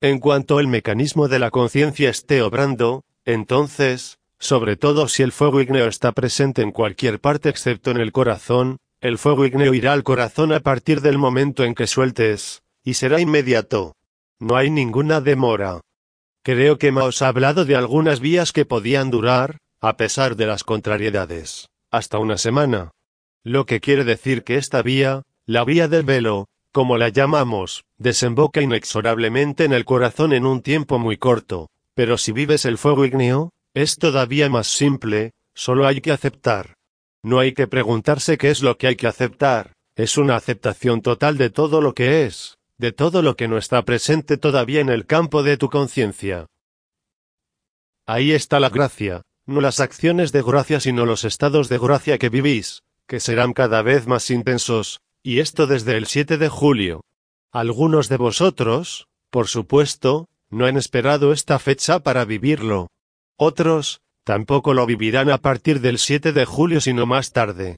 En 0.00 0.18
cuanto 0.18 0.60
el 0.60 0.68
mecanismo 0.68 1.28
de 1.28 1.38
la 1.38 1.50
conciencia 1.50 2.10
esté 2.10 2.42
obrando, 2.42 3.02
entonces, 3.24 4.18
sobre 4.38 4.76
todo 4.76 5.08
si 5.08 5.22
el 5.22 5.32
fuego 5.32 5.60
igneo 5.60 5.86
está 5.86 6.12
presente 6.12 6.62
en 6.62 6.72
cualquier 6.72 7.20
parte 7.20 7.48
excepto 7.48 7.90
en 7.90 7.98
el 7.98 8.12
corazón, 8.12 8.78
el 9.04 9.18
fuego 9.18 9.44
igneo 9.44 9.74
irá 9.74 9.92
al 9.92 10.02
corazón 10.02 10.50
a 10.50 10.60
partir 10.60 11.02
del 11.02 11.18
momento 11.18 11.62
en 11.64 11.74
que 11.74 11.86
sueltes, 11.86 12.62
y 12.82 12.94
será 12.94 13.20
inmediato. 13.20 13.96
No 14.40 14.56
hay 14.56 14.70
ninguna 14.70 15.20
demora. 15.20 15.82
Creo 16.42 16.78
que 16.78 16.88
os 16.88 17.20
ha 17.20 17.28
hablado 17.28 17.66
de 17.66 17.76
algunas 17.76 18.20
vías 18.20 18.50
que 18.50 18.64
podían 18.64 19.10
durar, 19.10 19.58
a 19.82 19.98
pesar 19.98 20.36
de 20.36 20.46
las 20.46 20.64
contrariedades, 20.64 21.68
hasta 21.90 22.18
una 22.18 22.38
semana. 22.38 22.92
Lo 23.42 23.66
que 23.66 23.78
quiere 23.78 24.04
decir 24.04 24.42
que 24.42 24.56
esta 24.56 24.80
vía, 24.80 25.20
la 25.44 25.66
vía 25.66 25.86
del 25.86 26.04
velo, 26.04 26.46
como 26.72 26.96
la 26.96 27.10
llamamos, 27.10 27.84
desemboca 27.98 28.62
inexorablemente 28.62 29.64
en 29.64 29.74
el 29.74 29.84
corazón 29.84 30.32
en 30.32 30.46
un 30.46 30.62
tiempo 30.62 30.98
muy 30.98 31.18
corto, 31.18 31.68
pero 31.94 32.16
si 32.16 32.32
vives 32.32 32.64
el 32.64 32.78
fuego 32.78 33.04
igneo, 33.04 33.50
es 33.74 33.96
todavía 33.96 34.48
más 34.48 34.66
simple, 34.66 35.32
solo 35.52 35.86
hay 35.86 36.00
que 36.00 36.10
aceptar. 36.10 36.76
No 37.24 37.38
hay 37.38 37.54
que 37.54 37.66
preguntarse 37.66 38.36
qué 38.36 38.50
es 38.50 38.62
lo 38.62 38.76
que 38.76 38.86
hay 38.86 38.96
que 38.96 39.06
aceptar, 39.06 39.72
es 39.96 40.18
una 40.18 40.36
aceptación 40.36 41.00
total 41.00 41.38
de 41.38 41.48
todo 41.48 41.80
lo 41.80 41.94
que 41.94 42.26
es, 42.26 42.58
de 42.76 42.92
todo 42.92 43.22
lo 43.22 43.34
que 43.34 43.48
no 43.48 43.56
está 43.56 43.82
presente 43.82 44.36
todavía 44.36 44.80
en 44.80 44.90
el 44.90 45.06
campo 45.06 45.42
de 45.42 45.56
tu 45.56 45.70
conciencia. 45.70 46.44
Ahí 48.06 48.32
está 48.32 48.60
la 48.60 48.68
gracia, 48.68 49.22
no 49.46 49.62
las 49.62 49.80
acciones 49.80 50.32
de 50.32 50.42
gracia 50.42 50.80
sino 50.80 51.06
los 51.06 51.24
estados 51.24 51.70
de 51.70 51.78
gracia 51.78 52.18
que 52.18 52.28
vivís, 52.28 52.82
que 53.08 53.20
serán 53.20 53.54
cada 53.54 53.80
vez 53.80 54.06
más 54.06 54.30
intensos, 54.30 55.00
y 55.22 55.38
esto 55.38 55.66
desde 55.66 55.96
el 55.96 56.04
7 56.04 56.36
de 56.36 56.50
julio. 56.50 57.00
Algunos 57.50 58.10
de 58.10 58.18
vosotros, 58.18 59.06
por 59.30 59.48
supuesto, 59.48 60.28
no 60.50 60.66
han 60.66 60.76
esperado 60.76 61.32
esta 61.32 61.58
fecha 61.58 62.00
para 62.00 62.26
vivirlo, 62.26 62.88
otros, 63.38 64.02
tampoco 64.24 64.74
lo 64.74 64.86
vivirán 64.86 65.30
a 65.30 65.38
partir 65.38 65.80
del 65.80 65.98
7 65.98 66.32
de 66.32 66.44
julio 66.44 66.80
sino 66.80 67.06
más 67.06 67.32
tarde. 67.32 67.76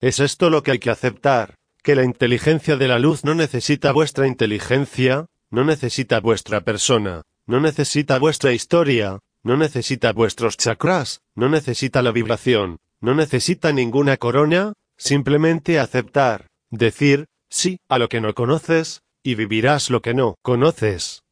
Es 0.00 0.20
esto 0.20 0.50
lo 0.50 0.62
que 0.62 0.72
hay 0.72 0.78
que 0.78 0.90
aceptar, 0.90 1.54
que 1.82 1.94
la 1.94 2.04
inteligencia 2.04 2.76
de 2.76 2.88
la 2.88 2.98
luz 2.98 3.24
no 3.24 3.34
necesita 3.34 3.92
vuestra 3.92 4.26
inteligencia, 4.26 5.26
no 5.50 5.64
necesita 5.64 6.20
vuestra 6.20 6.62
persona, 6.62 7.22
no 7.46 7.60
necesita 7.60 8.18
vuestra 8.18 8.52
historia, 8.52 9.20
no 9.42 9.56
necesita 9.56 10.12
vuestros 10.12 10.56
chakras, 10.56 11.20
no 11.34 11.48
necesita 11.48 12.02
la 12.02 12.10
vibración, 12.10 12.78
no 13.00 13.14
necesita 13.14 13.72
ninguna 13.72 14.16
corona, 14.16 14.72
simplemente 14.96 15.78
aceptar, 15.78 16.48
decir, 16.70 17.26
sí, 17.50 17.78
a 17.88 17.98
lo 17.98 18.08
que 18.08 18.20
no 18.20 18.34
conoces, 18.34 19.02
y 19.22 19.34
vivirás 19.34 19.90
lo 19.90 20.02
que 20.02 20.14
no 20.14 20.36
conoces. 20.42 21.22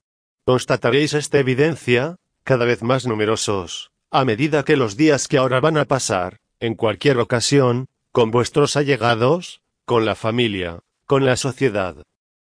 Constataréis 0.44 1.14
esta 1.14 1.38
evidencia, 1.38 2.16
cada 2.44 2.64
vez 2.64 2.82
más 2.82 3.06
numerosos, 3.06 3.91
a 4.12 4.26
medida 4.26 4.62
que 4.62 4.76
los 4.76 4.98
días 4.98 5.26
que 5.26 5.38
ahora 5.38 5.58
van 5.60 5.78
a 5.78 5.86
pasar, 5.86 6.38
en 6.60 6.74
cualquier 6.74 7.18
ocasión, 7.18 7.88
con 8.12 8.30
vuestros 8.30 8.76
allegados, 8.76 9.62
con 9.86 10.04
la 10.04 10.14
familia, 10.14 10.80
con 11.06 11.24
la 11.24 11.36
sociedad. 11.36 11.96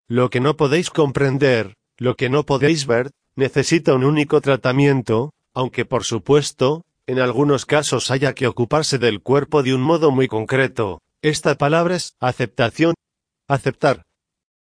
Lo 0.06 0.30
que 0.30 0.38
no 0.38 0.56
podéis 0.56 0.90
comprender, 0.90 1.74
lo 1.98 2.16
que 2.16 2.30
no 2.30 2.46
podéis 2.46 2.86
ver, 2.86 3.10
necesita 3.34 3.94
un 3.94 4.04
único 4.04 4.40
tratamiento, 4.40 5.34
aunque 5.54 5.84
por 5.84 6.04
supuesto, 6.04 6.84
en 7.08 7.18
algunos 7.18 7.66
casos 7.66 8.12
haya 8.12 8.32
que 8.32 8.46
ocuparse 8.46 8.98
del 8.98 9.20
cuerpo 9.20 9.64
de 9.64 9.74
un 9.74 9.82
modo 9.82 10.12
muy 10.12 10.28
concreto. 10.28 11.00
Esta 11.20 11.56
palabra 11.56 11.96
es 11.96 12.14
aceptación. 12.20 12.94
Aceptar. 13.48 14.02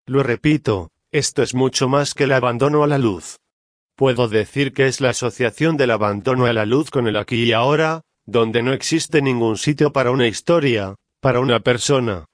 Lo 0.06 0.22
repito, 0.22 0.90
esto 1.10 1.42
es 1.42 1.54
mucho 1.54 1.88
más 1.88 2.14
que 2.14 2.24
el 2.24 2.32
abandono 2.32 2.84
a 2.84 2.86
la 2.86 2.98
luz. 2.98 3.38
Puedo 3.96 4.26
decir 4.28 4.72
que 4.72 4.86
es 4.86 5.00
la 5.00 5.10
asociación 5.10 5.76
del 5.76 5.92
abandono 5.92 6.46
a 6.46 6.52
la 6.52 6.66
luz 6.66 6.90
con 6.90 7.06
el 7.06 7.16
aquí 7.16 7.44
y 7.44 7.52
ahora, 7.52 8.02
donde 8.26 8.62
no 8.62 8.72
existe 8.72 9.22
ningún 9.22 9.56
sitio 9.56 9.92
para 9.92 10.10
una 10.10 10.26
historia, 10.26 10.96
para 11.20 11.38
una 11.38 11.60
persona. 11.60 12.26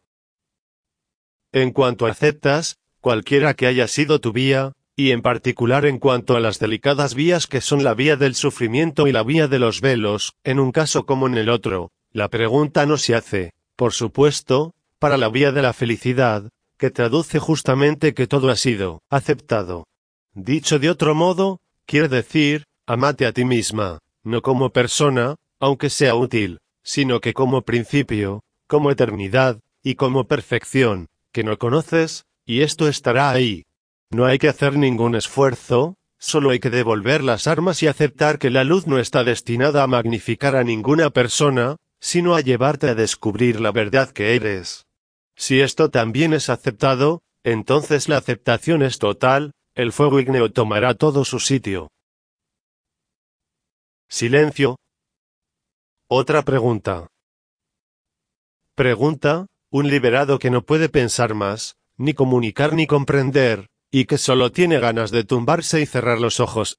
En 1.52 1.72
cuanto 1.72 2.06
aceptas, 2.06 2.78
cualquiera 3.00 3.54
que 3.54 3.66
haya 3.66 3.88
sido 3.88 4.20
tu 4.20 4.32
vía, 4.32 4.72
y 4.96 5.11
en 5.11 5.20
particular 5.20 5.84
en 5.84 5.98
cuanto 5.98 6.34
a 6.34 6.40
las 6.40 6.58
delicadas 6.58 7.14
vías 7.14 7.46
que 7.46 7.61
son 7.61 7.84
la 7.84 7.92
vía 7.92 8.16
del 8.16 8.34
sufrimiento 8.34 9.06
y 9.06 9.12
la 9.12 9.22
vía 9.22 9.46
de 9.46 9.58
los 9.58 9.82
velos, 9.82 10.34
en 10.44 10.61
un 10.61 10.72
caso 10.72 11.04
como 11.04 11.26
en 11.26 11.36
el 11.36 11.50
otro, 11.50 11.90
la 12.11 12.28
pregunta 12.28 12.86
no 12.86 12.96
se 12.96 13.14
hace, 13.14 13.52
por 13.76 13.92
supuesto, 13.92 14.74
para 14.98 15.18
la 15.18 15.28
vía 15.28 15.52
de 15.52 15.62
la 15.62 15.72
felicidad, 15.72 16.50
que 16.78 16.90
traduce 16.90 17.38
justamente 17.38 18.14
que 18.14 18.26
todo 18.26 18.48
ha 18.48 18.56
sido 18.56 19.02
aceptado. 19.11 19.86
Dicho 20.35 20.78
de 20.78 20.91
otro 20.91 21.14
modo, 21.14 21.59
quiere 21.87 22.09
decir, 22.09 22.64
amate 22.87 23.26
a 23.26 23.33
ti 23.33 23.45
misma, 23.45 23.99
no 24.22 24.43
como 24.43 24.70
persona, 24.70 25.37
aunque 25.59 25.91
sea 25.91 26.14
útil, 26.14 26.59
sino 26.83 27.20
que 27.20 27.35
como 27.35 27.62
principio, 27.62 28.43
como 28.68 28.91
eternidad, 28.91 29.59
y 29.83 29.97
como 29.97 30.28
perfección, 30.28 31.09
que 31.33 31.43
no 31.43 31.59
conoces, 31.59 32.24
y 32.47 32.61
esto 32.61 32.87
estará 32.87 33.31
ahí. 33.31 33.64
No 34.11 34.26
hay 34.26 34.39
que 34.39 34.49
hacer 34.49 34.76
ningún 34.76 35.14
esfuerzo, 35.14 35.97
solo 36.18 36.51
hay 36.51 36.61
que 36.61 36.70
devolver 36.70 37.24
las 37.24 37.47
armas 37.47 37.83
y 37.83 37.89
aceptar 37.89 38.39
que 38.39 38.51
la 38.51 38.62
luz 38.62 38.87
no 38.87 38.99
está 38.99 39.24
destinada 39.24 39.83
a 39.83 39.87
magnificar 39.87 40.55
a 40.55 40.64
ninguna 40.64 41.11
persona, 41.11 41.76
sino 42.01 42.35
a 42.35 42.41
llevarte 42.41 42.89
a 42.89 42.95
descubrir 42.95 43.61
la 43.61 43.72
verdad 43.72 44.11
que 44.11 44.37
eres. 44.37 44.87
Si 45.37 45.61
esto 45.61 45.91
también 45.91 46.35
es 46.35 46.51
aceptado, 46.51 47.22
entonces 47.43 48.09
la 48.09 48.18
aceptación 48.18 48.83
es 48.83 48.99
total, 48.99 49.53
el 49.74 49.92
fuego 49.92 50.20
ígneo 50.20 50.50
tomará 50.50 50.94
todo 50.94 51.24
su 51.24 51.38
sitio. 51.38 51.90
Silencio. 54.08 54.76
Otra 56.08 56.42
pregunta. 56.42 57.06
Pregunta, 58.74 59.46
un 59.70 59.88
liberado 59.88 60.38
que 60.38 60.50
no 60.50 60.62
puede 60.62 60.88
pensar 60.88 61.34
más, 61.34 61.76
ni 61.96 62.14
comunicar 62.14 62.72
ni 62.72 62.86
comprender, 62.86 63.68
y 63.92 64.06
que 64.06 64.18
solo 64.18 64.50
tiene 64.50 64.80
ganas 64.80 65.10
de 65.12 65.22
tumbarse 65.22 65.80
y 65.80 65.86
cerrar 65.86 66.18
los 66.18 66.40
ojos. 66.40 66.78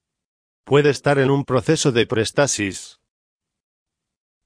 Puede 0.66 0.90
estar 0.90 1.20
en 1.20 1.32
un 1.32 1.46
proceso 1.46 1.92
de 1.92 2.06
prestasis. 2.06 3.00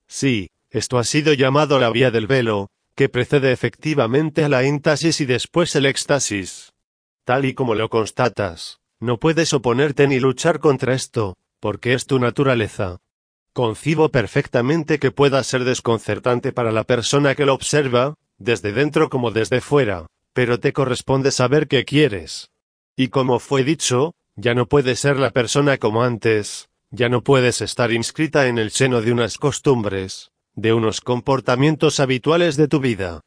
Sí, 0.07 0.51
esto 0.69 0.99
ha 0.99 1.03
sido 1.03 1.33
llamado 1.33 1.79
la 1.79 1.89
vía 1.89 2.11
del 2.11 2.27
velo, 2.27 2.69
que 2.95 3.09
precede 3.09 3.51
efectivamente 3.51 4.43
a 4.43 4.49
la 4.49 4.63
éntasis 4.63 5.19
y 5.21 5.25
después 5.25 5.75
el 5.75 5.87
éxtasis. 5.87 6.74
Tal 7.25 7.45
y 7.45 7.55
como 7.55 7.73
lo 7.73 7.89
constatas, 7.89 8.81
no 8.99 9.17
puedes 9.17 9.51
oponerte 9.51 10.07
ni 10.07 10.19
luchar 10.19 10.59
contra 10.59 10.93
esto, 10.93 11.35
porque 11.59 11.93
es 11.93 12.05
tu 12.05 12.19
naturaleza. 12.19 12.99
Concibo 13.51 14.09
perfectamente 14.09 14.99
que 14.99 15.09
pueda 15.09 15.43
ser 15.43 15.63
desconcertante 15.63 16.51
para 16.51 16.71
la 16.71 16.83
persona 16.83 17.33
que 17.33 17.47
lo 17.47 17.55
observa, 17.55 18.13
desde 18.37 18.73
dentro 18.73 19.09
como 19.09 19.31
desde 19.31 19.59
fuera, 19.59 20.05
pero 20.33 20.59
te 20.59 20.71
corresponde 20.71 21.31
saber 21.31 21.67
qué 21.67 21.83
quieres. 21.83 22.51
Y 22.95 23.07
como 23.07 23.39
fue 23.39 23.63
dicho, 23.63 24.13
ya 24.35 24.53
no 24.53 24.67
puedes 24.67 24.99
ser 24.99 25.17
la 25.17 25.31
persona 25.31 25.79
como 25.79 26.03
antes, 26.03 26.69
ya 26.91 27.09
no 27.09 27.23
puedes 27.23 27.59
estar 27.61 27.91
inscrita 27.91 28.45
en 28.45 28.59
el 28.59 28.69
seno 28.69 29.01
de 29.01 29.11
unas 29.11 29.39
costumbres, 29.39 30.29
de 30.53 30.73
unos 30.73 31.01
comportamientos 31.01 31.99
habituales 31.99 32.55
de 32.55 32.67
tu 32.67 32.79
vida. 32.79 33.21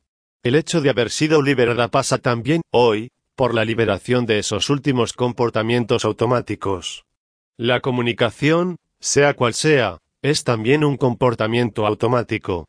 El 0.45 0.55
hecho 0.55 0.81
de 0.81 0.91
haber 0.91 1.11
sido 1.11 1.43
liberada 1.43 1.89
pasa 1.89 2.19
también, 2.19 2.63
hoy, 2.71 3.11
por 3.39 3.55
la 3.55 3.65
liberación 3.65 4.27
de 4.27 4.41
esos 4.41 4.69
últimos 4.69 5.13
comportamientos 5.13 6.05
automáticos. 6.05 7.05
La 7.57 7.79
comunicación, 7.79 8.79
sea 8.99 9.35
cual 9.35 9.55
sea, 9.55 9.99
es 10.23 10.43
también 10.43 10.83
un 10.83 10.97
comportamiento 10.97 11.87
automático. 11.87 12.67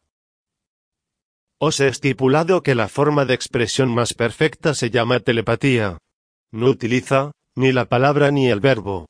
Os 1.57 1.79
he 1.79 1.87
estipulado 1.87 2.61
que 2.61 2.75
la 2.75 2.87
forma 2.87 3.25
de 3.25 3.33
expresión 3.33 3.89
más 3.89 4.13
perfecta 4.13 4.75
se 4.75 4.91
llama 4.91 5.19
telepatía. 5.19 5.97
No 6.51 6.67
utiliza, 6.67 7.31
ni 7.55 7.71
la 7.71 7.85
palabra 7.85 8.29
ni 8.29 8.47
el 8.47 8.59
verbo. 8.59 9.07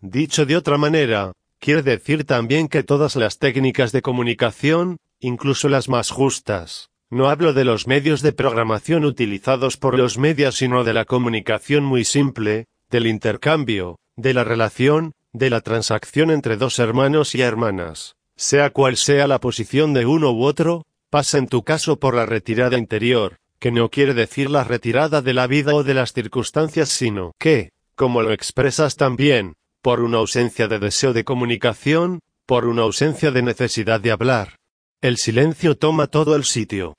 Dicho 0.00 0.44
de 0.44 0.56
otra 0.56 0.76
manera, 0.76 1.34
quiere 1.60 1.84
decir 1.84 2.24
también 2.24 2.66
que 2.66 2.82
todas 2.82 3.14
las 3.14 3.38
técnicas 3.38 3.92
de 3.92 4.02
comunicación, 4.02 4.96
incluso 5.20 5.68
las 5.68 5.88
más 5.88 6.10
justas, 6.10 6.88
no 7.10 7.28
hablo 7.28 7.52
de 7.52 7.64
los 7.64 7.86
medios 7.86 8.20
de 8.22 8.32
programación 8.32 9.04
utilizados 9.04 9.76
por 9.76 9.96
los 9.96 10.18
medios 10.18 10.56
sino 10.56 10.82
de 10.84 10.92
la 10.92 11.04
comunicación 11.04 11.84
muy 11.84 12.04
simple, 12.04 12.66
del 12.90 13.06
intercambio, 13.06 13.98
de 14.16 14.34
la 14.34 14.44
relación, 14.44 15.12
de 15.32 15.50
la 15.50 15.60
transacción 15.60 16.30
entre 16.30 16.56
dos 16.56 16.78
hermanos 16.78 17.34
y 17.34 17.42
hermanas, 17.42 18.16
sea 18.36 18.70
cual 18.70 18.96
sea 18.96 19.26
la 19.26 19.40
posición 19.40 19.94
de 19.94 20.06
uno 20.06 20.32
u 20.32 20.44
otro, 20.44 20.84
pasa 21.10 21.38
en 21.38 21.46
tu 21.46 21.62
caso 21.62 22.00
por 22.00 22.14
la 22.14 22.26
retirada 22.26 22.78
interior, 22.78 23.36
que 23.58 23.70
no 23.70 23.88
quiere 23.90 24.14
decir 24.14 24.50
la 24.50 24.64
retirada 24.64 25.22
de 25.22 25.34
la 25.34 25.46
vida 25.46 25.74
o 25.74 25.84
de 25.84 25.94
las 25.94 26.12
circunstancias, 26.12 26.88
sino 26.88 27.32
que, 27.38 27.70
como 27.94 28.22
lo 28.22 28.32
expresas 28.32 28.96
también, 28.96 29.54
por 29.80 30.00
una 30.00 30.18
ausencia 30.18 30.68
de 30.68 30.78
deseo 30.78 31.12
de 31.12 31.24
comunicación, 31.24 32.20
por 32.46 32.66
una 32.66 32.82
ausencia 32.82 33.30
de 33.30 33.42
necesidad 33.42 34.00
de 34.00 34.10
hablar. 34.10 34.56
El 35.02 35.18
silencio 35.18 35.76
toma 35.76 36.06
todo 36.06 36.34
el 36.36 36.44
sitio. 36.44 36.94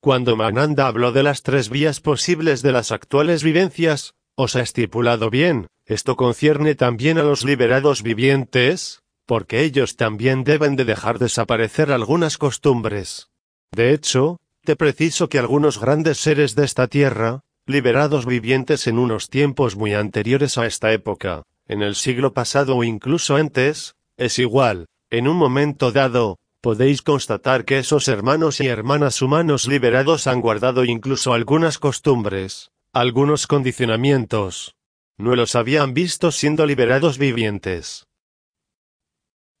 Cuando 0.00 0.36
Mananda 0.36 0.86
habló 0.86 1.10
de 1.10 1.24
las 1.24 1.42
tres 1.42 1.68
vías 1.68 2.00
posibles 2.00 2.62
de 2.62 2.70
las 2.70 2.92
actuales 2.92 3.42
vivencias, 3.42 4.14
os 4.36 4.54
ha 4.54 4.60
estipulado 4.60 5.30
bien, 5.30 5.66
esto 5.84 6.14
concierne 6.14 6.76
también 6.76 7.18
a 7.18 7.24
los 7.24 7.44
liberados 7.44 8.04
vivientes, 8.04 9.00
porque 9.26 9.64
ellos 9.64 9.96
también 9.96 10.44
deben 10.44 10.76
de 10.76 10.84
dejar 10.84 11.18
desaparecer 11.18 11.90
algunas 11.90 12.38
costumbres. 12.38 13.30
De 13.72 13.92
hecho, 13.92 14.36
te 14.64 14.76
preciso 14.76 15.28
que 15.28 15.40
algunos 15.40 15.80
grandes 15.80 16.18
seres 16.18 16.54
de 16.54 16.64
esta 16.64 16.86
tierra, 16.86 17.40
liberados 17.66 18.26
vivientes 18.26 18.86
en 18.86 19.00
unos 19.00 19.28
tiempos 19.28 19.74
muy 19.74 19.92
anteriores 19.92 20.56
a 20.56 20.66
esta 20.66 20.92
época, 20.92 21.42
en 21.66 21.82
el 21.82 21.96
siglo 21.96 22.32
pasado 22.32 22.76
o 22.76 22.84
incluso 22.84 23.34
antes, 23.34 23.96
es 24.16 24.38
igual, 24.38 24.86
en 25.10 25.28
un 25.28 25.36
momento 25.36 25.92
dado, 25.92 26.38
podéis 26.60 27.02
constatar 27.02 27.64
que 27.64 27.78
esos 27.78 28.08
hermanos 28.08 28.60
y 28.60 28.66
hermanas 28.66 29.22
humanos 29.22 29.66
liberados 29.66 30.26
han 30.26 30.40
guardado 30.40 30.84
incluso 30.84 31.32
algunas 31.32 31.78
costumbres, 31.78 32.70
algunos 32.92 33.46
condicionamientos. 33.46 34.74
No 35.16 35.34
los 35.34 35.54
habían 35.54 35.94
visto 35.94 36.30
siendo 36.30 36.66
liberados 36.66 37.18
vivientes. 37.18 38.06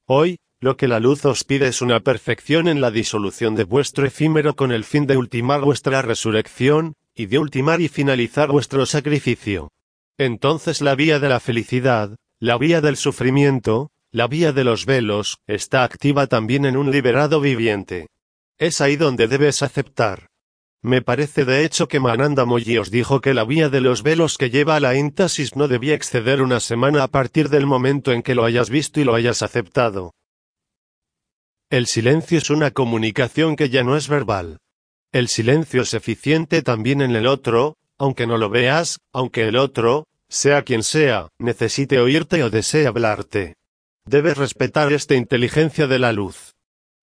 Hoy, 0.06 0.38
lo 0.60 0.76
que 0.76 0.88
la 0.88 1.00
luz 1.00 1.24
os 1.24 1.44
pide 1.44 1.68
es 1.68 1.82
una 1.82 2.00
perfección 2.00 2.68
en 2.68 2.80
la 2.80 2.90
disolución 2.90 3.54
de 3.54 3.64
vuestro 3.64 4.06
efímero 4.06 4.56
con 4.56 4.72
el 4.72 4.84
fin 4.84 5.06
de 5.06 5.16
ultimar 5.16 5.60
vuestra 5.60 6.02
resurrección, 6.02 6.94
y 7.14 7.26
de 7.26 7.38
ultimar 7.38 7.80
y 7.80 7.88
finalizar 7.88 8.50
vuestro 8.50 8.86
sacrificio. 8.86 9.72
Entonces 10.18 10.80
la 10.80 10.94
vía 10.94 11.18
de 11.18 11.28
la 11.28 11.40
felicidad, 11.40 12.16
la 12.38 12.58
vía 12.58 12.80
del 12.80 12.96
sufrimiento, 12.96 13.90
la 14.10 14.26
vía 14.26 14.52
de 14.52 14.64
los 14.64 14.86
velos, 14.86 15.38
está 15.46 15.84
activa 15.84 16.26
también 16.26 16.64
en 16.64 16.76
un 16.76 16.90
liberado 16.90 17.40
viviente. 17.40 18.08
Es 18.58 18.80
ahí 18.80 18.96
donde 18.96 19.28
debes 19.28 19.62
aceptar. 19.62 20.28
Me 20.82 21.02
parece 21.02 21.44
de 21.44 21.64
hecho 21.64 21.88
que 21.88 22.00
Mananda 22.00 22.44
Moyi 22.44 22.78
os 22.78 22.90
dijo 22.90 23.20
que 23.20 23.34
la 23.34 23.44
vía 23.44 23.68
de 23.68 23.80
los 23.80 24.02
velos 24.02 24.38
que 24.38 24.48
lleva 24.48 24.76
a 24.76 24.80
la 24.80 24.94
íntasis 24.94 25.56
no 25.56 25.68
debía 25.68 25.94
exceder 25.94 26.40
una 26.40 26.60
semana 26.60 27.02
a 27.02 27.08
partir 27.08 27.48
del 27.50 27.66
momento 27.66 28.12
en 28.12 28.22
que 28.22 28.34
lo 28.34 28.44
hayas 28.44 28.70
visto 28.70 29.00
y 29.00 29.04
lo 29.04 29.14
hayas 29.14 29.42
aceptado. 29.42 30.14
El 31.68 31.86
silencio 31.86 32.38
es 32.38 32.48
una 32.48 32.70
comunicación 32.70 33.56
que 33.56 33.68
ya 33.68 33.82
no 33.82 33.96
es 33.96 34.08
verbal. 34.08 34.58
El 35.12 35.28
silencio 35.28 35.82
es 35.82 35.92
eficiente 35.92 36.62
también 36.62 37.02
en 37.02 37.14
el 37.14 37.26
otro, 37.26 37.76
aunque 37.98 38.26
no 38.26 38.38
lo 38.38 38.48
veas, 38.48 39.00
aunque 39.12 39.48
el 39.48 39.56
otro, 39.56 40.04
sea 40.30 40.62
quien 40.62 40.82
sea, 40.82 41.28
necesite 41.38 41.98
oírte 41.98 42.42
o 42.42 42.50
desee 42.50 42.86
hablarte. 42.86 43.54
Debes 44.08 44.38
respetar 44.38 44.90
esta 44.94 45.16
inteligencia 45.16 45.86
de 45.86 45.98
la 45.98 46.14
luz. 46.14 46.54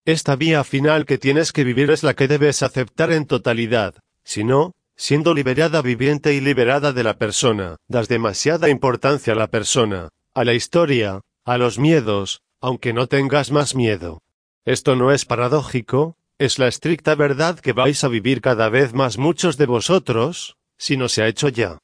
Esta 0.06 0.36
vía 0.36 0.64
final 0.64 1.06
que 1.06 1.20
tienes 1.20 1.51
que 1.51 1.64
vivir 1.64 1.91
es 1.91 2.01
la 2.01 2.16
que 2.16 2.28
debes 2.28 2.64
aceptar 2.64 3.12
en 3.12 3.28
totalidad, 3.28 3.93
si 4.24 4.43
no, 4.43 4.72
siendo 4.95 5.36
liberada 5.36 5.84
viviente 5.84 6.34
y 6.34 6.41
liberada 6.41 6.93
de 6.93 7.03
la 7.03 7.20
persona, 7.20 7.78
das 7.88 8.08
demasiada 8.08 8.70
importancia 8.70 9.34
a 9.34 9.36
la 9.36 9.45
persona, 9.45 10.10
a 10.34 10.43
la 10.43 10.56
historia, 10.56 11.22
a 11.45 11.60
los 11.60 11.78
miedos, 11.78 12.41
aunque 12.60 12.91
no 12.91 13.06
tengas 13.06 13.51
más 13.51 13.76
miedo. 13.76 14.24
Esto 14.66 14.95
no 14.95 15.12
es 15.12 15.26
paradójico, 15.26 16.16
es 16.39 16.58
la 16.58 16.68
estricta 16.68 17.14
verdad 17.14 17.60
que 17.60 17.74
vais 17.74 18.03
a 18.03 18.08
vivir 18.08 18.41
cada 18.41 18.70
vez 18.70 18.95
más 18.95 19.20
muchos 19.20 19.58
de 19.58 19.68
vosotros, 19.68 20.56
si 20.80 20.97
no 20.97 21.08
se 21.08 21.22
ha 21.22 21.28
hecho 21.28 21.49
ya. 21.49 21.78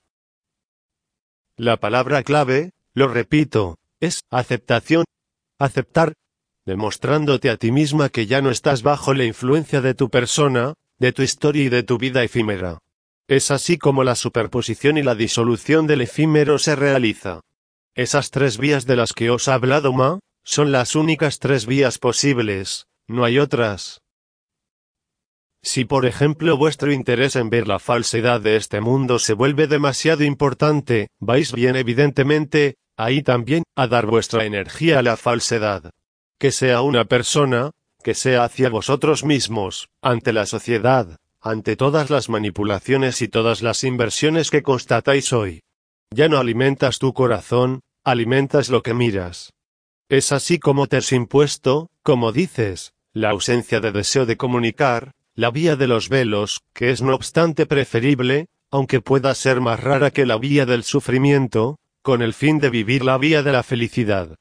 La 1.58 1.78
palabra 1.78 2.24
clave, 2.24 2.72
lo 2.96 3.08
repito, 3.08 3.78
es 4.02 4.22
aceptación. 4.30 5.06
Aceptar, 5.60 6.14
demostrándote 6.66 7.50
a 7.50 7.58
ti 7.58 7.72
misma 7.72 8.10
que 8.10 8.26
ya 8.26 8.42
no 8.42 8.50
estás 8.50 8.82
bajo 8.82 9.14
la 9.14 9.26
influencia 9.26 9.80
de 9.80 9.94
tu 9.94 10.10
persona, 10.10 10.74
de 11.00 11.14
tu 11.14 11.22
historia 11.22 11.64
y 11.64 11.70
de 11.70 11.84
tu 11.84 11.98
vida 11.98 12.24
efímera. 12.24 12.80
Es 13.30 13.52
así 13.52 13.78
como 13.78 14.04
la 14.04 14.16
superposición 14.16 14.98
y 14.98 15.04
la 15.04 15.16
disolución 15.16 15.88
del 15.88 16.02
efímero 16.02 16.58
se 16.58 16.76
realiza. 16.76 17.42
Esas 17.96 18.32
tres 18.32 18.58
vías 18.58 18.86
de 18.86 18.96
las 18.96 19.14
que 19.14 19.30
os 19.30 19.48
ha 19.48 19.54
hablado 19.54 19.94
Ma, 19.94 20.20
son 20.44 20.72
las 20.72 20.96
únicas 20.96 21.40
tres 21.40 21.66
vías 21.66 22.00
posibles, 22.00 22.88
no 23.08 23.24
hay 23.24 23.38
otras. 23.38 24.02
Si 25.64 25.86
por 25.86 26.08
ejemplo 26.08 26.58
vuestro 26.58 26.92
interés 26.92 27.36
en 27.36 27.52
ver 27.52 27.68
la 27.68 27.78
falsedad 27.78 28.42
de 28.42 28.56
este 28.56 28.82
mundo 28.82 29.20
se 29.20 29.34
vuelve 29.34 29.68
demasiado 29.68 30.24
importante, 30.24 31.10
vais 31.20 31.52
bien 31.54 31.76
evidentemente, 31.76 32.76
ahí 32.98 33.22
también, 33.22 33.64
a 33.76 33.88
dar 33.88 34.06
vuestra 34.06 34.46
energía 34.46 35.00
a 35.00 35.02
la 35.02 35.18
falsedad. 35.18 35.92
Que 36.40 36.52
sea 36.52 36.82
una 36.82 37.06
persona, 37.06 37.72
que 38.04 38.14
sea 38.14 38.44
hacia 38.44 38.70
vosotros 38.70 39.24
mismos, 39.24 39.90
ante 40.02 40.34
la 40.34 40.46
sociedad, 40.46 41.18
ante 41.40 41.76
todas 41.76 42.10
las 42.10 42.30
manipulaciones 42.30 43.22
y 43.22 43.28
todas 43.28 43.62
las 43.62 43.84
inversiones 43.84 44.50
que 44.50 44.62
constatáis 44.62 45.34
hoy. 45.34 45.62
Ya 46.14 46.28
no 46.28 46.38
alimentas 46.38 47.00
tu 47.00 47.14
corazón, 47.14 47.82
alimentas 48.04 48.70
lo 48.70 48.84
que 48.84 48.94
miras. 48.94 49.54
Es 50.10 50.32
así 50.32 50.60
como 50.60 50.88
te 50.88 50.98
has 50.98 51.12
impuesto, 51.12 51.90
como 52.04 52.32
dices, 52.32 52.94
la 53.14 53.30
ausencia 53.30 53.80
de 53.80 53.92
deseo 53.92 54.26
de 54.26 54.38
comunicar, 54.38 55.14
la 55.36 55.52
vía 55.52 55.76
de 55.76 55.88
los 55.88 56.10
velos, 56.10 56.62
que 56.74 56.92
es 56.92 57.02
no 57.02 57.16
obstante 57.16 57.66
preferible, 57.66 58.48
aunque 58.70 59.02
pueda 59.02 59.34
ser 59.36 59.62
más 59.62 59.80
rara 59.80 60.12
que 60.12 60.26
la 60.26 60.38
vía 60.38 60.66
del 60.66 60.84
sufrimiento, 60.84 61.78
con 62.02 62.22
el 62.22 62.34
fin 62.34 62.60
de 62.60 62.70
vivir 62.70 63.04
la 63.04 63.18
vía 63.18 63.44
de 63.44 63.52
la 63.52 63.64
felicidad. 63.64 64.38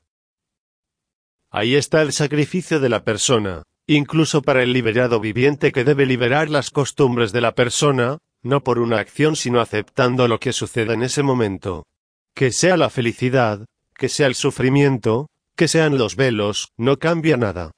Ahí 1.51 1.75
está 1.75 2.03
el 2.03 2.13
sacrificio 2.13 2.81
de 2.81 2.89
la 2.89 3.05
persona, 3.05 3.65
incluso 3.87 4.41
para 4.41 4.63
el 4.63 4.73
liberado 4.73 5.21
viviente 5.21 5.73
que 5.73 5.85
debe 5.85 6.07
liberar 6.07 6.49
las 6.49 6.71
costumbres 6.71 7.33
de 7.33 7.41
la 7.41 7.55
persona, 7.55 8.19
no 8.43 8.63
por 8.63 8.79
una 8.79 8.99
acción 8.99 9.37
sino 9.37 9.61
aceptando 9.61 10.29
lo 10.29 10.39
que 10.39 10.53
sucede 10.53 10.95
en 10.95 11.03
ese 11.03 11.23
momento. 11.23 11.87
Que 12.35 12.53
sea 12.53 12.77
la 12.77 12.89
felicidad, 12.89 13.67
que 13.95 14.09
sea 14.09 14.29
el 14.29 14.35
sufrimiento, 14.35 15.29
que 15.57 15.69
sean 15.69 15.99
los 15.99 16.17
velos, 16.17 16.73
no 16.77 16.99
cambia 16.99 17.37
nada. 17.37 17.73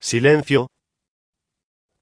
Silencio. 0.00 0.70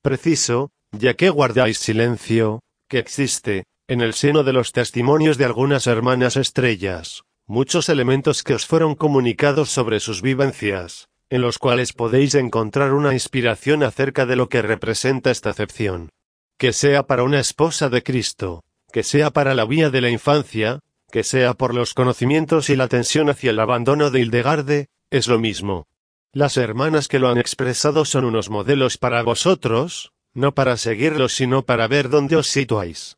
Preciso, 0.03 0.71
ya 0.93 1.15
que 1.15 1.31
guardáis 1.31 1.79
silencio, 1.79 2.61
que 2.89 2.99
existe, 2.99 3.65
en 3.89 4.01
el 4.01 4.15
seno 4.15 4.43
de 4.43 4.53
los 4.53 4.73
testimonios 4.73 5.39
de 5.39 5.45
algunas 5.45 5.87
hermanas 5.87 6.37
estrellas, 6.37 7.23
muchos 7.47 7.89
elementos 7.89 8.43
que 8.43 8.55
os 8.55 8.67
fueron 8.67 8.97
comunicados 8.97 9.71
sobre 9.71 10.01
sus 10.01 10.23
vivencias, 10.23 11.09
en 11.31 11.41
los 11.41 11.59
cuales 11.59 11.93
podéis 11.93 12.35
encontrar 12.35 12.93
una 12.93 13.13
inspiración 13.13 13.85
acerca 13.85 14.27
de 14.27 14.35
lo 14.35 14.49
que 14.49 14.61
representa 14.61 15.31
esta 15.31 15.51
acepción. 15.51 16.11
Que 16.59 16.73
sea 16.73 17.07
para 17.07 17.23
una 17.23 17.39
esposa 17.39 17.89
de 17.89 18.03
Cristo, 18.03 18.65
que 18.91 19.05
sea 19.05 19.31
para 19.31 19.55
la 19.55 19.65
vía 19.65 19.91
de 19.91 20.01
la 20.01 20.11
infancia, 20.11 20.81
que 21.13 21.23
sea 21.23 21.55
por 21.55 21.73
los 21.73 21.95
conocimientos 21.95 22.71
y 22.71 22.77
la 22.77 22.89
tensión 22.89 23.31
hacia 23.31 23.51
el 23.51 23.61
abandono 23.61 24.11
de 24.11 24.21
Hildegarde, 24.21 24.89
es 25.11 25.29
lo 25.29 25.39
mismo. 25.39 25.87
Las 26.33 26.57
hermanas 26.57 27.07
que 27.07 27.21
lo 27.21 27.29
han 27.29 27.39
expresado 27.39 28.05
son 28.05 28.25
unos 28.25 28.51
modelos 28.51 28.99
para 28.99 29.23
vosotros, 29.23 30.13
no 30.35 30.55
para 30.55 30.77
seguirlos 30.77 31.35
sino 31.35 31.63
para 31.65 31.87
ver 31.87 32.09
dónde 32.09 32.35
os 32.35 32.49
situáis. 32.49 33.17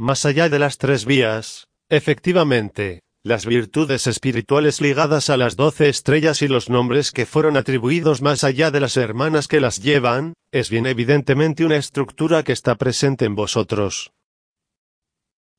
Más 0.00 0.24
allá 0.24 0.48
de 0.48 0.60
las 0.60 0.78
tres 0.78 1.04
vías, 1.04 1.66
efectivamente, 1.88 3.02
las 3.24 3.46
virtudes 3.46 4.06
espirituales 4.06 4.80
ligadas 4.80 5.28
a 5.28 5.36
las 5.36 5.56
doce 5.56 5.88
estrellas 5.88 6.40
y 6.40 6.46
los 6.46 6.70
nombres 6.70 7.10
que 7.10 7.26
fueron 7.26 7.56
atribuidos 7.56 8.22
más 8.22 8.44
allá 8.44 8.70
de 8.70 8.78
las 8.78 8.96
hermanas 8.96 9.48
que 9.48 9.60
las 9.60 9.82
llevan, 9.82 10.34
es 10.52 10.70
bien 10.70 10.86
evidentemente 10.86 11.64
una 11.64 11.76
estructura 11.76 12.44
que 12.44 12.52
está 12.52 12.76
presente 12.76 13.24
en 13.24 13.34
vosotros. 13.34 14.12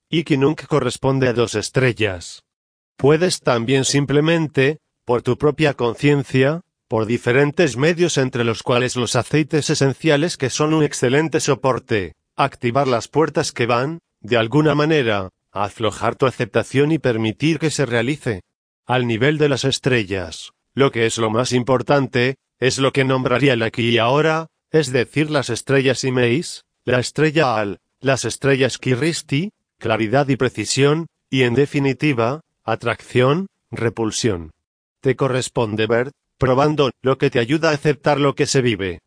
Ikinunk 0.09 0.67
corresponde 0.67 1.27
a 1.27 1.33
dos 1.33 1.55
estrellas. 1.55 2.43
Puedes 2.95 3.41
también 3.41 3.83
simplemente, 3.83 4.77
por 5.05 5.21
tu 5.21 5.37
propia 5.37 5.73
conciencia, 5.73 6.61
por 6.87 7.07
diferentes 7.07 7.75
medios 7.75 8.17
entre 8.17 8.45
los 8.45 8.63
cuales 8.63 8.95
los 8.95 9.17
aceites 9.17 9.69
esenciales 9.69 10.37
que 10.37 10.49
son 10.49 10.73
un 10.73 10.83
excelente 10.83 11.41
soporte, 11.41 12.15
activar 12.37 12.87
las 12.87 13.09
puertas 13.09 13.51
que 13.51 13.65
van, 13.65 13.99
de 14.21 14.37
alguna 14.37 14.75
manera, 14.75 15.29
aflojar 15.51 16.15
tu 16.15 16.25
aceptación 16.25 16.91
y 16.91 16.99
permitir 16.99 17.59
que 17.59 17.71
se 17.71 17.85
realice. 17.85 18.41
Al 18.85 19.07
nivel 19.07 19.37
de 19.37 19.49
las 19.49 19.65
estrellas, 19.65 20.51
lo 20.73 20.91
que 20.91 21.05
es 21.05 21.17
lo 21.17 21.29
más 21.29 21.51
importante, 21.53 22.37
es 22.59 22.77
lo 22.79 22.91
que 22.91 23.05
nombraría 23.05 23.53
el 23.53 23.63
aquí 23.63 23.89
y 23.89 23.97
ahora, 23.97 24.47
es 24.71 24.91
decir, 24.91 25.31
las 25.31 25.49
estrellas 25.49 26.03
Imeis, 26.03 26.65
la 26.85 26.99
estrella 26.99 27.55
Al, 27.55 27.79
las 28.01 28.25
estrellas 28.25 28.77
Kiristi, 28.77 29.51
claridad 29.77 30.27
y 30.27 30.35
precisión, 30.35 31.07
y 31.29 31.43
en 31.43 31.53
definitiva, 31.53 32.41
atracción, 32.63 33.47
repulsión. 33.71 34.51
Te 35.01 35.15
corresponde 35.15 35.87
ver, 35.87 36.11
probando, 36.37 36.91
lo 37.01 37.17
que 37.17 37.29
te 37.29 37.39
ayuda 37.39 37.69
a 37.69 37.73
aceptar 37.73 38.19
lo 38.19 38.35
que 38.35 38.45
se 38.45 38.61
vive. 38.61 39.01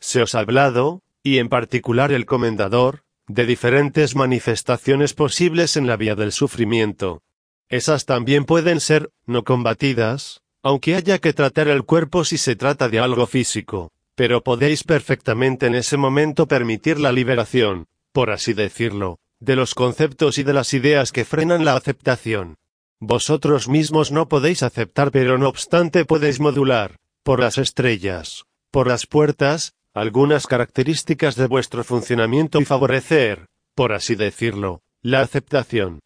Se 0.00 0.22
os 0.22 0.34
ha 0.34 0.40
hablado, 0.40 1.02
y 1.22 1.38
en 1.38 1.48
particular 1.48 2.12
el 2.12 2.26
comendador, 2.26 3.02
de 3.28 3.46
diferentes 3.46 4.14
manifestaciones 4.14 5.14
posibles 5.14 5.76
en 5.76 5.86
la 5.86 5.96
vía 5.96 6.14
del 6.14 6.32
sufrimiento. 6.32 7.22
Esas 7.68 8.04
también 8.04 8.44
pueden 8.44 8.80
ser 8.80 9.10
no 9.26 9.42
combatidas, 9.42 10.42
aunque 10.62 10.94
haya 10.94 11.18
que 11.18 11.32
tratar 11.32 11.68
el 11.68 11.84
cuerpo 11.84 12.24
si 12.24 12.38
se 12.38 12.56
trata 12.56 12.88
de 12.88 13.00
algo 13.00 13.26
físico, 13.26 13.92
pero 14.14 14.42
podéis 14.42 14.84
perfectamente 14.84 15.66
en 15.66 15.74
ese 15.74 15.96
momento 15.96 16.46
permitir 16.46 17.00
la 17.00 17.12
liberación, 17.12 17.86
por 18.12 18.30
así 18.30 18.52
decirlo, 18.52 19.18
de 19.40 19.56
los 19.56 19.74
conceptos 19.74 20.38
y 20.38 20.42
de 20.42 20.52
las 20.52 20.72
ideas 20.74 21.12
que 21.12 21.24
frenan 21.24 21.64
la 21.64 21.74
aceptación. 21.74 22.56
Vosotros 22.98 23.68
mismos 23.68 24.10
no 24.10 24.28
podéis 24.28 24.62
aceptar 24.62 25.10
pero 25.10 25.36
no 25.36 25.48
obstante 25.48 26.04
podéis 26.04 26.40
modular, 26.40 26.96
por 27.22 27.40
las 27.40 27.58
estrellas, 27.58 28.44
por 28.70 28.86
las 28.86 29.06
puertas, 29.06 29.74
algunas 29.96 30.46
características 30.46 31.36
de 31.36 31.46
vuestro 31.46 31.82
funcionamiento 31.82 32.60
y 32.60 32.66
favorecer, 32.66 33.46
por 33.74 33.94
así 33.94 34.14
decirlo, 34.14 34.82
la 35.00 35.22
aceptación. 35.22 36.00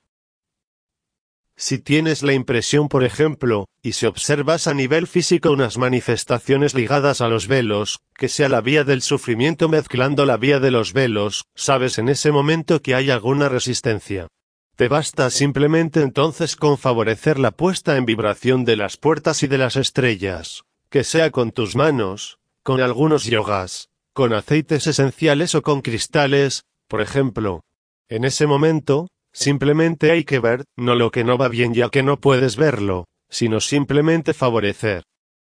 Si 1.56 1.80
tienes 1.80 2.22
la 2.22 2.32
impresión, 2.32 2.88
por 2.88 3.02
ejemplo, 3.02 3.66
y 3.82 3.92
si 3.94 4.06
observas 4.06 4.68
a 4.68 4.74
nivel 4.74 5.08
físico 5.08 5.50
unas 5.50 5.76
manifestaciones 5.76 6.72
ligadas 6.72 7.20
a 7.20 7.26
los 7.26 7.48
velos, 7.48 7.98
que 8.14 8.28
sea 8.28 8.48
la 8.48 8.60
vía 8.60 8.84
del 8.84 9.02
sufrimiento 9.02 9.68
mezclando 9.68 10.24
la 10.24 10.36
vía 10.36 10.60
de 10.60 10.70
los 10.70 10.92
velos, 10.92 11.46
sabes 11.56 11.98
en 11.98 12.08
ese 12.08 12.30
momento 12.30 12.82
que 12.82 12.94
hay 12.94 13.10
alguna 13.10 13.48
resistencia. 13.48 14.28
Te 14.76 14.86
basta 14.86 15.30
simplemente 15.30 16.00
entonces 16.00 16.54
con 16.54 16.78
favorecer 16.78 17.40
la 17.40 17.50
puesta 17.50 17.96
en 17.96 18.06
vibración 18.06 18.64
de 18.64 18.76
las 18.76 18.96
puertas 18.96 19.42
y 19.42 19.48
de 19.48 19.58
las 19.58 19.74
estrellas, 19.74 20.62
que 20.90 21.02
sea 21.02 21.32
con 21.32 21.50
tus 21.50 21.74
manos, 21.74 22.39
con 22.70 22.82
algunos 22.82 23.24
yogas, 23.24 23.88
con 24.14 24.32
aceites 24.32 24.86
esenciales 24.86 25.56
o 25.56 25.62
con 25.62 25.82
cristales, 25.82 26.62
por 26.86 27.00
ejemplo. 27.00 27.64
En 28.08 28.24
ese 28.24 28.46
momento, 28.46 29.08
simplemente 29.32 30.12
hay 30.12 30.22
que 30.22 30.38
ver, 30.38 30.62
no 30.76 30.94
lo 30.94 31.10
que 31.10 31.24
no 31.24 31.36
va 31.36 31.48
bien 31.48 31.74
ya 31.74 31.88
que 31.88 32.04
no 32.04 32.20
puedes 32.20 32.54
verlo, 32.54 33.06
sino 33.28 33.58
simplemente 33.58 34.34
favorecer. 34.34 35.02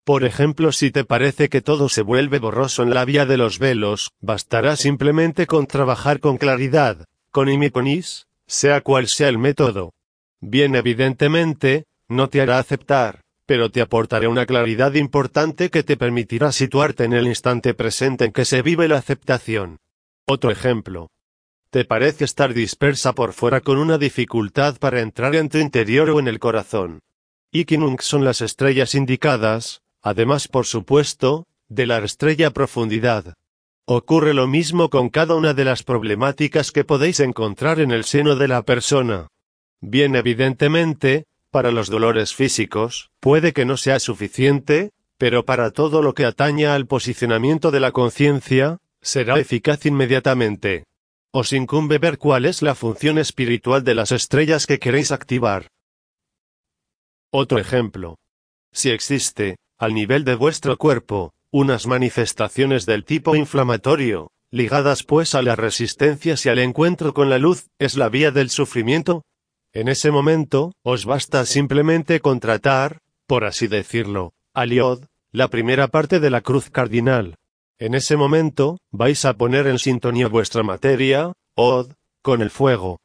Por 0.04 0.26
ejemplo, 0.26 0.72
si 0.72 0.92
te 0.92 1.06
parece 1.06 1.50
que 1.50 1.62
todo 1.62 1.90
se 1.90 2.04
vuelve 2.04 2.38
borroso 2.38 2.84
en 2.84 2.94
la 2.94 3.04
vía 3.04 3.26
de 3.26 3.38
los 3.38 3.58
velos, 3.58 4.12
bastará 4.22 4.76
simplemente 4.76 5.48
con 5.48 5.66
trabajar 5.66 6.20
con 6.20 6.38
claridad, 6.38 7.04
con 7.32 7.50
imiponis, 7.50 8.28
sea 8.46 8.82
cual 8.82 9.08
sea 9.08 9.30
el 9.30 9.40
método. 9.40 9.92
Bien 10.40 10.76
evidentemente, 10.76 11.86
no 12.08 12.30
te 12.30 12.42
hará 12.42 12.60
aceptar, 12.60 13.22
pero 13.48 13.72
te 13.72 13.82
aportaré 13.82 14.28
una 14.28 14.46
claridad 14.46 14.94
importante 14.94 15.72
que 15.72 15.82
te 15.82 15.96
permitirá 15.96 16.52
situarte 16.52 17.06
en 17.06 17.14
el 17.14 17.26
instante 17.26 17.74
presente 17.74 18.26
en 18.26 18.34
que 18.34 18.46
se 18.46 18.62
vive 18.62 18.90
la 18.90 18.98
aceptación. 18.98 19.80
Otro 20.28 20.52
ejemplo. 20.52 21.10
Te 21.70 21.86
parece 21.86 22.26
estar 22.26 22.54
dispersa 22.54 23.14
por 23.14 23.32
fuera 23.32 23.62
con 23.62 23.78
una 23.78 23.98
dificultad 23.98 24.78
para 24.78 25.00
entrar 25.00 25.34
en 25.36 25.48
tu 25.48 25.58
interior 25.58 26.10
o 26.10 26.20
en 26.20 26.28
el 26.28 26.40
corazón. 26.40 27.00
Ikinung 27.52 28.02
son 28.02 28.26
las 28.26 28.42
estrellas 28.42 28.94
indicadas, 28.96 29.82
además 30.02 30.50
por 30.50 30.66
supuesto, 30.66 31.46
de 31.70 31.88
la 31.88 32.00
estrella 32.00 32.52
profundidad. 32.52 33.34
Ocurre 33.86 34.34
lo 34.34 34.48
mismo 34.48 34.90
con 34.90 35.08
cada 35.08 35.36
una 35.36 35.54
de 35.54 35.64
las 35.64 35.84
problemáticas 35.84 36.74
que 36.74 36.84
podéis 36.84 37.22
encontrar 37.22 37.80
en 37.80 37.92
el 37.92 38.04
seno 38.04 38.36
de 38.36 38.50
la 38.50 38.64
persona. 38.64 39.30
Bien 39.80 40.18
evidentemente, 40.18 41.24
para 41.58 41.72
los 41.72 41.90
dolores 41.90 42.36
físicos, 42.36 43.10
puede 43.20 43.52
que 43.52 43.66
no 43.66 43.78
sea 43.78 44.00
suficiente, 44.00 44.92
pero 45.18 45.44
para 45.44 45.72
todo 45.72 46.04
lo 46.04 46.14
que 46.14 46.24
ataña 46.24 46.76
al 46.76 46.86
posicionamiento 46.86 47.72
de 47.72 47.80
la 47.80 47.92
conciencia, 47.92 48.78
será 49.02 49.40
eficaz 49.40 49.84
inmediatamente. 49.88 50.84
Os 51.34 51.54
incumbe 51.54 51.98
ver 51.98 52.20
cuál 52.20 52.46
es 52.46 52.62
la 52.62 52.76
función 52.76 53.18
espiritual 53.18 53.84
de 53.84 53.96
las 53.96 54.12
estrellas 54.12 54.68
que 54.68 54.78
queréis 54.78 55.12
activar. 55.12 55.70
Otro 57.32 57.58
ejemplo. 57.58 58.20
Si 58.72 58.92
existe, 58.92 59.56
al 59.80 59.96
nivel 59.96 60.26
de 60.26 60.36
vuestro 60.36 60.78
cuerpo, 60.78 61.32
unas 61.52 61.88
manifestaciones 61.88 62.86
del 62.86 63.04
tipo 63.04 63.36
inflamatorio, 63.36 64.30
ligadas 64.52 65.02
pues 65.02 65.34
a 65.34 65.42
las 65.42 65.58
resistencias 65.58 66.46
y 66.46 66.50
al 66.50 66.60
encuentro 66.60 67.16
con 67.16 67.32
la 67.32 67.40
luz, 67.40 67.66
es 67.80 67.98
la 67.98 68.10
vía 68.10 68.30
del 68.30 68.52
sufrimiento, 68.52 69.24
en 69.74 69.88
ese 69.88 70.12
momento, 70.12 70.74
os 70.84 71.06
basta 71.06 71.46
simplemente 71.46 72.20
contratar, 72.20 73.00
por 73.28 73.46
así 73.46 73.68
decirlo, 73.68 74.34
aliod, 74.54 75.06
la 75.32 75.50
primera 75.50 75.88
parte 75.88 76.20
de 76.20 76.30
la 76.30 76.42
cruz 76.42 76.70
cardinal. 76.70 77.36
En 77.80 77.94
ese 77.94 78.18
momento, 78.18 78.80
vais 78.92 79.24
a 79.26 79.34
poner 79.34 79.68
en 79.68 79.78
sintonía 79.78 80.28
vuestra 80.28 80.64
materia, 80.64 81.34
od, 81.56 81.92
con 82.24 82.42
el 82.42 82.50
fuego. 82.50 83.00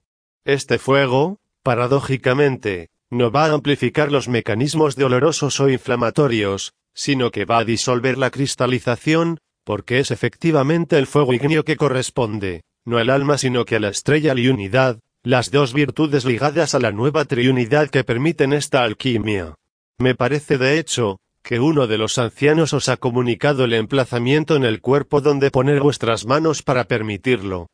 Este 0.45 0.79
fuego, 0.79 1.39
paradójicamente, 1.63 2.89
no 3.11 3.31
va 3.31 3.47
a 3.47 3.53
amplificar 3.53 4.11
los 4.11 4.29
mecanismos 4.29 4.97
dolorosos 4.97 5.61
o 5.61 5.69
inflamatorios, 5.69 6.73
sino 6.95 7.31
que 7.31 7.45
va 7.45 7.59
a 7.59 7.65
disolver 7.65 8.17
la 8.17 8.31
cristalización, 8.31 9.39
porque 9.65 9.99
es 9.99 10.11
efectivamente 10.11 10.97
el 10.99 11.07
fuego 11.07 11.35
ignio 11.35 11.65
que 11.65 11.77
corresponde, 11.77 12.63
no 12.87 12.99
al 12.99 13.11
alma 13.11 13.37
sino 13.37 13.65
que 13.65 13.77
a 13.77 13.81
la 13.81 13.91
estrella 13.91 14.35
y 14.37 14.49
unidad, 14.49 15.01
las 15.25 15.53
dos 15.53 15.73
virtudes 15.73 16.25
ligadas 16.25 16.75
a 16.75 16.81
la 16.81 16.91
nueva 16.91 17.25
triunidad 17.25 17.91
que 17.91 18.03
permiten 18.03 18.53
esta 18.53 18.83
alquimia. 18.83 19.55
Me 19.99 20.17
parece 20.17 20.59
de 20.59 20.81
hecho, 20.81 21.21
que 21.45 21.61
uno 21.61 21.87
de 21.87 21.97
los 21.97 22.19
ancianos 22.19 22.73
os 22.73 22.89
ha 22.89 22.97
comunicado 22.97 23.65
el 23.65 23.73
emplazamiento 23.73 24.57
en 24.57 24.65
el 24.65 24.81
cuerpo 24.81 25.21
donde 25.21 25.53
poner 25.53 25.81
vuestras 25.81 26.27
manos 26.27 26.63
para 26.63 26.85
permitirlo. 26.85 27.69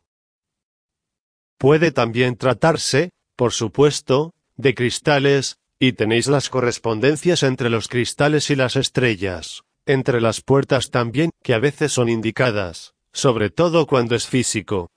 Puede 1.58 1.90
también 1.90 2.36
tratarse, 2.36 3.10
por 3.34 3.52
supuesto, 3.52 4.34
de 4.56 4.74
cristales, 4.74 5.56
y 5.78 5.92
tenéis 5.92 6.26
las 6.26 6.50
correspondencias 6.50 7.42
entre 7.42 7.70
los 7.70 7.88
cristales 7.88 8.50
y 8.50 8.56
las 8.56 8.76
estrellas, 8.76 9.62
entre 9.86 10.20
las 10.20 10.42
puertas 10.42 10.90
también, 10.90 11.30
que 11.42 11.54
a 11.54 11.58
veces 11.58 11.92
son 11.92 12.08
indicadas, 12.08 12.94
sobre 13.12 13.48
todo 13.48 13.86
cuando 13.86 14.14
es 14.14 14.26
físico. 14.26 14.90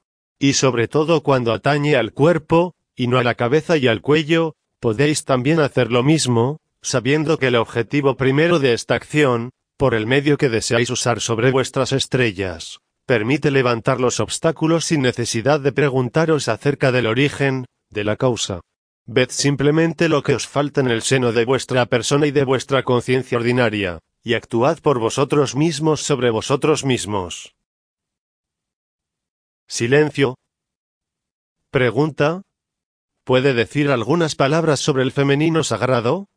Y 0.44 0.54
sobre 0.54 0.88
todo 0.88 1.22
cuando 1.22 1.54
atañe 1.54 1.96
al 1.96 2.14
cuerpo, 2.14 2.74
y 2.96 3.06
no 3.06 3.20
a 3.20 3.24
la 3.24 3.36
cabeza 3.36 3.78
y 3.78 3.88
al 3.88 4.02
cuello, 4.02 4.56
podéis 4.80 5.24
también 5.24 5.60
hacer 5.60 5.92
lo 5.92 6.02
mismo, 6.02 6.58
sabiendo 6.82 7.38
que 7.38 7.48
el 7.48 7.56
objetivo 7.56 8.18
primero 8.18 8.58
de 8.58 8.74
esta 8.74 8.96
acción, 8.96 9.52
por 9.78 9.94
el 9.94 10.08
medio 10.08 10.40
que 10.40 10.50
deseáis 10.50 10.90
usar 10.90 11.22
sobre 11.22 11.52
vuestras 11.52 11.92
estrellas, 11.92 12.80
permite 13.06 13.52
levantar 13.52 14.02
los 14.02 14.20
obstáculos 14.20 14.86
sin 14.86 15.04
necesidad 15.04 15.60
de 15.60 15.74
preguntaros 15.74 16.48
acerca 16.48 16.92
del 16.92 17.06
origen, 17.06 17.68
de 17.92 18.04
la 18.04 18.16
causa. 18.16 18.62
Ved 19.06 19.30
simplemente 19.30 20.10
lo 20.10 20.24
que 20.24 20.34
os 20.34 20.48
falta 20.48 20.82
en 20.82 20.88
el 20.88 21.04
seno 21.04 21.34
de 21.34 21.46
vuestra 21.46 21.86
persona 21.86 22.26
y 22.26 22.32
de 22.32 22.46
vuestra 22.46 22.82
conciencia 22.82 23.38
ordinaria, 23.38 24.00
y 24.24 24.34
actuad 24.34 24.80
por 24.80 24.98
vosotros 24.98 25.56
mismos 25.56 26.02
sobre 26.02 26.32
vosotros 26.32 26.84
mismos. 26.84 27.54
Silencio. 29.72 30.36
Pregunta. 31.70 32.42
¿Puede 33.24 33.54
decir 33.54 33.90
algunas 33.90 34.36
palabras 34.36 34.82
sobre 34.82 35.02
el 35.04 35.14
femenino 35.14 35.64
sagrado? 35.64 36.28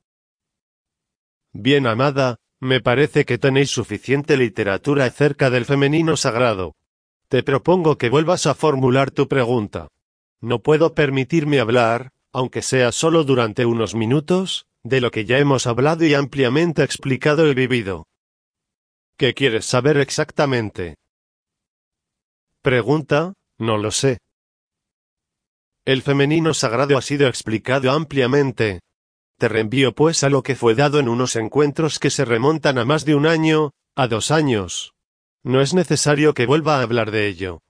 Bien 1.52 1.88
amada, 1.88 2.36
me 2.60 2.80
parece 2.80 3.24
que 3.24 3.36
tenéis 3.36 3.70
suficiente 3.70 4.36
literatura 4.36 5.06
acerca 5.06 5.50
del 5.50 5.64
femenino 5.64 6.16
sagrado. 6.16 6.76
Te 7.28 7.42
propongo 7.42 7.98
que 7.98 8.08
vuelvas 8.08 8.46
a 8.46 8.54
formular 8.54 9.10
tu 9.10 9.26
pregunta. 9.26 9.88
No 10.40 10.60
puedo 10.60 10.94
permitirme 10.94 11.58
hablar, 11.58 12.12
aunque 12.32 12.62
sea 12.62 12.92
solo 12.92 13.24
durante 13.24 13.66
unos 13.66 13.96
minutos, 13.96 14.66
de 14.84 15.00
lo 15.00 15.10
que 15.10 15.24
ya 15.24 15.38
hemos 15.38 15.66
hablado 15.66 16.04
y 16.04 16.14
ampliamente 16.14 16.84
explicado 16.84 17.50
y 17.50 17.54
vivido. 17.54 18.06
¿Qué 19.18 19.34
quieres 19.34 19.64
saber 19.64 19.96
exactamente? 19.96 20.94
Pregunta, 22.64 23.34
no 23.58 23.76
lo 23.76 23.90
sé. 23.90 24.16
El 25.84 26.00
femenino 26.00 26.54
sagrado 26.54 26.96
ha 26.96 27.02
sido 27.02 27.28
explicado 27.28 27.90
ampliamente. 27.92 28.80
Te 29.36 29.48
reenvío 29.48 29.94
pues 29.94 30.24
a 30.24 30.30
lo 30.30 30.42
que 30.42 30.56
fue 30.56 30.74
dado 30.74 30.98
en 30.98 31.10
unos 31.10 31.36
encuentros 31.36 31.98
que 31.98 32.08
se 32.08 32.24
remontan 32.24 32.78
a 32.78 32.86
más 32.86 33.04
de 33.04 33.16
un 33.16 33.26
año, 33.26 33.72
a 33.94 34.08
dos 34.08 34.30
años. 34.30 34.94
No 35.42 35.60
es 35.60 35.74
necesario 35.74 36.32
que 36.32 36.46
vuelva 36.46 36.78
a 36.78 36.82
hablar 36.82 37.10
de 37.10 37.28
ello. 37.28 37.60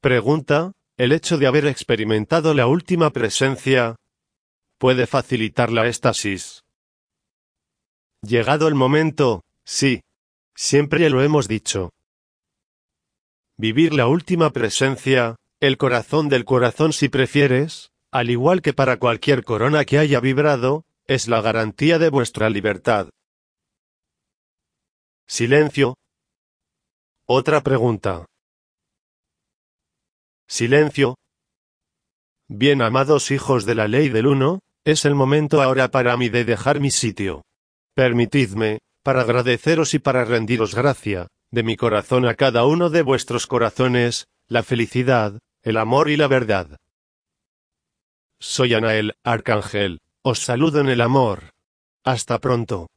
Pregunta, 0.00 0.72
el 0.96 1.12
hecho 1.12 1.38
de 1.38 1.46
haber 1.46 1.66
experimentado 1.66 2.54
la 2.54 2.66
última 2.66 3.10
presencia 3.10 3.94
puede 4.78 5.06
facilitar 5.06 5.70
la 5.70 5.86
éxtasis. 5.86 6.64
Llegado 8.20 8.66
el 8.66 8.74
momento, 8.74 9.44
sí. 9.62 10.02
Siempre 10.56 11.08
lo 11.08 11.22
hemos 11.22 11.46
dicho. 11.46 11.92
Vivir 13.60 13.92
la 13.92 14.06
última 14.06 14.50
presencia, 14.50 15.34
el 15.58 15.78
corazón 15.78 16.28
del 16.28 16.44
corazón 16.44 16.92
si 16.92 17.08
prefieres, 17.08 17.90
al 18.12 18.30
igual 18.30 18.62
que 18.62 18.72
para 18.72 18.98
cualquier 18.98 19.42
corona 19.42 19.84
que 19.84 19.98
haya 19.98 20.20
vibrado, 20.20 20.84
es 21.08 21.26
la 21.26 21.40
garantía 21.40 21.98
de 21.98 22.08
vuestra 22.08 22.50
libertad. 22.50 23.10
Silencio. 25.26 25.96
Otra 27.26 27.60
pregunta. 27.64 28.26
Silencio. 30.46 31.16
Bien 32.46 32.80
amados 32.80 33.32
hijos 33.32 33.66
de 33.66 33.74
la 33.74 33.88
ley 33.88 34.08
del 34.08 34.28
uno, 34.28 34.60
es 34.84 35.04
el 35.04 35.16
momento 35.16 35.62
ahora 35.62 35.88
para 35.88 36.16
mí 36.16 36.28
de 36.28 36.44
dejar 36.44 36.78
mi 36.78 36.92
sitio. 36.92 37.42
Permitidme, 37.94 38.78
para 39.02 39.22
agradeceros 39.22 39.94
y 39.94 39.98
para 39.98 40.24
rendiros 40.24 40.76
gracia, 40.76 41.26
de 41.50 41.62
mi 41.62 41.76
corazón 41.76 42.26
a 42.26 42.34
cada 42.34 42.64
uno 42.64 42.90
de 42.90 43.02
vuestros 43.02 43.46
corazones, 43.46 44.28
la 44.46 44.62
felicidad, 44.62 45.40
el 45.62 45.76
amor 45.76 46.10
y 46.10 46.16
la 46.16 46.26
verdad. 46.26 46.78
Soy 48.38 48.74
Anael, 48.74 49.14
Arcángel, 49.24 50.00
os 50.22 50.38
saludo 50.38 50.80
en 50.80 50.88
el 50.88 51.00
amor. 51.00 51.54
Hasta 52.04 52.38
pronto. 52.38 52.88